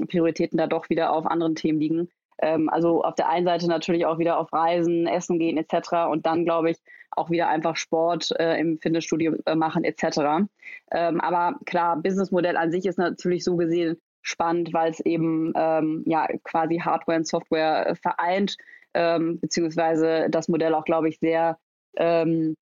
Prioritäten 0.08 0.58
da 0.58 0.68
doch 0.68 0.90
wieder 0.90 1.12
auf 1.12 1.26
anderen 1.26 1.56
Themen 1.56 1.80
liegen. 1.80 2.10
Also 2.40 3.04
auf 3.04 3.16
der 3.16 3.30
einen 3.30 3.46
Seite 3.46 3.68
natürlich 3.68 4.06
auch 4.06 4.20
wieder 4.20 4.38
auf 4.38 4.52
Reisen, 4.54 5.08
Essen 5.08 5.40
gehen 5.40 5.58
etc. 5.58 6.10
Und 6.12 6.26
dann 6.26 6.46
glaube 6.46 6.72
ich 6.72 6.78
auch 7.12 7.30
wieder 7.30 7.48
einfach 7.48 7.76
Sport 7.76 8.32
äh, 8.40 8.60
im 8.60 8.78
Fitnessstudio 8.78 9.36
äh, 9.46 9.56
machen 9.56 9.84
etc. 9.84 10.48
Ähm, 10.92 11.22
aber 11.22 11.58
klar, 11.66 11.98
Businessmodell 11.98 12.58
an 12.58 12.72
sich 12.72 12.86
ist 12.86 12.98
natürlich 12.98 13.44
so 13.44 13.56
gesehen 13.56 14.00
spannend, 14.22 14.74
weil 14.74 14.92
es 14.92 15.00
eben 15.00 15.54
ähm, 15.56 16.04
ja 16.06 16.28
quasi 16.44 16.80
Hardware 16.80 17.18
und 17.18 17.28
Software 17.28 17.88
äh, 17.88 17.96
vereint, 17.96 18.58
ähm, 18.94 19.40
beziehungsweise 19.40 20.28
das 20.30 20.48
Modell 20.48 20.74
auch, 20.74 20.86
glaube 20.86 21.10
ich, 21.10 21.20
sehr 21.20 21.58
ähm, 21.96 22.56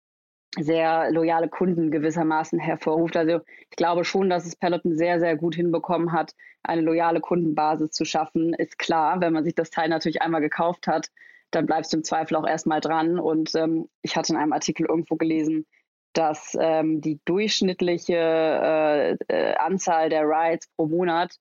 sehr 0.60 1.12
loyale 1.12 1.50
Kunden 1.50 1.92
gewissermaßen 1.92 2.60
hervorruft. 2.60 3.18
Also 3.18 3.42
ich 3.70 3.76
glaube 3.76 4.06
schon, 4.06 4.30
dass 4.30 4.46
es 4.46 4.56
Peloton 4.56 4.96
sehr, 4.98 5.20
sehr 5.20 5.36
gut 5.36 5.56
hinbekommen 5.56 6.12
hat, 6.12 6.34
eine 6.64 6.82
loyale 6.82 7.22
Kundenbasis 7.22 7.92
zu 7.92 8.06
schaffen. 8.06 8.54
Ist 8.54 8.78
klar, 8.78 9.20
wenn 9.22 9.34
man 9.34 9.44
sich 9.44 9.56
das 9.56 9.70
Teil 9.70 9.90
natürlich 9.90 10.22
einmal 10.22 10.42
gekauft 10.42 10.88
hat, 10.88 11.10
dann 11.52 11.66
bleibst 11.66 11.94
du 11.94 11.98
im 11.98 12.04
Zweifel 12.04 12.36
auch 12.36 12.48
erstmal 12.48 12.82
dran. 12.82 13.20
Und 13.20 13.56
ähm, 13.56 13.90
ich 14.02 14.16
hatte 14.16 14.34
in 14.34 14.40
einem 14.40 14.54
Artikel 14.54 14.86
irgendwo 14.88 15.16
gelesen, 15.16 15.66
dass 16.14 16.56
ähm, 16.60 17.02
die 17.02 17.20
durchschnittliche 17.26 18.14
äh, 18.14 19.18
äh, 19.28 19.56
Anzahl 19.56 20.10
der 20.10 20.24
Rides 20.24 20.68
pro 20.76 20.86
Monat, 20.88 21.38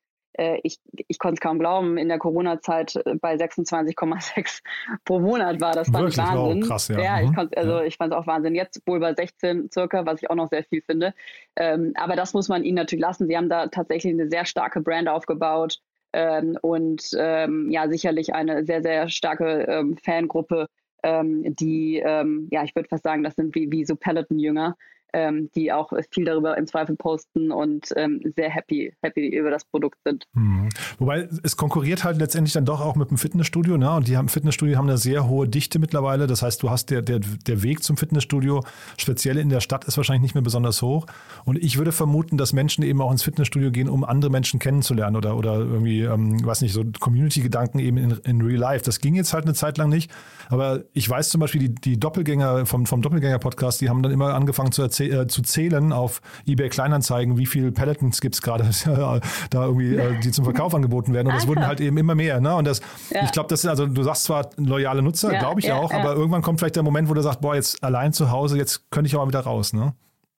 ich, 0.62 0.79
ich 1.09 1.18
konnte 1.18 1.35
es 1.35 1.40
kaum 1.40 1.59
glauben, 1.59 1.99
in 1.99 2.09
der 2.09 2.18
Corona-Zeit 2.18 2.97
äh, 2.97 3.14
bei 3.16 3.35
26,6 3.35 4.62
pro 5.05 5.21
Monat 5.21 5.61
war. 5.61 5.73
Das 5.73 5.88
fand 5.88 6.05
Wirklich? 6.05 6.16
ich 6.16 6.23
Wahnsinn. 6.23 6.62
Wow, 6.62 6.68
krass, 6.68 6.88
ja. 6.88 7.01
ja, 7.01 7.23
mhm. 7.23 7.33
ich 7.33 7.59
also 7.59 7.73
ja. 7.73 7.85
ich 7.85 7.97
fand 7.97 8.12
es 8.12 8.18
auch 8.18 8.27
Wahnsinn. 8.27 8.55
Jetzt 8.55 8.83
wohl 8.87 9.01
bei 9.01 9.14
16 9.14 9.71
circa, 9.73 10.07
was 10.07 10.23
ich 10.23 10.31
auch 10.31 10.35
noch 10.35 10.49
sehr 10.49 10.64
viel 10.64 10.83
finde. 10.83 11.14
Ähm, 11.57 11.92
aber 11.97 12.16
das 12.16 12.35
muss 12.35 12.49
man 12.49 12.64
ihnen 12.64 12.77
natürlich 12.77 13.03
lassen. 13.03 13.27
Sie 13.27 13.37
haben 13.37 13.49
da 13.49 13.66
tatsächlich 13.66 14.12
eine 14.12 14.29
sehr 14.29 14.47
starke 14.47 14.81
Brand 14.81 15.09
aufgebaut 15.09 15.81
ähm, 16.12 16.59
und 16.61 17.11
ähm, 17.18 17.71
ja, 17.71 17.88
sicherlich 17.88 18.35
eine 18.35 18.64
sehr, 18.64 18.83
sehr 18.83 19.09
starke 19.09 19.66
ähm, 19.68 19.97
Fangruppe, 19.97 20.66
ähm, 21.03 21.55
die, 21.57 22.03
ähm, 22.05 22.49
ja, 22.51 22.64
ich 22.64 22.75
würde 22.75 22.88
fast 22.88 23.05
sagen, 23.05 23.23
das 23.23 23.35
sind 23.35 23.55
wie, 23.55 23.71
wie 23.71 23.85
so 23.85 23.97
Peloton-Jünger, 23.97 24.77
ähm, 25.12 25.51
die 25.55 25.72
auch 25.72 25.92
viel 26.11 26.25
darüber 26.25 26.57
im 26.57 26.66
Zweifel 26.66 26.96
posten 26.96 27.51
und 27.51 27.88
ähm, 27.96 28.20
sehr 28.37 28.51
happy, 28.51 28.92
happy 29.03 29.29
über 29.29 29.51
das 29.51 29.64
Produkt 29.64 29.98
sind. 30.05 30.25
Mhm. 30.35 30.68
Wobei 30.98 31.29
es 31.42 31.57
konkurriert 31.57 32.05
halt 32.05 32.18
letztendlich 32.18 32.53
dann 32.53 32.64
doch 32.64 32.81
auch 32.81 32.96
mit 32.96 33.11
dem 33.11 33.18
Fitnessstudio, 33.18 33.77
ne? 33.77 33.92
Und 33.92 34.09
die 34.09 34.16
haben 34.16 34.29
Fitnessstudio 34.29 34.77
haben 34.77 34.88
eine 34.88 34.98
sehr 34.98 35.29
hohe 35.29 35.48
Dichte 35.48 35.79
mittlerweile. 35.79 36.27
Das 36.27 36.42
heißt, 36.42 36.62
du 36.62 36.70
hast 36.70 36.90
der, 36.90 37.03
der, 37.03 37.20
der 37.20 37.62
Weg 37.62 37.83
zum 37.83 37.96
Fitnessstudio, 37.96 38.64
speziell 38.96 39.38
in 39.38 39.48
der 39.48 39.61
Stadt, 39.61 39.85
ist 39.85 39.96
wahrscheinlich 39.96 40.22
nicht 40.22 40.35
mehr 40.35 40.42
besonders 40.42 40.83
hoch. 40.83 41.07
Und 41.44 41.59
ich 41.59 41.79
würde 41.79 41.92
vermuten, 41.92 42.37
dass 42.37 42.53
Menschen 42.53 42.85
eben 42.85 43.01
auch 43.01 43.12
ins 43.12 43.22
Fitnessstudio 43.22 43.70
gehen, 43.70 43.88
um 43.88 44.05
andere 44.05 44.31
Menschen 44.31 44.61
kennenzulernen 44.61 45.16
oder, 45.16 45.37
oder 45.37 45.57
irgendwie, 45.59 46.03
ähm, 46.03 46.44
weiß 46.44 46.62
nicht, 46.62 46.72
so 46.72 46.85
Community-Gedanken 47.01 47.79
eben 47.79 47.96
in, 47.96 48.11
in 48.25 48.40
Real 48.42 48.59
Life. 48.59 48.85
Das 48.85 49.01
ging 49.01 49.14
jetzt 49.14 49.35
halt 49.35 49.44
eine 49.44 49.55
Zeit 49.55 49.79
lang 49.79 49.88
nicht. 49.88 50.11
Aber 50.48 50.85
ich 50.92 51.09
weiß 51.09 51.31
zum 51.31 51.40
Beispiel, 51.40 51.61
die, 51.61 51.75
die 51.75 52.01
Doppelgänger 52.01 52.66
vom, 52.66 52.87
vom 52.87 53.03
Doppelgänger-Podcast, 53.03 53.81
die 53.81 53.88
haben 53.88 54.03
dann 54.03 54.12
immer 54.12 54.35
angefangen 54.35 54.72
zu 54.72 54.83
erzählen, 54.83 55.02
äh, 55.11 55.27
zu 55.27 55.43
zählen 55.43 55.93
auf 55.93 56.21
eBay 56.47 56.69
Kleinanzeigen, 56.69 57.38
wie 57.38 57.47
viele 57.47 57.73
Pelotons 57.73 58.21
gibt 58.21 58.35
es 58.35 58.43
gerade 58.43 58.65
da 59.51 59.65
irgendwie, 59.65 59.97
äh, 59.97 60.21
die 60.21 60.31
zum 60.31 60.45
Verkauf 60.45 60.75
angeboten 60.75 61.12
werden. 61.12 61.29
Und 61.29 61.37
es 61.37 61.47
wurden 61.47 61.67
halt 61.67 61.81
eben 61.81 61.97
immer 61.97 62.15
mehr. 62.15 62.41
Ne? 62.41 62.55
Und 62.55 62.67
das, 62.67 62.81
ja. 63.11 63.25
ich 63.25 63.33
glaube, 63.33 63.49
das 63.49 63.65
ist, 63.65 63.71
also 63.71 63.87
du 63.87 64.03
sagst 64.03 64.25
zwar 64.25 64.51
loyale 64.57 65.03
Nutzer, 65.03 65.33
ja, 65.33 65.38
glaube 65.38 65.61
ich 65.61 65.67
ja, 65.67 65.77
auch, 65.77 65.93
aber 65.93 66.15
irgendwann 66.15 66.43
kommt 66.43 66.61
vielleicht 66.61 66.77
der 66.77 66.83
Moment, 66.83 67.09
wo 67.09 67.15
du 67.15 67.23
sagst, 67.23 67.41
boah, 67.41 67.55
jetzt 67.55 67.83
allein 67.83 68.12
zu 68.12 68.31
Hause, 68.31 68.57
jetzt 68.57 68.91
könnte 68.91 69.09
ich 69.09 69.17
auch 69.17 69.21
mal 69.21 69.29
wieder 69.29 69.41
raus, 69.41 69.73
ne? 69.73 69.95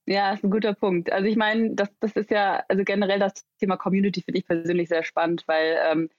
Ja, 0.07 0.35
ist 0.35 0.45
ein 0.45 0.51
guter 0.51 0.75
Punkt. 0.75 1.11
Also 1.11 1.27
ich 1.27 1.37
meine, 1.37 1.71
das, 1.75 1.89
das 2.01 2.13
ist 2.13 2.31
ja, 2.31 2.63
also 2.69 2.85
generell 2.85 3.19
das 3.19 3.33
Thema 3.59 3.79
Community 3.79 4.21
finde 4.21 4.39
ich 4.39 4.47
persönlich 4.47 4.89
sehr 4.91 5.03
spannend, 5.03 5.45
weil 5.47 5.79
ähm, 5.91 6.11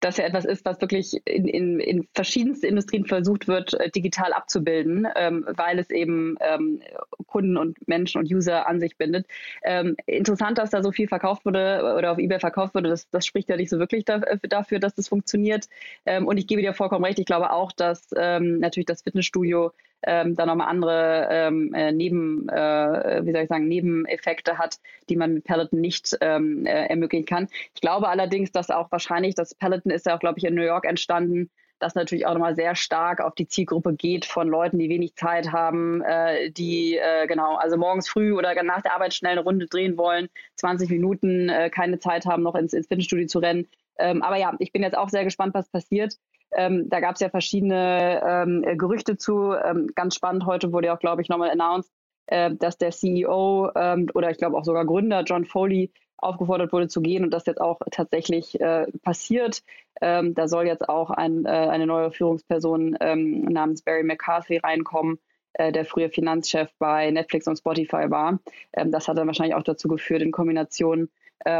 das 0.00 0.16
ja 0.16 0.24
etwas 0.24 0.44
ist, 0.44 0.64
was 0.64 0.80
wirklich 0.80 1.20
in, 1.26 1.48
in, 1.48 1.80
in 1.80 2.08
verschiedensten 2.14 2.66
Industrien 2.66 3.04
versucht 3.04 3.48
wird, 3.48 3.74
äh, 3.74 3.90
digital 3.90 4.32
abzubilden, 4.32 5.08
ähm, 5.16 5.44
weil 5.48 5.78
es 5.78 5.90
eben 5.90 6.36
ähm, 6.40 6.80
Kunden 7.26 7.56
und 7.56 7.86
Menschen 7.88 8.20
und 8.20 8.32
User 8.32 8.68
an 8.68 8.80
sich 8.80 8.96
bindet. 8.96 9.26
Ähm, 9.64 9.96
interessant, 10.06 10.58
dass 10.58 10.70
da 10.70 10.82
so 10.82 10.92
viel 10.92 11.08
verkauft 11.08 11.44
wurde 11.44 11.94
oder 11.96 12.12
auf 12.12 12.18
eBay 12.18 12.38
verkauft 12.38 12.74
wurde, 12.74 12.88
das, 12.88 13.08
das 13.10 13.26
spricht 13.26 13.48
ja 13.48 13.56
nicht 13.56 13.70
so 13.70 13.78
wirklich 13.78 14.04
da, 14.04 14.18
äh, 14.18 14.38
dafür, 14.48 14.78
dass 14.78 14.94
das 14.94 15.08
funktioniert. 15.08 15.68
Ähm, 16.06 16.26
und 16.26 16.36
ich 16.36 16.46
gebe 16.46 16.62
dir 16.62 16.74
vollkommen 16.74 17.04
recht, 17.04 17.18
ich 17.18 17.26
glaube 17.26 17.50
auch, 17.52 17.72
dass 17.72 18.08
ähm, 18.16 18.58
natürlich 18.60 18.86
das 18.86 19.02
Fitnessstudio 19.02 19.72
ähm, 20.02 20.36
dann 20.36 20.48
nochmal 20.48 20.68
andere 20.68 21.28
ähm, 21.30 21.74
äh, 21.74 21.92
Neben, 21.92 22.48
äh, 22.48 23.20
wie 23.24 23.32
soll 23.32 23.42
ich 23.42 23.48
sagen, 23.48 23.68
Nebeneffekte 23.68 24.58
hat, 24.58 24.76
die 25.08 25.16
man 25.16 25.34
mit 25.34 25.44
Peloton 25.44 25.80
nicht 25.80 26.16
ähm, 26.20 26.66
äh, 26.66 26.86
ermöglichen 26.86 27.26
kann. 27.26 27.48
Ich 27.74 27.80
glaube 27.80 28.08
allerdings, 28.08 28.52
dass 28.52 28.70
auch 28.70 28.90
wahrscheinlich, 28.92 29.34
das 29.34 29.54
Peloton 29.54 29.90
ist 29.90 30.06
ja 30.06 30.16
auch, 30.16 30.20
glaube 30.20 30.38
ich, 30.38 30.44
in 30.44 30.54
New 30.54 30.64
York 30.64 30.84
entstanden, 30.84 31.50
das 31.78 31.94
natürlich 31.94 32.26
auch 32.26 32.32
nochmal 32.32 32.56
sehr 32.56 32.74
stark 32.74 33.20
auf 33.20 33.34
die 33.34 33.46
Zielgruppe 33.46 33.94
geht 33.94 34.24
von 34.24 34.48
Leuten, 34.48 34.78
die 34.78 34.88
wenig 34.88 35.14
Zeit 35.14 35.52
haben, 35.52 36.02
äh, 36.02 36.50
die 36.50 36.96
äh, 36.96 37.26
genau, 37.26 37.56
also 37.56 37.76
morgens 37.76 38.08
früh 38.08 38.32
oder 38.32 38.60
nach 38.62 38.82
der 38.82 38.94
Arbeit 38.94 39.14
schnell 39.14 39.32
eine 39.32 39.42
Runde 39.42 39.66
drehen 39.66 39.96
wollen, 39.96 40.28
20 40.56 40.90
Minuten 40.90 41.48
äh, 41.48 41.70
keine 41.70 41.98
Zeit 41.98 42.26
haben, 42.26 42.42
noch 42.42 42.54
ins, 42.54 42.72
ins 42.72 42.88
Fitnessstudio 42.88 43.26
zu 43.26 43.38
rennen. 43.38 43.68
Ähm, 43.98 44.22
aber 44.22 44.36
ja, 44.36 44.54
ich 44.58 44.72
bin 44.72 44.82
jetzt 44.82 44.96
auch 44.96 45.08
sehr 45.08 45.24
gespannt, 45.24 45.54
was 45.54 45.68
passiert. 45.68 46.14
Ähm, 46.54 46.88
da 46.88 47.00
gab 47.00 47.14
es 47.14 47.20
ja 47.20 47.28
verschiedene 47.28 48.22
ähm, 48.24 48.78
Gerüchte 48.78 49.16
zu. 49.16 49.52
Ähm, 49.52 49.90
ganz 49.94 50.14
spannend, 50.14 50.46
heute 50.46 50.72
wurde 50.72 50.88
ja 50.88 50.96
auch, 50.96 51.00
glaube 51.00 51.22
ich, 51.22 51.28
nochmal 51.28 51.50
announced, 51.50 51.92
äh, 52.26 52.54
dass 52.54 52.78
der 52.78 52.90
CEO 52.90 53.70
ähm, 53.74 54.08
oder 54.14 54.30
ich 54.30 54.38
glaube 54.38 54.56
auch 54.56 54.64
sogar 54.64 54.84
Gründer 54.84 55.22
John 55.22 55.44
Foley 55.44 55.92
aufgefordert 56.18 56.72
wurde 56.72 56.88
zu 56.88 57.00
gehen 57.00 57.24
und 57.24 57.30
das 57.30 57.46
jetzt 57.46 57.60
auch 57.60 57.80
tatsächlich 57.90 58.60
äh, 58.60 58.86
passiert. 59.02 59.62
Ähm, 60.00 60.34
da 60.34 60.48
soll 60.48 60.66
jetzt 60.66 60.88
auch 60.88 61.10
ein, 61.10 61.44
äh, 61.44 61.48
eine 61.48 61.86
neue 61.86 62.10
Führungsperson 62.10 62.96
ähm, 63.00 63.42
namens 63.42 63.82
Barry 63.82 64.02
McCarthy 64.02 64.58
reinkommen, 64.58 65.18
äh, 65.54 65.72
der 65.72 65.84
früher 65.84 66.10
Finanzchef 66.10 66.70
bei 66.78 67.10
Netflix 67.10 67.46
und 67.46 67.56
Spotify 67.56 68.10
war. 68.10 68.40
Das 68.72 69.08
hat 69.08 69.16
dann 69.16 69.26
wahrscheinlich 69.26 69.54
auch 69.54 69.62
dazu 69.62 69.88
geführt, 69.88 70.22
in 70.22 70.32
Kombination 70.32 71.08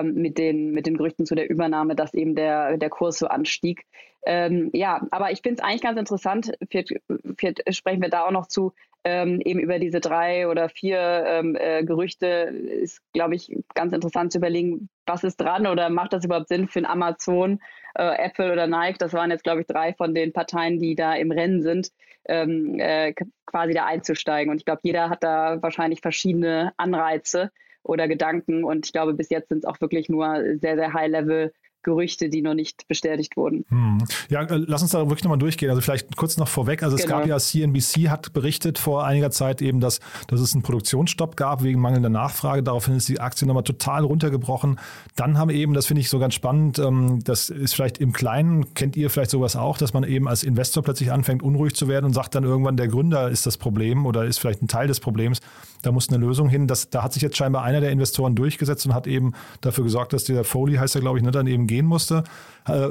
mit, 0.03 0.38
den, 0.38 0.72
mit 0.72 0.87
den 0.87 0.96
Gerüchten 0.96 1.24
zu 1.24 1.37
der 1.37 1.48
Übernahme, 1.48 1.94
dass 1.94 2.12
eben 2.12 2.35
der, 2.35 2.77
der 2.79 2.90
Kurs 2.90 3.16
so 3.16 3.29
anstieg. 3.29 3.87
Ähm, 4.30 4.68
ja, 4.74 5.06
aber 5.10 5.32
ich 5.32 5.40
finde 5.40 5.62
es 5.62 5.66
eigentlich 5.66 5.80
ganz 5.80 5.98
interessant, 5.98 6.52
vielleicht, 6.70 6.92
vielleicht 7.38 7.74
sprechen 7.74 8.02
wir 8.02 8.10
da 8.10 8.26
auch 8.26 8.31
noch 8.31 8.46
zu, 8.46 8.74
ähm, 9.02 9.40
eben 9.40 9.58
über 9.58 9.79
diese 9.79 10.00
drei 10.00 10.46
oder 10.48 10.68
vier 10.68 10.98
ähm, 11.26 11.56
äh, 11.58 11.83
Gerüchte 11.83 12.26
ist, 12.26 13.00
glaube 13.14 13.37
ich, 13.37 13.56
ganz 13.74 13.94
interessant 13.94 14.33
zu 14.33 14.37
überlegen, 14.37 14.90
was 15.06 15.24
ist 15.24 15.38
dran 15.38 15.66
oder 15.66 15.88
macht 15.88 16.12
das 16.12 16.26
überhaupt 16.26 16.48
Sinn 16.48 16.68
für 16.68 16.81
ein 16.81 16.85
Amazon, 16.85 17.58
äh, 17.94 18.26
Apple 18.26 18.52
oder 18.52 18.66
Nike? 18.66 18.98
Das 18.98 19.14
waren 19.14 19.31
jetzt, 19.31 19.44
glaube 19.44 19.62
ich, 19.62 19.66
drei 19.66 19.94
von 19.94 20.14
den 20.14 20.35
Parteien, 20.35 20.79
die 20.79 20.94
da 20.94 21.14
im 21.14 21.33
Rennen 21.33 21.62
sind, 21.62 21.90
ähm, 22.26 22.79
äh, 22.79 23.14
quasi 23.46 23.72
da 23.72 23.87
einzusteigen. 23.87 24.50
Und 24.50 24.58
ich 24.58 24.66
glaube, 24.66 24.81
jeder 24.83 25.08
hat 25.08 25.22
da 25.22 25.62
wahrscheinlich 25.62 26.02
verschiedene 26.02 26.74
Anreize 26.76 27.50
oder 27.83 28.08
Gedanken. 28.08 28.62
Und 28.62 28.85
ich 28.85 28.92
glaube, 28.92 29.14
bis 29.14 29.31
jetzt 29.31 29.48
sind 29.48 29.60
es 29.60 29.64
auch 29.64 29.81
wirklich 29.81 30.10
nur 30.10 30.58
sehr, 30.60 30.76
sehr 30.76 30.92
High-Level 30.92 31.54
Gerüchte, 31.83 32.29
die 32.29 32.42
noch 32.42 32.54
nicht 32.54 32.88
bestätigt 32.88 33.37
wurden. 33.37 33.64
Hm. 33.68 33.98
Ja, 34.29 34.42
äh, 34.42 34.56
lass 34.66 34.83
uns 34.83 34.90
da 34.90 35.00
wirklich 35.00 35.24
nochmal 35.24 35.38
durchgehen. 35.38 35.70
Also 35.70 35.81
vielleicht 35.81 36.16
kurz 36.16 36.37
noch 36.37 36.48
vorweg. 36.48 36.83
Also 36.83 36.96
es 36.96 37.02
genau. 37.02 37.18
gab 37.18 37.26
ja, 37.26 37.38
CNBC 37.38 38.08
hat 38.08 38.33
berichtet 38.33 38.79
vor 38.79 39.04
einiger 39.04 39.31
Zeit 39.31 39.62
eben, 39.62 39.81
dass, 39.81 40.00
dass 40.26 40.40
es 40.40 40.54
einen 40.54 40.62
Produktionsstopp 40.62 41.37
gab 41.37 41.62
wegen 41.62 41.81
mangelnder 41.81 42.08
Nachfrage. 42.08 42.62
Daraufhin 42.62 42.94
ist 42.96 43.08
die 43.08 43.20
Aktie 43.20 43.46
nochmal 43.46 43.62
total 43.62 44.04
runtergebrochen. 44.04 44.81
Dann 45.16 45.38
haben 45.38 45.50
eben, 45.50 45.72
das 45.72 45.87
finde 45.87 46.00
ich 46.00 46.10
so 46.10 46.18
ganz 46.18 46.35
spannend, 46.35 46.79
ähm, 46.79 47.20
das 47.24 47.48
ist 47.48 47.74
vielleicht 47.74 47.98
im 47.98 48.12
Kleinen, 48.12 48.74
kennt 48.74 48.96
ihr 48.96 49.10
vielleicht 49.10 49.31
sowas 49.31 49.56
auch, 49.56 49.79
dass 49.79 49.92
man 49.92 50.04
eben 50.04 50.29
als 50.29 50.42
Investor 50.42 50.83
plötzlich 50.83 51.12
anfängt, 51.12 51.42
unruhig 51.42 51.74
zu 51.74 51.88
werden 51.88 52.06
und 52.06 52.12
sagt 52.12 52.35
dann 52.35 52.44
irgendwann, 52.44 52.76
der 52.76 52.88
Gründer 52.88 53.31
ist 53.31 53.46
das 53.46 53.56
Problem 53.56 54.06
oder 54.06 54.24
ist 54.24 54.38
vielleicht 54.38 54.62
ein 54.62 54.68
Teil 54.68 54.88
des 54.88 55.00
Problems. 55.00 55.40
Da 55.83 55.92
muss 55.92 56.08
eine 56.08 56.18
Lösung 56.18 56.48
hin. 56.48 56.66
Das, 56.66 56.90
da 56.90 57.02
hat 57.02 57.12
sich 57.12 57.22
jetzt 57.22 57.37
scheinbar 57.37 57.62
einer 57.62 57.81
der 57.81 57.90
Investoren 57.90 58.35
durchgesetzt 58.35 58.87
und 58.87 58.94
hat 58.94 59.06
eben 59.06 59.33
dafür 59.60 59.85
gesorgt, 59.85 60.12
dass 60.12 60.24
der 60.24 60.44
Foley, 60.44 60.76
heißt 60.76 60.94
er 60.94 61.00
glaube 61.00 61.18
ich, 61.18 61.24
ne, 61.24 61.31
dann 61.31 61.46
eben 61.46 61.66
gehen 61.66 61.87
musste. 61.87 62.24
Äh, 62.66 62.90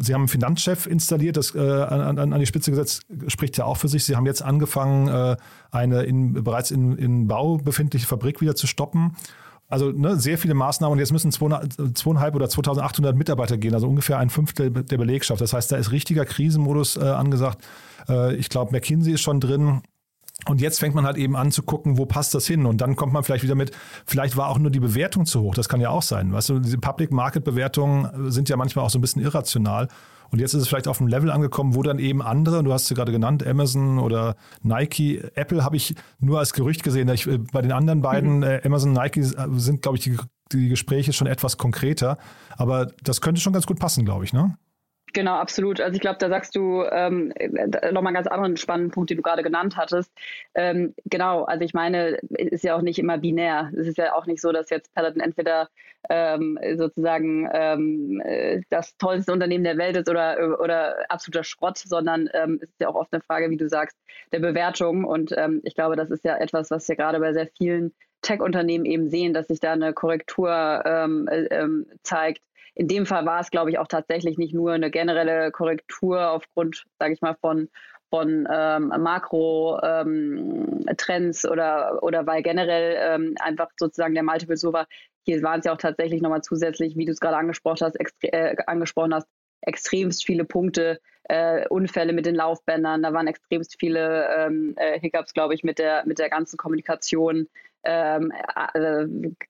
Sie 0.00 0.14
haben 0.14 0.22
einen 0.22 0.28
Finanzchef 0.28 0.86
installiert, 0.86 1.36
das 1.36 1.54
äh, 1.54 1.58
an, 1.58 2.18
an, 2.18 2.38
die 2.38 2.46
Spitze 2.46 2.70
gesetzt, 2.70 3.02
spricht 3.26 3.56
ja 3.58 3.64
auch 3.64 3.76
für 3.76 3.88
sich. 3.88 4.04
Sie 4.04 4.16
haben 4.16 4.26
jetzt 4.26 4.42
angefangen, 4.42 5.08
äh, 5.08 5.36
eine 5.70 6.02
in, 6.02 6.44
bereits 6.44 6.70
in, 6.70 6.96
in 6.96 7.26
Bau 7.26 7.58
befindliche 7.58 8.06
Fabrik 8.06 8.40
wieder 8.40 8.54
zu 8.54 8.66
stoppen. 8.66 9.16
Also 9.68 9.90
ne, 9.90 10.16
sehr 10.16 10.38
viele 10.38 10.54
Maßnahmen 10.54 10.92
und 10.92 10.98
jetzt 10.98 11.12
müssen 11.12 11.30
zweieinhalb 11.30 12.34
oder 12.34 12.48
2800 12.48 13.14
Mitarbeiter 13.14 13.58
gehen, 13.58 13.74
also 13.74 13.86
ungefähr 13.86 14.18
ein 14.18 14.30
Fünftel 14.30 14.70
der 14.70 14.96
Belegschaft. 14.96 15.42
Das 15.42 15.52
heißt, 15.52 15.70
da 15.70 15.76
ist 15.76 15.92
richtiger 15.92 16.24
Krisenmodus 16.24 16.96
äh, 16.96 17.00
angesagt. 17.00 17.62
Äh, 18.08 18.34
ich 18.36 18.48
glaube, 18.48 18.72
McKinsey 18.72 19.12
ist 19.12 19.20
schon 19.20 19.40
drin. 19.40 19.82
Und 20.46 20.60
jetzt 20.60 20.78
fängt 20.78 20.94
man 20.94 21.04
halt 21.04 21.16
eben 21.16 21.36
an 21.36 21.50
zu 21.50 21.62
gucken, 21.62 21.98
wo 21.98 22.06
passt 22.06 22.34
das 22.34 22.46
hin? 22.46 22.64
Und 22.64 22.80
dann 22.80 22.96
kommt 22.96 23.12
man 23.12 23.24
vielleicht 23.24 23.42
wieder 23.42 23.56
mit, 23.56 23.72
vielleicht 24.06 24.36
war 24.36 24.48
auch 24.48 24.58
nur 24.58 24.70
die 24.70 24.80
Bewertung 24.80 25.26
zu 25.26 25.42
hoch. 25.42 25.54
Das 25.54 25.68
kann 25.68 25.80
ja 25.80 25.90
auch 25.90 26.02
sein. 26.02 26.32
Weißt 26.32 26.48
du, 26.48 26.60
diese 26.60 26.78
Public 26.78 27.10
Market 27.10 27.44
Bewertungen 27.44 28.30
sind 28.30 28.48
ja 28.48 28.56
manchmal 28.56 28.84
auch 28.84 28.90
so 28.90 28.98
ein 28.98 29.02
bisschen 29.02 29.22
irrational. 29.22 29.88
Und 30.30 30.40
jetzt 30.40 30.54
ist 30.54 30.62
es 30.62 30.68
vielleicht 30.68 30.88
auf 30.88 31.00
einem 31.00 31.08
Level 31.08 31.30
angekommen, 31.30 31.74
wo 31.74 31.82
dann 31.82 31.98
eben 31.98 32.22
andere, 32.22 32.62
du 32.62 32.72
hast 32.72 32.86
sie 32.86 32.94
gerade 32.94 33.12
genannt, 33.12 33.46
Amazon 33.46 33.98
oder 33.98 34.36
Nike, 34.62 35.22
Apple 35.34 35.64
habe 35.64 35.76
ich 35.76 35.94
nur 36.20 36.38
als 36.38 36.52
Gerücht 36.52 36.82
gesehen. 36.82 37.08
Ich, 37.08 37.26
äh, 37.26 37.38
bei 37.38 37.62
den 37.62 37.72
anderen 37.72 38.02
beiden, 38.02 38.38
mhm. 38.38 38.42
äh, 38.42 38.60
Amazon, 38.64 38.92
Nike, 38.92 39.20
äh, 39.20 39.24
sind, 39.56 39.82
glaube 39.82 39.98
ich, 39.98 40.04
die, 40.04 40.16
die 40.52 40.68
Gespräche 40.68 41.12
schon 41.12 41.26
etwas 41.26 41.56
konkreter. 41.56 42.18
Aber 42.56 42.88
das 43.02 43.20
könnte 43.20 43.40
schon 43.40 43.52
ganz 43.52 43.66
gut 43.66 43.78
passen, 43.78 44.04
glaube 44.04 44.24
ich, 44.24 44.32
ne? 44.32 44.56
Genau, 45.14 45.36
absolut. 45.36 45.80
Also 45.80 45.94
ich 45.94 46.00
glaube, 46.00 46.18
da 46.18 46.28
sagst 46.28 46.54
du 46.54 46.84
ähm, 46.90 47.32
nochmal 47.92 48.08
einen 48.08 48.14
ganz 48.14 48.26
anderen 48.26 48.56
spannenden 48.56 48.90
Punkt, 48.90 49.10
den 49.10 49.16
du 49.16 49.22
gerade 49.22 49.42
genannt 49.42 49.76
hattest. 49.76 50.12
Ähm, 50.54 50.94
genau, 51.06 51.44
also 51.44 51.64
ich 51.64 51.72
meine, 51.72 52.18
ist 52.28 52.64
ja 52.64 52.76
auch 52.76 52.82
nicht 52.82 52.98
immer 52.98 53.18
binär. 53.18 53.70
Es 53.76 53.86
ist 53.86 53.98
ja 53.98 54.14
auch 54.14 54.26
nicht 54.26 54.40
so, 54.40 54.52
dass 54.52 54.70
jetzt 54.70 54.94
Peloton 54.94 55.20
entweder 55.20 55.68
ähm, 56.10 56.58
sozusagen 56.76 57.48
ähm, 57.52 58.22
das 58.70 58.96
tollste 58.98 59.32
Unternehmen 59.32 59.64
der 59.64 59.78
Welt 59.78 59.96
ist 59.96 60.08
oder, 60.08 60.60
oder 60.60 61.10
absoluter 61.10 61.44
Schrott, 61.44 61.78
sondern 61.78 62.28
ähm, 62.34 62.58
es 62.62 62.70
ist 62.70 62.80
ja 62.80 62.88
auch 62.88 62.94
oft 62.94 63.12
eine 63.12 63.22
Frage, 63.22 63.50
wie 63.50 63.56
du 63.56 63.68
sagst, 63.68 63.96
der 64.32 64.40
Bewertung. 64.40 65.04
Und 65.04 65.32
ähm, 65.36 65.60
ich 65.64 65.74
glaube, 65.74 65.96
das 65.96 66.10
ist 66.10 66.24
ja 66.24 66.36
etwas, 66.36 66.70
was 66.70 66.88
wir 66.88 66.96
gerade 66.96 67.18
bei 67.20 67.32
sehr 67.32 67.48
vielen 67.56 67.94
Tech-Unternehmen 68.22 68.84
eben 68.84 69.08
sehen, 69.10 69.32
dass 69.32 69.48
sich 69.48 69.60
da 69.60 69.72
eine 69.72 69.92
Korrektur 69.92 70.82
ähm, 70.84 71.28
äh, 71.28 71.66
zeigt 72.02 72.42
in 72.78 72.88
dem 72.88 73.06
Fall 73.06 73.26
war 73.26 73.40
es, 73.40 73.50
glaube 73.50 73.70
ich, 73.70 73.78
auch 73.78 73.88
tatsächlich 73.88 74.38
nicht 74.38 74.54
nur 74.54 74.72
eine 74.72 74.90
generelle 74.90 75.50
Korrektur 75.50 76.30
aufgrund, 76.30 76.86
sage 76.98 77.12
ich 77.12 77.20
mal, 77.20 77.34
von 77.34 77.68
von 78.10 78.48
ähm, 78.50 78.88
Makro-Trends 78.88 81.44
ähm, 81.44 81.50
oder, 81.50 82.02
oder 82.02 82.26
weil 82.26 82.42
generell 82.42 82.96
ähm, 82.98 83.34
einfach 83.38 83.68
sozusagen 83.78 84.14
der 84.14 84.22
Multiple 84.22 84.56
so 84.56 84.72
war. 84.72 84.86
Hier 85.26 85.42
waren 85.42 85.58
es 85.58 85.66
ja 85.66 85.74
auch 85.74 85.78
tatsächlich 85.78 86.22
nochmal 86.22 86.40
zusätzlich, 86.40 86.96
wie 86.96 87.04
du 87.04 87.12
es 87.12 87.20
gerade 87.20 87.36
angesprochen 87.36 87.80
hast, 87.82 87.98
äh, 88.22 88.56
angesprochen 88.66 89.12
hast, 89.12 89.28
extremst 89.60 90.24
viele 90.24 90.46
Punkte, 90.46 90.98
äh, 91.24 91.68
Unfälle 91.68 92.14
mit 92.14 92.24
den 92.24 92.34
Laufbändern, 92.34 93.02
da 93.02 93.12
waren 93.12 93.26
extremst 93.26 93.76
viele 93.78 94.26
ähm, 94.34 94.72
äh, 94.76 94.98
Hiccups, 94.98 95.34
glaube 95.34 95.54
ich, 95.54 95.62
mit 95.62 95.78
der, 95.78 96.06
mit 96.06 96.18
der 96.18 96.30
ganzen 96.30 96.56
Kommunikation 96.56 97.46
ähm, 97.88 98.32
äh, 98.74 99.06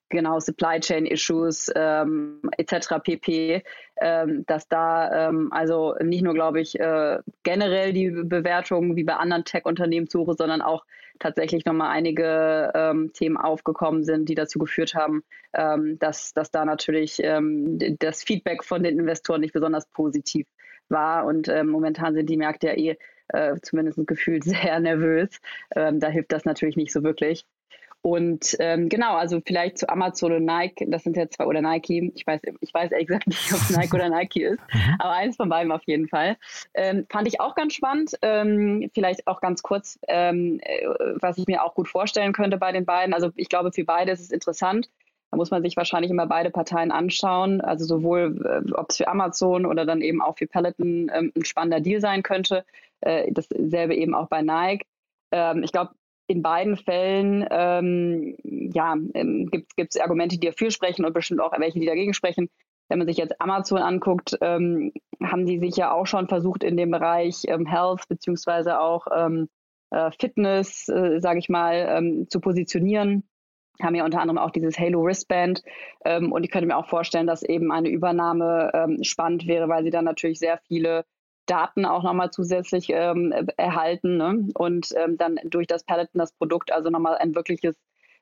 genau 0.08 0.38
Supply 0.38 0.78
Chain 0.78 1.06
Issues 1.06 1.70
ähm, 1.74 2.40
etc. 2.56 3.00
pp, 3.02 3.64
ähm, 4.00 4.44
dass 4.46 4.68
da 4.68 5.28
ähm, 5.28 5.48
also 5.52 5.96
nicht 6.00 6.22
nur, 6.22 6.34
glaube 6.34 6.60
ich, 6.60 6.78
äh, 6.78 7.18
generell 7.42 7.92
die 7.92 8.10
Bewertung 8.10 8.94
wie 8.94 9.02
bei 9.02 9.14
anderen 9.14 9.44
Tech-Unternehmen 9.44 10.06
suche, 10.06 10.34
sondern 10.34 10.62
auch 10.62 10.84
tatsächlich 11.18 11.64
nochmal 11.64 11.90
einige 11.90 12.70
ähm, 12.74 13.12
Themen 13.12 13.36
aufgekommen 13.36 14.04
sind, 14.04 14.28
die 14.28 14.36
dazu 14.36 14.60
geführt 14.60 14.94
haben, 14.94 15.24
ähm, 15.52 15.98
dass, 15.98 16.32
dass 16.32 16.52
da 16.52 16.64
natürlich 16.64 17.20
das 17.98 18.22
Feedback 18.22 18.62
von 18.62 18.84
den 18.84 19.00
Investoren 19.00 19.40
nicht 19.40 19.52
besonders 19.52 19.88
positiv 19.88 20.46
war. 20.88 21.26
Und 21.26 21.48
äh, 21.48 21.64
momentan 21.64 22.14
sind 22.14 22.30
die 22.30 22.36
Märkte 22.36 22.68
ja 22.68 22.74
eh 22.74 22.96
äh, 23.28 23.56
zumindest 23.62 23.98
gefühlt 24.06 24.44
sehr 24.44 24.78
nervös. 24.78 25.40
Ähm, 25.74 25.98
da 25.98 26.08
hilft 26.08 26.32
das 26.32 26.44
natürlich 26.44 26.76
nicht 26.76 26.92
so 26.92 27.02
wirklich. 27.02 27.44
Und 28.00 28.56
ähm, 28.60 28.88
genau, 28.88 29.16
also 29.16 29.40
vielleicht 29.44 29.78
zu 29.78 29.88
Amazon 29.88 30.32
und 30.32 30.44
Nike, 30.44 30.86
das 30.88 31.02
sind 31.02 31.16
ja 31.16 31.28
zwei, 31.28 31.46
oder 31.46 31.60
Nike, 31.60 32.12
ich 32.14 32.26
weiß, 32.26 32.40
ich 32.60 32.72
weiß 32.72 32.92
ehrlich 32.92 33.08
gesagt 33.08 33.26
nicht, 33.26 33.52
ob 33.52 33.58
es 33.58 33.76
Nike 33.76 33.94
oder 33.94 34.08
Nike 34.08 34.44
ist, 34.44 34.60
mhm. 34.72 34.96
aber 35.00 35.12
eins 35.12 35.36
von 35.36 35.48
beiden 35.48 35.72
auf 35.72 35.82
jeden 35.84 36.08
Fall. 36.08 36.36
Ähm, 36.74 37.06
fand 37.10 37.26
ich 37.26 37.40
auch 37.40 37.56
ganz 37.56 37.74
spannend. 37.74 38.12
Ähm, 38.22 38.88
vielleicht 38.94 39.26
auch 39.26 39.40
ganz 39.40 39.62
kurz, 39.62 39.98
ähm, 40.06 40.60
äh, 40.62 40.86
was 41.20 41.38
ich 41.38 41.46
mir 41.48 41.64
auch 41.64 41.74
gut 41.74 41.88
vorstellen 41.88 42.32
könnte 42.32 42.56
bei 42.56 42.70
den 42.70 42.86
beiden. 42.86 43.14
Also 43.14 43.30
ich 43.34 43.48
glaube, 43.48 43.72
für 43.72 43.84
beide 43.84 44.12
ist 44.12 44.20
es 44.20 44.30
interessant. 44.30 44.88
Da 45.30 45.36
muss 45.36 45.50
man 45.50 45.62
sich 45.62 45.76
wahrscheinlich 45.76 46.10
immer 46.10 46.26
beide 46.26 46.50
Parteien 46.50 46.92
anschauen. 46.92 47.60
Also 47.60 47.84
sowohl, 47.84 48.64
äh, 48.68 48.72
ob 48.72 48.90
es 48.90 48.96
für 48.96 49.08
Amazon 49.08 49.66
oder 49.66 49.84
dann 49.84 50.00
eben 50.00 50.22
auch 50.22 50.38
für 50.38 50.46
Peloton 50.46 51.10
ähm, 51.12 51.32
ein 51.36 51.44
spannender 51.44 51.80
Deal 51.80 52.00
sein 52.00 52.22
könnte. 52.22 52.64
Äh, 53.00 53.30
dasselbe 53.32 53.94
eben 53.94 54.14
auch 54.14 54.28
bei 54.28 54.42
Nike. 54.42 54.86
Ähm, 55.30 55.62
ich 55.62 55.72
glaube, 55.72 55.92
in 56.28 56.42
beiden 56.42 56.76
Fällen 56.76 57.44
ähm, 57.50 58.36
ja, 58.44 58.94
ähm, 59.14 59.50
gibt 59.50 59.94
es 59.94 60.00
Argumente, 60.00 60.38
die 60.38 60.46
dafür 60.46 60.70
sprechen 60.70 61.04
und 61.04 61.14
bestimmt 61.14 61.40
auch 61.40 61.58
welche, 61.58 61.80
die 61.80 61.86
dagegen 61.86 62.14
sprechen. 62.14 62.50
Wenn 62.88 62.98
man 62.98 63.08
sich 63.08 63.16
jetzt 63.16 63.40
Amazon 63.40 63.78
anguckt, 63.78 64.36
ähm, 64.40 64.92
haben 65.22 65.46
die 65.46 65.58
sich 65.58 65.76
ja 65.76 65.90
auch 65.90 66.06
schon 66.06 66.28
versucht 66.28 66.64
in 66.64 66.76
dem 66.76 66.90
Bereich 66.90 67.42
ähm, 67.48 67.66
Health 67.66 68.08
beziehungsweise 68.08 68.78
auch 68.78 69.06
ähm, 69.14 69.48
äh, 69.90 70.10
Fitness, 70.18 70.88
äh, 70.88 71.18
sage 71.20 71.38
ich 71.38 71.48
mal, 71.48 71.74
ähm, 71.88 72.26
zu 72.28 72.40
positionieren. 72.40 73.24
Haben 73.82 73.94
ja 73.94 74.04
unter 74.04 74.20
anderem 74.20 74.38
auch 74.38 74.50
dieses 74.50 74.78
Halo 74.78 75.02
Wristband. 75.04 75.62
Ähm, 76.04 76.32
und 76.32 76.44
ich 76.44 76.50
könnte 76.50 76.66
mir 76.66 76.76
auch 76.76 76.88
vorstellen, 76.88 77.26
dass 77.26 77.42
eben 77.42 77.72
eine 77.72 77.88
Übernahme 77.88 78.70
ähm, 78.74 79.02
spannend 79.02 79.46
wäre, 79.46 79.68
weil 79.68 79.84
sie 79.84 79.90
dann 79.90 80.04
natürlich 80.04 80.38
sehr 80.38 80.58
viele 80.66 81.04
Daten 81.48 81.84
auch 81.84 82.02
nochmal 82.02 82.30
zusätzlich 82.30 82.90
ähm, 82.90 83.32
erhalten 83.56 84.16
ne? 84.16 84.48
und 84.54 84.88
ähm, 84.96 85.16
dann 85.16 85.38
durch 85.44 85.66
das 85.66 85.84
Peloton 85.84 86.18
das 86.18 86.32
Produkt 86.32 86.72
also 86.72 86.90
nochmal 86.90 87.16
ein 87.16 87.34
wirkliches, 87.34 87.74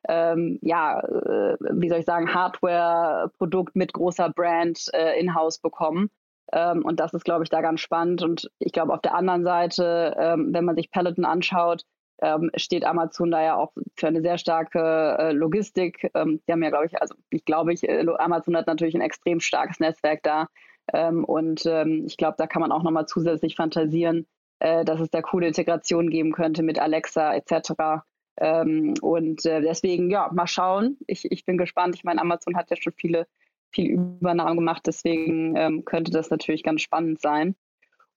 ähm, 0.08 0.58
ja, 0.62 1.00
äh, 1.00 1.56
wie 1.72 1.88
soll 1.88 1.98
ich 1.98 2.06
sagen, 2.06 2.32
Hardware-Produkt 2.32 3.76
mit 3.76 3.92
großer 3.92 4.30
Brand 4.30 4.86
äh, 4.94 5.18
in-house 5.18 5.58
bekommen. 5.58 6.10
Ähm, 6.52 6.84
und 6.84 7.00
das 7.00 7.12
ist, 7.12 7.24
glaube 7.24 7.42
ich, 7.42 7.50
da 7.50 7.60
ganz 7.60 7.80
spannend. 7.80 8.22
Und 8.22 8.48
ich 8.60 8.72
glaube, 8.72 8.94
auf 8.94 9.00
der 9.00 9.14
anderen 9.14 9.42
Seite, 9.42 10.16
ähm, 10.18 10.54
wenn 10.54 10.64
man 10.64 10.76
sich 10.76 10.90
Peloton 10.92 11.24
anschaut, 11.24 11.82
ähm, 12.22 12.50
steht 12.56 12.84
Amazon 12.84 13.30
da 13.30 13.42
ja 13.42 13.56
auch 13.56 13.72
für 13.96 14.06
eine 14.06 14.22
sehr 14.22 14.38
starke 14.38 15.16
äh, 15.18 15.32
Logistik. 15.32 16.10
die 16.14 16.52
haben 16.52 16.62
ja, 16.62 16.70
glaube 16.70 16.86
ich, 16.86 17.00
also 17.02 17.14
ich 17.30 17.44
glaube, 17.44 17.74
ich, 17.74 17.86
äh, 17.86 18.06
Amazon 18.18 18.56
hat 18.56 18.68
natürlich 18.68 18.94
ein 18.94 19.02
extrem 19.02 19.40
starkes 19.40 19.80
Netzwerk 19.80 20.22
da 20.22 20.46
ähm, 20.92 21.24
und 21.24 21.66
ähm, 21.66 22.04
ich 22.06 22.16
glaube, 22.16 22.36
da 22.38 22.46
kann 22.46 22.60
man 22.60 22.72
auch 22.72 22.82
nochmal 22.82 23.06
zusätzlich 23.06 23.56
fantasieren, 23.56 24.26
äh, 24.60 24.84
dass 24.84 25.00
es 25.00 25.10
da 25.10 25.22
coole 25.22 25.46
Integrationen 25.46 26.10
geben 26.10 26.32
könnte 26.32 26.62
mit 26.62 26.78
Alexa 26.78 27.34
etc. 27.34 28.04
Ähm, 28.38 28.94
und 29.00 29.44
äh, 29.46 29.60
deswegen, 29.60 30.10
ja, 30.10 30.30
mal 30.32 30.46
schauen. 30.46 30.98
Ich, 31.06 31.30
ich 31.30 31.44
bin 31.44 31.58
gespannt. 31.58 31.94
Ich 31.96 32.04
meine, 32.04 32.20
Amazon 32.20 32.56
hat 32.56 32.70
ja 32.70 32.76
schon 32.76 32.92
viele, 32.92 33.26
viele 33.70 33.94
Übernahmen 33.94 34.56
gemacht, 34.56 34.82
deswegen 34.86 35.56
ähm, 35.56 35.84
könnte 35.84 36.10
das 36.10 36.30
natürlich 36.30 36.62
ganz 36.62 36.82
spannend 36.82 37.20
sein. 37.20 37.56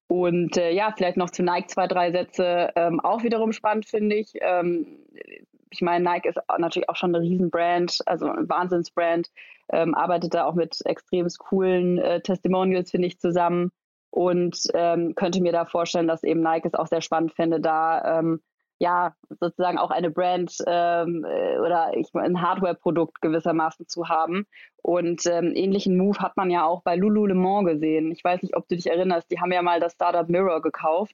Und 0.07 0.57
äh, 0.57 0.71
ja, 0.71 0.91
vielleicht 0.95 1.17
noch 1.17 1.29
zu 1.29 1.43
Nike 1.43 1.69
zwei, 1.69 1.85
drei 1.85 2.11
Sätze 2.11 2.71
ähm, 2.75 2.99
auch 2.99 3.23
wiederum 3.23 3.51
spannend, 3.51 3.85
finde 3.85 4.15
ich. 4.15 4.33
Ähm, 4.41 5.05
ich 5.69 5.81
meine, 5.81 6.03
Nike 6.03 6.29
ist 6.29 6.39
natürlich 6.57 6.89
auch 6.89 6.95
schon 6.95 7.15
eine 7.15 7.23
Riesenbrand, 7.23 7.99
also 8.05 8.29
ein 8.29 8.49
Wahnsinnsbrand, 8.49 9.29
ähm, 9.71 9.95
arbeitet 9.95 10.33
da 10.33 10.45
auch 10.45 10.55
mit 10.55 10.79
extrem 10.85 11.27
coolen 11.37 11.97
äh, 11.99 12.21
Testimonials, 12.21 12.91
finde 12.91 13.07
ich, 13.07 13.19
zusammen 13.19 13.71
und 14.09 14.59
ähm, 14.73 15.13
könnte 15.15 15.41
mir 15.41 15.51
da 15.51 15.65
vorstellen, 15.65 16.07
dass 16.07 16.23
eben 16.23 16.41
Nike 16.41 16.65
es 16.67 16.73
auch 16.73 16.87
sehr 16.87 17.01
spannend 17.01 17.33
fände, 17.33 17.59
da 17.59 18.19
ähm, 18.19 18.41
ja 18.79 19.13
sozusagen 19.39 19.77
auch 19.77 19.91
eine 19.91 20.09
Brand 20.09 20.55
ähm, 20.65 21.25
äh, 21.25 21.59
oder 21.59 21.91
ich, 21.95 22.13
ein 22.15 22.41
Hardware-Produkt 22.41 23.21
gewissermaßen 23.21 23.87
zu 23.87 24.07
haben. 24.07 24.45
Und 24.81 25.25
ähm, 25.27 25.51
ähnlichen 25.53 25.97
Move 25.97 26.19
hat 26.19 26.37
man 26.37 26.49
ja 26.49 26.65
auch 26.65 26.81
bei 26.81 26.95
Lululemon 26.95 27.65
gesehen. 27.65 28.11
Ich 28.11 28.23
weiß 28.23 28.41
nicht, 28.41 28.55
ob 28.55 28.67
du 28.67 28.75
dich 28.75 28.87
erinnerst, 28.87 29.29
die 29.29 29.39
haben 29.39 29.51
ja 29.51 29.61
mal 29.61 29.79
das 29.79 29.93
Startup 29.93 30.27
Mirror 30.27 30.61
gekauft. 30.61 31.13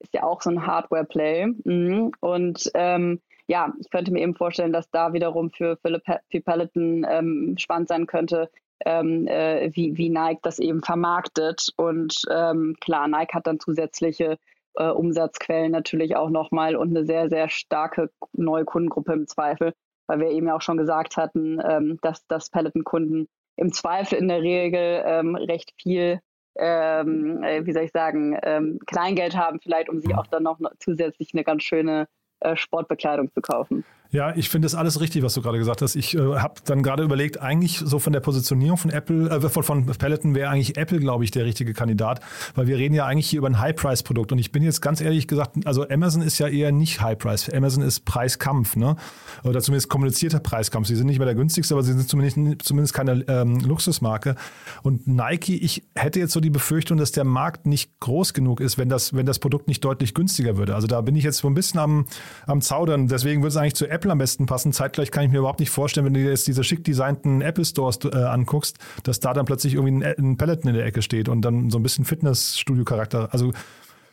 Ist 0.00 0.14
ja 0.14 0.24
auch 0.24 0.40
so 0.40 0.50
ein 0.50 0.66
Hardware-Play. 0.66 1.46
Mhm. 1.64 2.12
Und 2.20 2.70
ähm, 2.74 3.20
ja, 3.48 3.72
ich 3.78 3.90
könnte 3.90 4.12
mir 4.12 4.20
eben 4.20 4.34
vorstellen, 4.34 4.72
dass 4.72 4.90
da 4.90 5.12
wiederum 5.12 5.50
für 5.50 5.76
Philip 5.78 6.02
für 6.30 6.40
Peloton 6.40 7.06
ähm, 7.08 7.54
spannend 7.58 7.88
sein 7.88 8.06
könnte, 8.06 8.50
ähm, 8.84 9.26
äh, 9.26 9.70
wie, 9.74 9.96
wie 9.96 10.08
Nike 10.08 10.40
das 10.42 10.58
eben 10.58 10.82
vermarktet. 10.82 11.68
Und 11.76 12.22
ähm, 12.30 12.76
klar, 12.80 13.08
Nike 13.08 13.34
hat 13.34 13.46
dann 13.46 13.60
zusätzliche 13.60 14.38
äh, 14.74 14.88
Umsatzquellen 14.88 15.72
natürlich 15.72 16.16
auch 16.16 16.30
nochmal 16.30 16.76
und 16.76 16.90
eine 16.90 17.04
sehr, 17.04 17.28
sehr 17.28 17.48
starke 17.48 18.10
neue 18.32 18.64
Kundengruppe 18.64 19.12
im 19.12 19.26
Zweifel, 19.26 19.74
weil 20.06 20.20
wir 20.20 20.30
eben 20.30 20.48
auch 20.50 20.62
schon 20.62 20.78
gesagt 20.78 21.16
hatten, 21.16 21.60
ähm, 21.64 21.98
dass, 22.02 22.26
dass 22.26 22.50
Peloton-Kunden 22.50 23.28
im 23.56 23.72
Zweifel 23.72 24.18
in 24.18 24.28
der 24.28 24.42
Regel 24.42 25.02
ähm, 25.04 25.34
recht 25.34 25.72
viel, 25.80 26.20
ähm, 26.56 27.42
äh, 27.42 27.66
wie 27.66 27.72
soll 27.72 27.84
ich 27.84 27.92
sagen, 27.92 28.38
ähm, 28.42 28.78
Kleingeld 28.86 29.36
haben, 29.36 29.60
vielleicht 29.60 29.88
um 29.88 30.00
sich 30.00 30.14
auch 30.16 30.26
dann 30.26 30.44
noch 30.44 30.58
zusätzlich 30.78 31.30
eine 31.34 31.44
ganz 31.44 31.62
schöne 31.62 32.08
Sportbekleidung 32.54 33.32
zu 33.32 33.40
kaufen. 33.40 33.84
Ja, 34.12 34.36
ich 34.36 34.50
finde 34.50 34.66
das 34.66 34.74
alles 34.74 35.00
richtig, 35.00 35.22
was 35.22 35.32
du 35.32 35.40
gerade 35.40 35.56
gesagt 35.56 35.80
hast. 35.80 35.96
Ich 35.96 36.14
äh, 36.14 36.18
habe 36.18 36.56
dann 36.66 36.82
gerade 36.82 37.02
überlegt, 37.02 37.40
eigentlich 37.40 37.78
so 37.78 37.98
von 37.98 38.12
der 38.12 38.20
Positionierung 38.20 38.76
von 38.76 38.90
Apple, 38.90 39.30
äh, 39.30 39.40
von, 39.48 39.62
von 39.62 39.86
Peloton 39.86 40.34
wäre 40.34 40.50
eigentlich 40.50 40.76
Apple, 40.76 41.00
glaube 41.00 41.24
ich, 41.24 41.30
der 41.30 41.46
richtige 41.46 41.72
Kandidat, 41.72 42.20
weil 42.54 42.66
wir 42.66 42.76
reden 42.76 42.92
ja 42.94 43.06
eigentlich 43.06 43.30
hier 43.30 43.38
über 43.38 43.48
ein 43.48 43.58
High-Price-Produkt. 43.58 44.30
Und 44.30 44.38
ich 44.38 44.52
bin 44.52 44.62
jetzt 44.62 44.82
ganz 44.82 45.00
ehrlich 45.00 45.28
gesagt, 45.28 45.66
also 45.66 45.88
Amazon 45.88 46.20
ist 46.20 46.38
ja 46.38 46.48
eher 46.48 46.72
nicht 46.72 47.00
High-Price. 47.00 47.48
Amazon 47.54 47.82
ist 47.82 48.04
Preiskampf, 48.04 48.76
ne? 48.76 48.96
Oder 49.44 49.62
zumindest 49.62 49.88
kommunizierter 49.88 50.40
Preiskampf. 50.40 50.88
Sie 50.88 50.96
sind 50.96 51.06
nicht 51.06 51.18
mehr 51.18 51.24
der 51.24 51.34
günstigste, 51.34 51.72
aber 51.74 51.82
sie 51.82 51.94
sind 51.94 52.06
zumindest, 52.06 52.66
zumindest 52.66 52.92
keine 52.92 53.24
ähm, 53.28 53.60
Luxusmarke. 53.60 54.34
Und 54.82 55.06
Nike, 55.06 55.56
ich 55.56 55.84
hätte 55.94 56.20
jetzt 56.20 56.32
so 56.32 56.40
die 56.40 56.50
Befürchtung, 56.50 56.98
dass 56.98 57.12
der 57.12 57.24
Markt 57.24 57.64
nicht 57.64 57.98
groß 58.00 58.34
genug 58.34 58.60
ist, 58.60 58.76
wenn 58.76 58.90
das, 58.90 59.14
wenn 59.14 59.24
das 59.24 59.38
Produkt 59.38 59.68
nicht 59.68 59.82
deutlich 59.82 60.12
günstiger 60.12 60.58
würde. 60.58 60.74
Also 60.74 60.86
da 60.86 61.00
bin 61.00 61.16
ich 61.16 61.24
jetzt 61.24 61.38
so 61.38 61.48
ein 61.48 61.54
bisschen 61.54 61.80
am, 61.80 62.04
am 62.46 62.60
Zaudern. 62.60 63.08
Deswegen 63.08 63.40
würde 63.40 63.48
es 63.48 63.56
eigentlich 63.56 63.74
zu 63.74 63.88
Apple 63.88 64.01
Apple 64.02 64.10
am 64.10 64.18
besten 64.18 64.46
passen. 64.46 64.72
Zeitgleich 64.72 65.12
kann 65.12 65.24
ich 65.24 65.30
mir 65.30 65.38
überhaupt 65.38 65.60
nicht 65.60 65.70
vorstellen, 65.70 66.06
wenn 66.06 66.14
du 66.14 66.20
dir 66.20 66.30
jetzt 66.30 66.48
diese 66.48 66.64
schick 66.64 66.82
designten 66.82 67.40
Apple 67.40 67.64
Stores 67.64 68.00
äh, 68.04 68.16
anguckst, 68.16 68.78
dass 69.04 69.20
da 69.20 69.32
dann 69.32 69.46
plötzlich 69.46 69.74
irgendwie 69.74 70.04
ein, 70.04 70.14
ein 70.18 70.36
Peloton 70.36 70.70
in 70.70 70.74
der 70.74 70.84
Ecke 70.84 71.02
steht 71.02 71.28
und 71.28 71.42
dann 71.42 71.70
so 71.70 71.78
ein 71.78 71.84
bisschen 71.84 72.04
Fitnessstudio-Charakter. 72.04 73.28
Also 73.30 73.52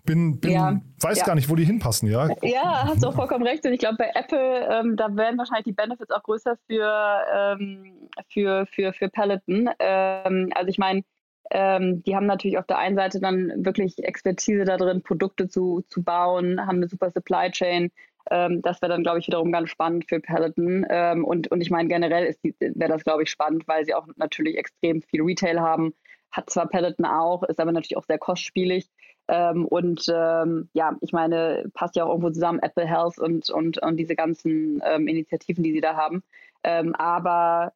bin, 0.06 0.40
bin 0.40 0.52
ja, 0.52 0.80
weiß 1.02 1.20
ja. 1.20 1.26
gar 1.26 1.34
nicht, 1.34 1.50
wo 1.50 1.56
die 1.56 1.66
hinpassen, 1.66 2.08
ja. 2.08 2.30
Ja, 2.44 2.84
hast 2.88 3.04
du 3.04 3.08
auch 3.08 3.16
vollkommen 3.16 3.46
recht. 3.46 3.66
Und 3.66 3.74
ich 3.74 3.80
glaube, 3.80 3.98
bei 3.98 4.12
Apple, 4.14 4.70
ähm, 4.72 4.96
da 4.96 5.16
werden 5.16 5.40
wahrscheinlich 5.40 5.66
die 5.66 5.74
Benefits 5.74 6.12
auch 6.12 6.22
größer 6.22 6.56
für, 6.68 7.24
ähm, 7.34 8.10
für, 8.32 8.68
für, 8.68 8.94
für 8.94 9.10
Peloton. 9.10 9.70
Ähm, 9.80 10.50
also 10.54 10.70
ich 10.70 10.78
meine, 10.78 11.02
ähm, 11.52 12.04
die 12.04 12.16
haben 12.16 12.28
natürlich 12.28 12.60
auf 12.60 12.68
der 12.68 12.78
einen 12.78 12.96
Seite 12.96 13.20
dann 13.20 13.66
wirklich 13.66 13.98
Expertise 14.04 14.66
da 14.66 14.78
drin, 14.78 15.02
Produkte 15.02 15.48
zu, 15.48 15.84
zu 15.90 16.04
bauen, 16.04 16.62
haben 16.62 16.78
eine 16.78 16.88
super 16.88 17.10
Supply 17.10 17.50
Chain, 17.50 17.90
ähm, 18.32 18.62
das 18.62 18.82
wäre 18.82 18.92
dann, 18.92 19.04
glaube 19.04 19.20
ich, 19.20 19.28
wiederum 19.28 19.52
ganz 19.52 19.70
spannend 19.70 20.06
für 20.08 20.20
Peloton. 20.20 20.86
Ähm, 20.90 21.26
und, 21.26 21.50
und 21.52 21.62
ich 21.62 21.72
meine, 21.72 21.90
generell 21.90 22.36
wäre 22.60 22.92
das, 22.92 23.04
glaube 23.04 23.24
ich, 23.24 23.30
spannend, 23.30 23.68
weil 23.68 23.86
sie 23.86 23.94
auch 23.94 24.08
natürlich 24.18 24.58
extrem 24.58 25.02
viel 25.02 25.24
Retail 25.24 25.60
haben. 25.60 25.94
Hat 26.32 26.50
zwar 26.50 26.68
Peloton 26.68 27.06
auch, 27.06 27.44
ist 27.44 27.60
aber 27.60 27.72
natürlich 27.72 27.98
auch 27.98 28.06
sehr 28.06 28.20
kostspielig. 28.20 28.90
Ähm, 29.28 29.66
und 29.66 30.06
ähm, 30.14 30.70
ja, 30.74 30.96
ich 31.02 31.12
meine, 31.12 31.70
passt 31.74 31.96
ja 31.96 32.04
auch 32.04 32.10
irgendwo 32.10 32.30
zusammen, 32.30 32.60
Apple 32.60 32.88
Health 32.88 33.20
und, 33.20 33.50
und, 33.50 33.82
und 33.82 33.98
diese 33.98 34.16
ganzen 34.16 34.82
ähm, 34.86 35.08
Initiativen, 35.08 35.64
die 35.64 35.74
sie 35.74 35.82
da 35.82 35.96
haben. 35.96 36.24
Ähm, 36.62 36.94
aber 36.96 37.72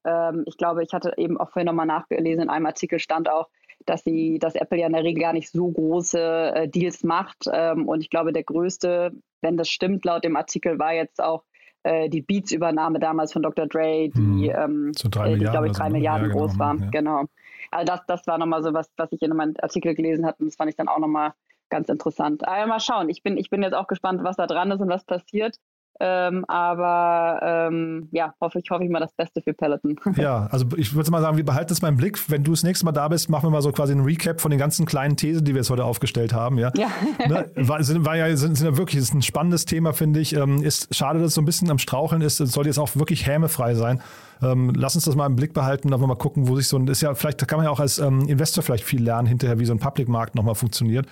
ich 0.45 0.57
glaube, 0.57 0.83
ich 0.83 0.91
hatte 0.93 1.13
eben 1.15 1.39
auch 1.39 1.51
vorhin 1.51 1.67
nochmal 1.67 1.85
nachgelesen, 1.85 2.43
in 2.43 2.49
einem 2.49 2.65
Artikel 2.65 2.99
stand 2.99 3.29
auch, 3.29 3.47
dass 3.85 4.03
sie, 4.03 4.39
dass 4.39 4.55
Apple 4.55 4.79
ja 4.79 4.87
in 4.87 4.93
der 4.93 5.03
Regel 5.03 5.21
gar 5.21 5.33
nicht 5.33 5.49
so 5.49 5.69
große 5.69 6.19
äh, 6.55 6.67
Deals 6.67 7.03
macht. 7.03 7.45
Ähm, 7.51 7.87
und 7.87 8.01
ich 8.01 8.09
glaube, 8.09 8.33
der 8.33 8.43
größte, 8.43 9.11
wenn 9.41 9.57
das 9.57 9.69
stimmt, 9.69 10.05
laut 10.05 10.23
dem 10.23 10.35
Artikel 10.35 10.79
war 10.79 10.93
jetzt 10.93 11.21
auch 11.21 11.43
äh, 11.83 12.09
die 12.09 12.21
Beats-Übernahme 12.21 12.99
damals 12.99 13.33
von 13.33 13.43
Dr. 13.43 13.67
Dre, 13.67 14.09
die, 14.09 14.53
hm. 14.53 14.55
ähm, 14.55 14.91
so 14.95 15.09
drei 15.09 15.33
äh, 15.33 15.37
die 15.37 15.45
glaube 15.45 15.67
ich, 15.67 15.73
drei 15.73 15.85
so, 15.85 15.91
ne? 15.91 15.97
Milliarden 15.97 16.29
ja, 16.29 16.33
groß 16.33 16.53
genau, 16.53 16.63
war. 16.63 16.75
Ja. 16.75 16.89
Genau. 16.91 17.25
Also 17.71 17.85
das, 17.85 18.05
das 18.07 18.27
war 18.27 18.37
nochmal 18.37 18.63
so 18.63 18.73
was, 18.73 18.89
was 18.97 19.11
ich 19.11 19.21
in 19.21 19.35
meinem 19.35 19.55
Artikel 19.61 19.95
gelesen 19.95 20.25
hatte. 20.25 20.39
Und 20.39 20.47
das 20.47 20.55
fand 20.55 20.69
ich 20.69 20.75
dann 20.75 20.87
auch 20.87 20.99
nochmal 20.99 21.33
ganz 21.69 21.89
interessant. 21.89 22.47
Aber 22.47 22.67
mal 22.67 22.79
schauen. 22.79 23.09
Ich 23.09 23.23
bin, 23.23 23.37
ich 23.37 23.49
bin 23.49 23.63
jetzt 23.63 23.73
auch 23.73 23.87
gespannt, 23.87 24.23
was 24.23 24.37
da 24.37 24.47
dran 24.47 24.71
ist 24.71 24.79
und 24.79 24.89
was 24.89 25.03
passiert. 25.05 25.57
Ähm, 26.05 26.43
aber 26.49 27.39
ähm, 27.41 28.09
ja, 28.11 28.33
hoffe 28.41 28.59
ich, 28.59 28.69
hoffe 28.69 28.83
ich 28.83 28.89
mal 28.89 28.99
das 28.99 29.13
Beste 29.13 29.41
für 29.41 29.53
Peloton. 29.53 29.95
Ja, 30.17 30.47
also 30.51 30.65
ich 30.75 30.93
würde 30.95 31.09
mal 31.11 31.21
sagen, 31.21 31.37
wir 31.37 31.45
behalten 31.45 31.69
das 31.69 31.81
mal 31.81 31.87
im 31.87 31.95
Blick. 31.95 32.29
Wenn 32.29 32.43
du 32.43 32.51
das 32.51 32.63
nächste 32.63 32.83
Mal 32.83 32.91
da 32.91 33.07
bist, 33.07 33.29
machen 33.29 33.45
wir 33.45 33.51
mal 33.51 33.61
so 33.61 33.71
quasi 33.71 33.93
einen 33.93 34.03
Recap 34.03 34.41
von 34.41 34.51
den 34.51 34.59
ganzen 34.59 34.85
kleinen 34.85 35.15
Thesen, 35.15 35.45
die 35.45 35.53
wir 35.53 35.61
jetzt 35.61 35.69
heute 35.69 35.85
aufgestellt 35.85 36.33
haben. 36.33 36.57
Ja, 36.57 36.71
ja. 36.75 36.87
Ne, 37.27 37.49
war, 37.55 37.81
sind, 37.83 38.05
war 38.05 38.17
ja, 38.17 38.35
sind, 38.35 38.57
sind 38.57 38.67
ja 38.67 38.77
wirklich, 38.77 39.01
ist 39.01 39.13
ein 39.13 39.21
spannendes 39.21 39.63
Thema, 39.63 39.93
finde 39.93 40.19
ich. 40.19 40.35
Ähm, 40.35 40.61
ist 40.61 40.93
schade, 40.93 41.19
dass 41.19 41.29
es 41.29 41.33
so 41.35 41.41
ein 41.41 41.45
bisschen 41.45 41.71
am 41.71 41.77
Straucheln 41.77 42.21
ist. 42.21 42.41
Es 42.41 42.51
soll 42.51 42.65
jetzt 42.65 42.79
auch 42.79 42.95
wirklich 42.95 43.25
hämefrei 43.25 43.73
sein. 43.75 44.01
Ähm, 44.41 44.73
lass 44.75 44.95
uns 44.95 45.05
das 45.05 45.15
mal 45.15 45.25
im 45.25 45.37
Blick 45.37 45.53
behalten, 45.53 45.89
dann 45.89 46.01
mal 46.01 46.15
gucken, 46.15 46.49
wo 46.49 46.57
sich 46.57 46.67
so 46.67 46.77
ein, 46.77 46.87
ist 46.87 47.01
ja, 47.01 47.13
vielleicht 47.15 47.47
kann 47.47 47.57
man 47.57 47.65
ja 47.65 47.71
auch 47.71 47.79
als 47.79 47.99
ähm, 47.99 48.27
Investor 48.27 48.61
vielleicht 48.61 48.83
viel 48.83 49.01
lernen 49.01 49.27
hinterher, 49.27 49.57
wie 49.59 49.65
so 49.65 49.73
ein 49.73 49.79
Public-Markt 49.79 50.35
nochmal 50.35 50.55
funktioniert. 50.55 51.07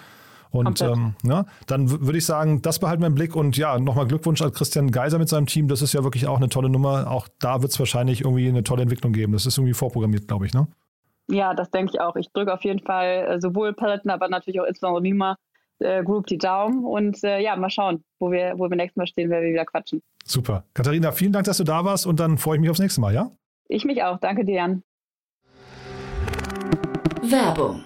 Und 0.52 0.82
ähm, 0.82 1.16
ja, 1.24 1.46
dann 1.66 1.90
würde 1.90 2.18
ich 2.18 2.26
sagen, 2.26 2.62
das 2.62 2.80
behalten 2.80 3.02
wir 3.02 3.08
im 3.08 3.16
Blick. 3.16 3.36
Und 3.36 3.58
ja, 3.58 3.80
nochmal 3.80 4.06
Glückwunsch 4.06 4.42
an 4.42 4.52
Christian 4.52 4.92
Geiser 4.92 5.18
mit 5.18 5.30
seinem 5.30 5.46
Team. 5.46 5.68
Das 5.68 5.82
ist 5.82 5.94
ja 5.94 6.04
wirklich 6.04 6.28
auch 6.28 6.38
eine 6.38 6.50
tolle 6.50 6.70
Nummer. 6.70 7.10
Auch 7.10 7.28
da 7.40 7.62
wird 7.62 7.72
es 7.72 7.80
wahrscheinlich 7.80 8.22
irgendwie 8.22 8.50
eine 8.50 8.64
tolle 8.64 8.82
Entwicklung 8.82 9.14
geben. 9.14 9.32
Das 9.34 9.46
ist 9.46 9.58
irgendwie 9.58 9.74
vorprogrammiert, 9.74 10.28
glaube 10.28 10.46
ich, 10.46 10.54
ne? 10.54 10.68
Ja, 11.30 11.54
das 11.54 11.72
denke 11.72 11.94
ich 11.94 12.02
auch. 12.02 12.18
Ich 12.18 12.32
drücke 12.34 12.54
auf 12.54 12.64
jeden 12.64 12.80
Fall 12.80 13.28
äh, 13.28 13.40
sowohl 13.40 13.74
Peloton, 13.74 14.12
aber 14.12 14.28
natürlich 14.28 14.60
auch 14.60 14.66
insbesondere 14.66 15.02
Nima 15.02 15.38
äh, 15.80 16.04
Group 16.04 16.28
die 16.28 16.38
Daumen. 16.38 16.84
Und 16.84 17.24
äh, 17.24 17.40
ja, 17.40 17.56
mal 17.56 17.70
schauen, 17.70 18.04
wo 18.20 18.32
wir, 18.32 18.56
wo 18.58 18.70
wir 18.70 18.76
nächstes 18.76 18.98
Mal 18.98 19.08
stehen, 19.08 19.30
wenn 19.30 19.42
wir 19.42 19.52
wieder 19.52 19.66
quatschen. 19.66 20.02
Super. 20.26 20.66
Katharina, 20.74 21.14
vielen 21.14 21.32
Dank, 21.32 21.46
dass 21.46 21.58
du 21.58 21.64
da 21.64 21.86
warst 21.86 22.06
und 22.06 22.20
dann 22.20 22.38
freue 22.38 22.58
ich 22.58 22.62
mich 22.62 22.70
aufs 22.70 22.80
nächste 22.80 23.00
Mal, 23.00 23.14
ja? 23.14 23.32
Ich 23.70 23.86
mich 23.86 24.04
auch. 24.04 24.20
Danke 24.20 24.44
dir, 24.44 24.56
Jan. 24.56 24.84
Werbung 27.24 27.86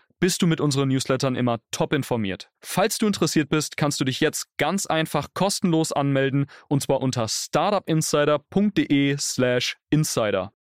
bist 0.21 0.41
du 0.41 0.47
mit 0.47 0.61
unseren 0.61 0.87
Newslettern 0.87 1.35
immer 1.35 1.59
top 1.71 1.91
informiert. 1.91 2.49
Falls 2.61 2.97
du 2.99 3.07
interessiert 3.07 3.49
bist, 3.49 3.75
kannst 3.75 3.99
du 3.99 4.05
dich 4.05 4.21
jetzt 4.21 4.45
ganz 4.57 4.85
einfach 4.85 5.27
kostenlos 5.33 5.91
anmelden 5.91 6.45
und 6.69 6.83
zwar 6.83 7.01
unter 7.01 7.27
startupinsider.de/slash 7.27 9.75
insider. 9.89 10.53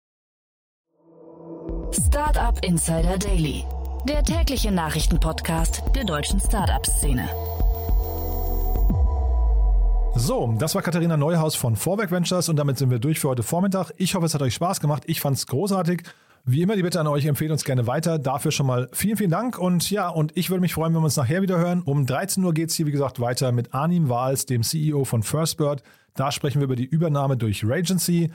Startup 1.91 2.57
Insider 2.64 3.18
Daily, 3.18 3.66
der 4.07 4.24
tägliche 4.24 4.72
Nachrichtenpodcast 4.72 5.84
der 5.93 6.05
deutschen 6.05 6.39
Startup-Szene. 6.39 7.28
So, 10.16 10.55
das 10.57 10.74
war 10.76 10.82
Katharina 10.82 11.18
Neuhaus 11.18 11.55
von 11.55 11.76
Vorwerk 11.76 12.12
Ventures 12.12 12.47
und 12.47 12.55
damit 12.55 12.78
sind 12.78 12.91
wir 12.91 12.99
durch 12.99 13.20
für 13.20 13.28
heute 13.30 13.43
Vormittag. 13.43 13.91
Ich 13.97 14.16
hoffe, 14.16 14.26
es 14.26 14.34
hat 14.34 14.41
euch 14.41 14.53
Spaß 14.53 14.80
gemacht. 14.80 15.03
Ich 15.07 15.20
fand 15.20 15.36
es 15.36 15.45
großartig. 15.47 16.03
Wie 16.45 16.61
immer 16.61 16.75
die 16.75 16.83
Bitte 16.83 16.99
an 16.99 17.07
euch, 17.07 17.25
empfehlt 17.25 17.51
uns 17.51 17.63
gerne 17.63 17.87
weiter. 17.87 18.19
Dafür 18.19 18.51
schon 18.51 18.65
mal 18.65 18.89
vielen, 18.91 19.17
vielen 19.17 19.29
Dank. 19.29 19.57
Und 19.57 19.89
ja, 19.91 20.09
und 20.09 20.35
ich 20.35 20.49
würde 20.49 20.61
mich 20.61 20.73
freuen, 20.73 20.93
wenn 20.93 21.01
wir 21.01 21.05
uns 21.05 21.17
nachher 21.17 21.41
wieder 21.41 21.57
hören. 21.57 21.81
Um 21.81 22.05
13 22.05 22.43
Uhr 22.43 22.53
geht 22.53 22.69
es 22.69 22.75
hier, 22.75 22.85
wie 22.85 22.91
gesagt, 22.91 23.19
weiter 23.19 23.51
mit 23.51 23.73
Arnim 23.73 24.09
Wahls, 24.09 24.45
dem 24.45 24.63
CEO 24.63 25.05
von 25.05 25.23
Firstbird. 25.23 25.83
Da 26.15 26.31
sprechen 26.31 26.59
wir 26.59 26.65
über 26.65 26.75
die 26.75 26.85
Übernahme 26.85 27.37
durch 27.37 27.63
Regency. 27.63 28.31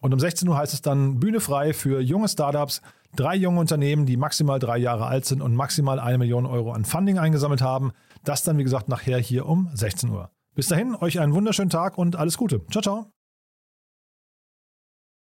Und 0.00 0.14
um 0.14 0.20
16 0.20 0.48
Uhr 0.48 0.56
heißt 0.56 0.74
es 0.74 0.82
dann 0.82 1.18
Bühne 1.18 1.40
frei 1.40 1.72
für 1.72 2.00
junge 2.00 2.28
Startups. 2.28 2.82
Drei 3.16 3.34
junge 3.34 3.60
Unternehmen, 3.60 4.06
die 4.06 4.16
maximal 4.16 4.58
drei 4.58 4.78
Jahre 4.78 5.06
alt 5.06 5.24
sind 5.24 5.40
und 5.42 5.54
maximal 5.54 5.98
eine 5.98 6.18
Million 6.18 6.46
Euro 6.46 6.72
an 6.72 6.84
Funding 6.84 7.18
eingesammelt 7.18 7.62
haben. 7.62 7.92
Das 8.22 8.44
dann, 8.44 8.58
wie 8.58 8.64
gesagt, 8.64 8.88
nachher 8.88 9.18
hier 9.18 9.46
um 9.46 9.70
16 9.74 10.10
Uhr. 10.10 10.30
Bis 10.54 10.68
dahin, 10.68 10.94
euch 10.94 11.20
einen 11.20 11.34
wunderschönen 11.34 11.70
Tag 11.70 11.98
und 11.98 12.16
alles 12.16 12.36
Gute. 12.36 12.60
Ciao, 12.70 12.82
ciao. 12.82 13.17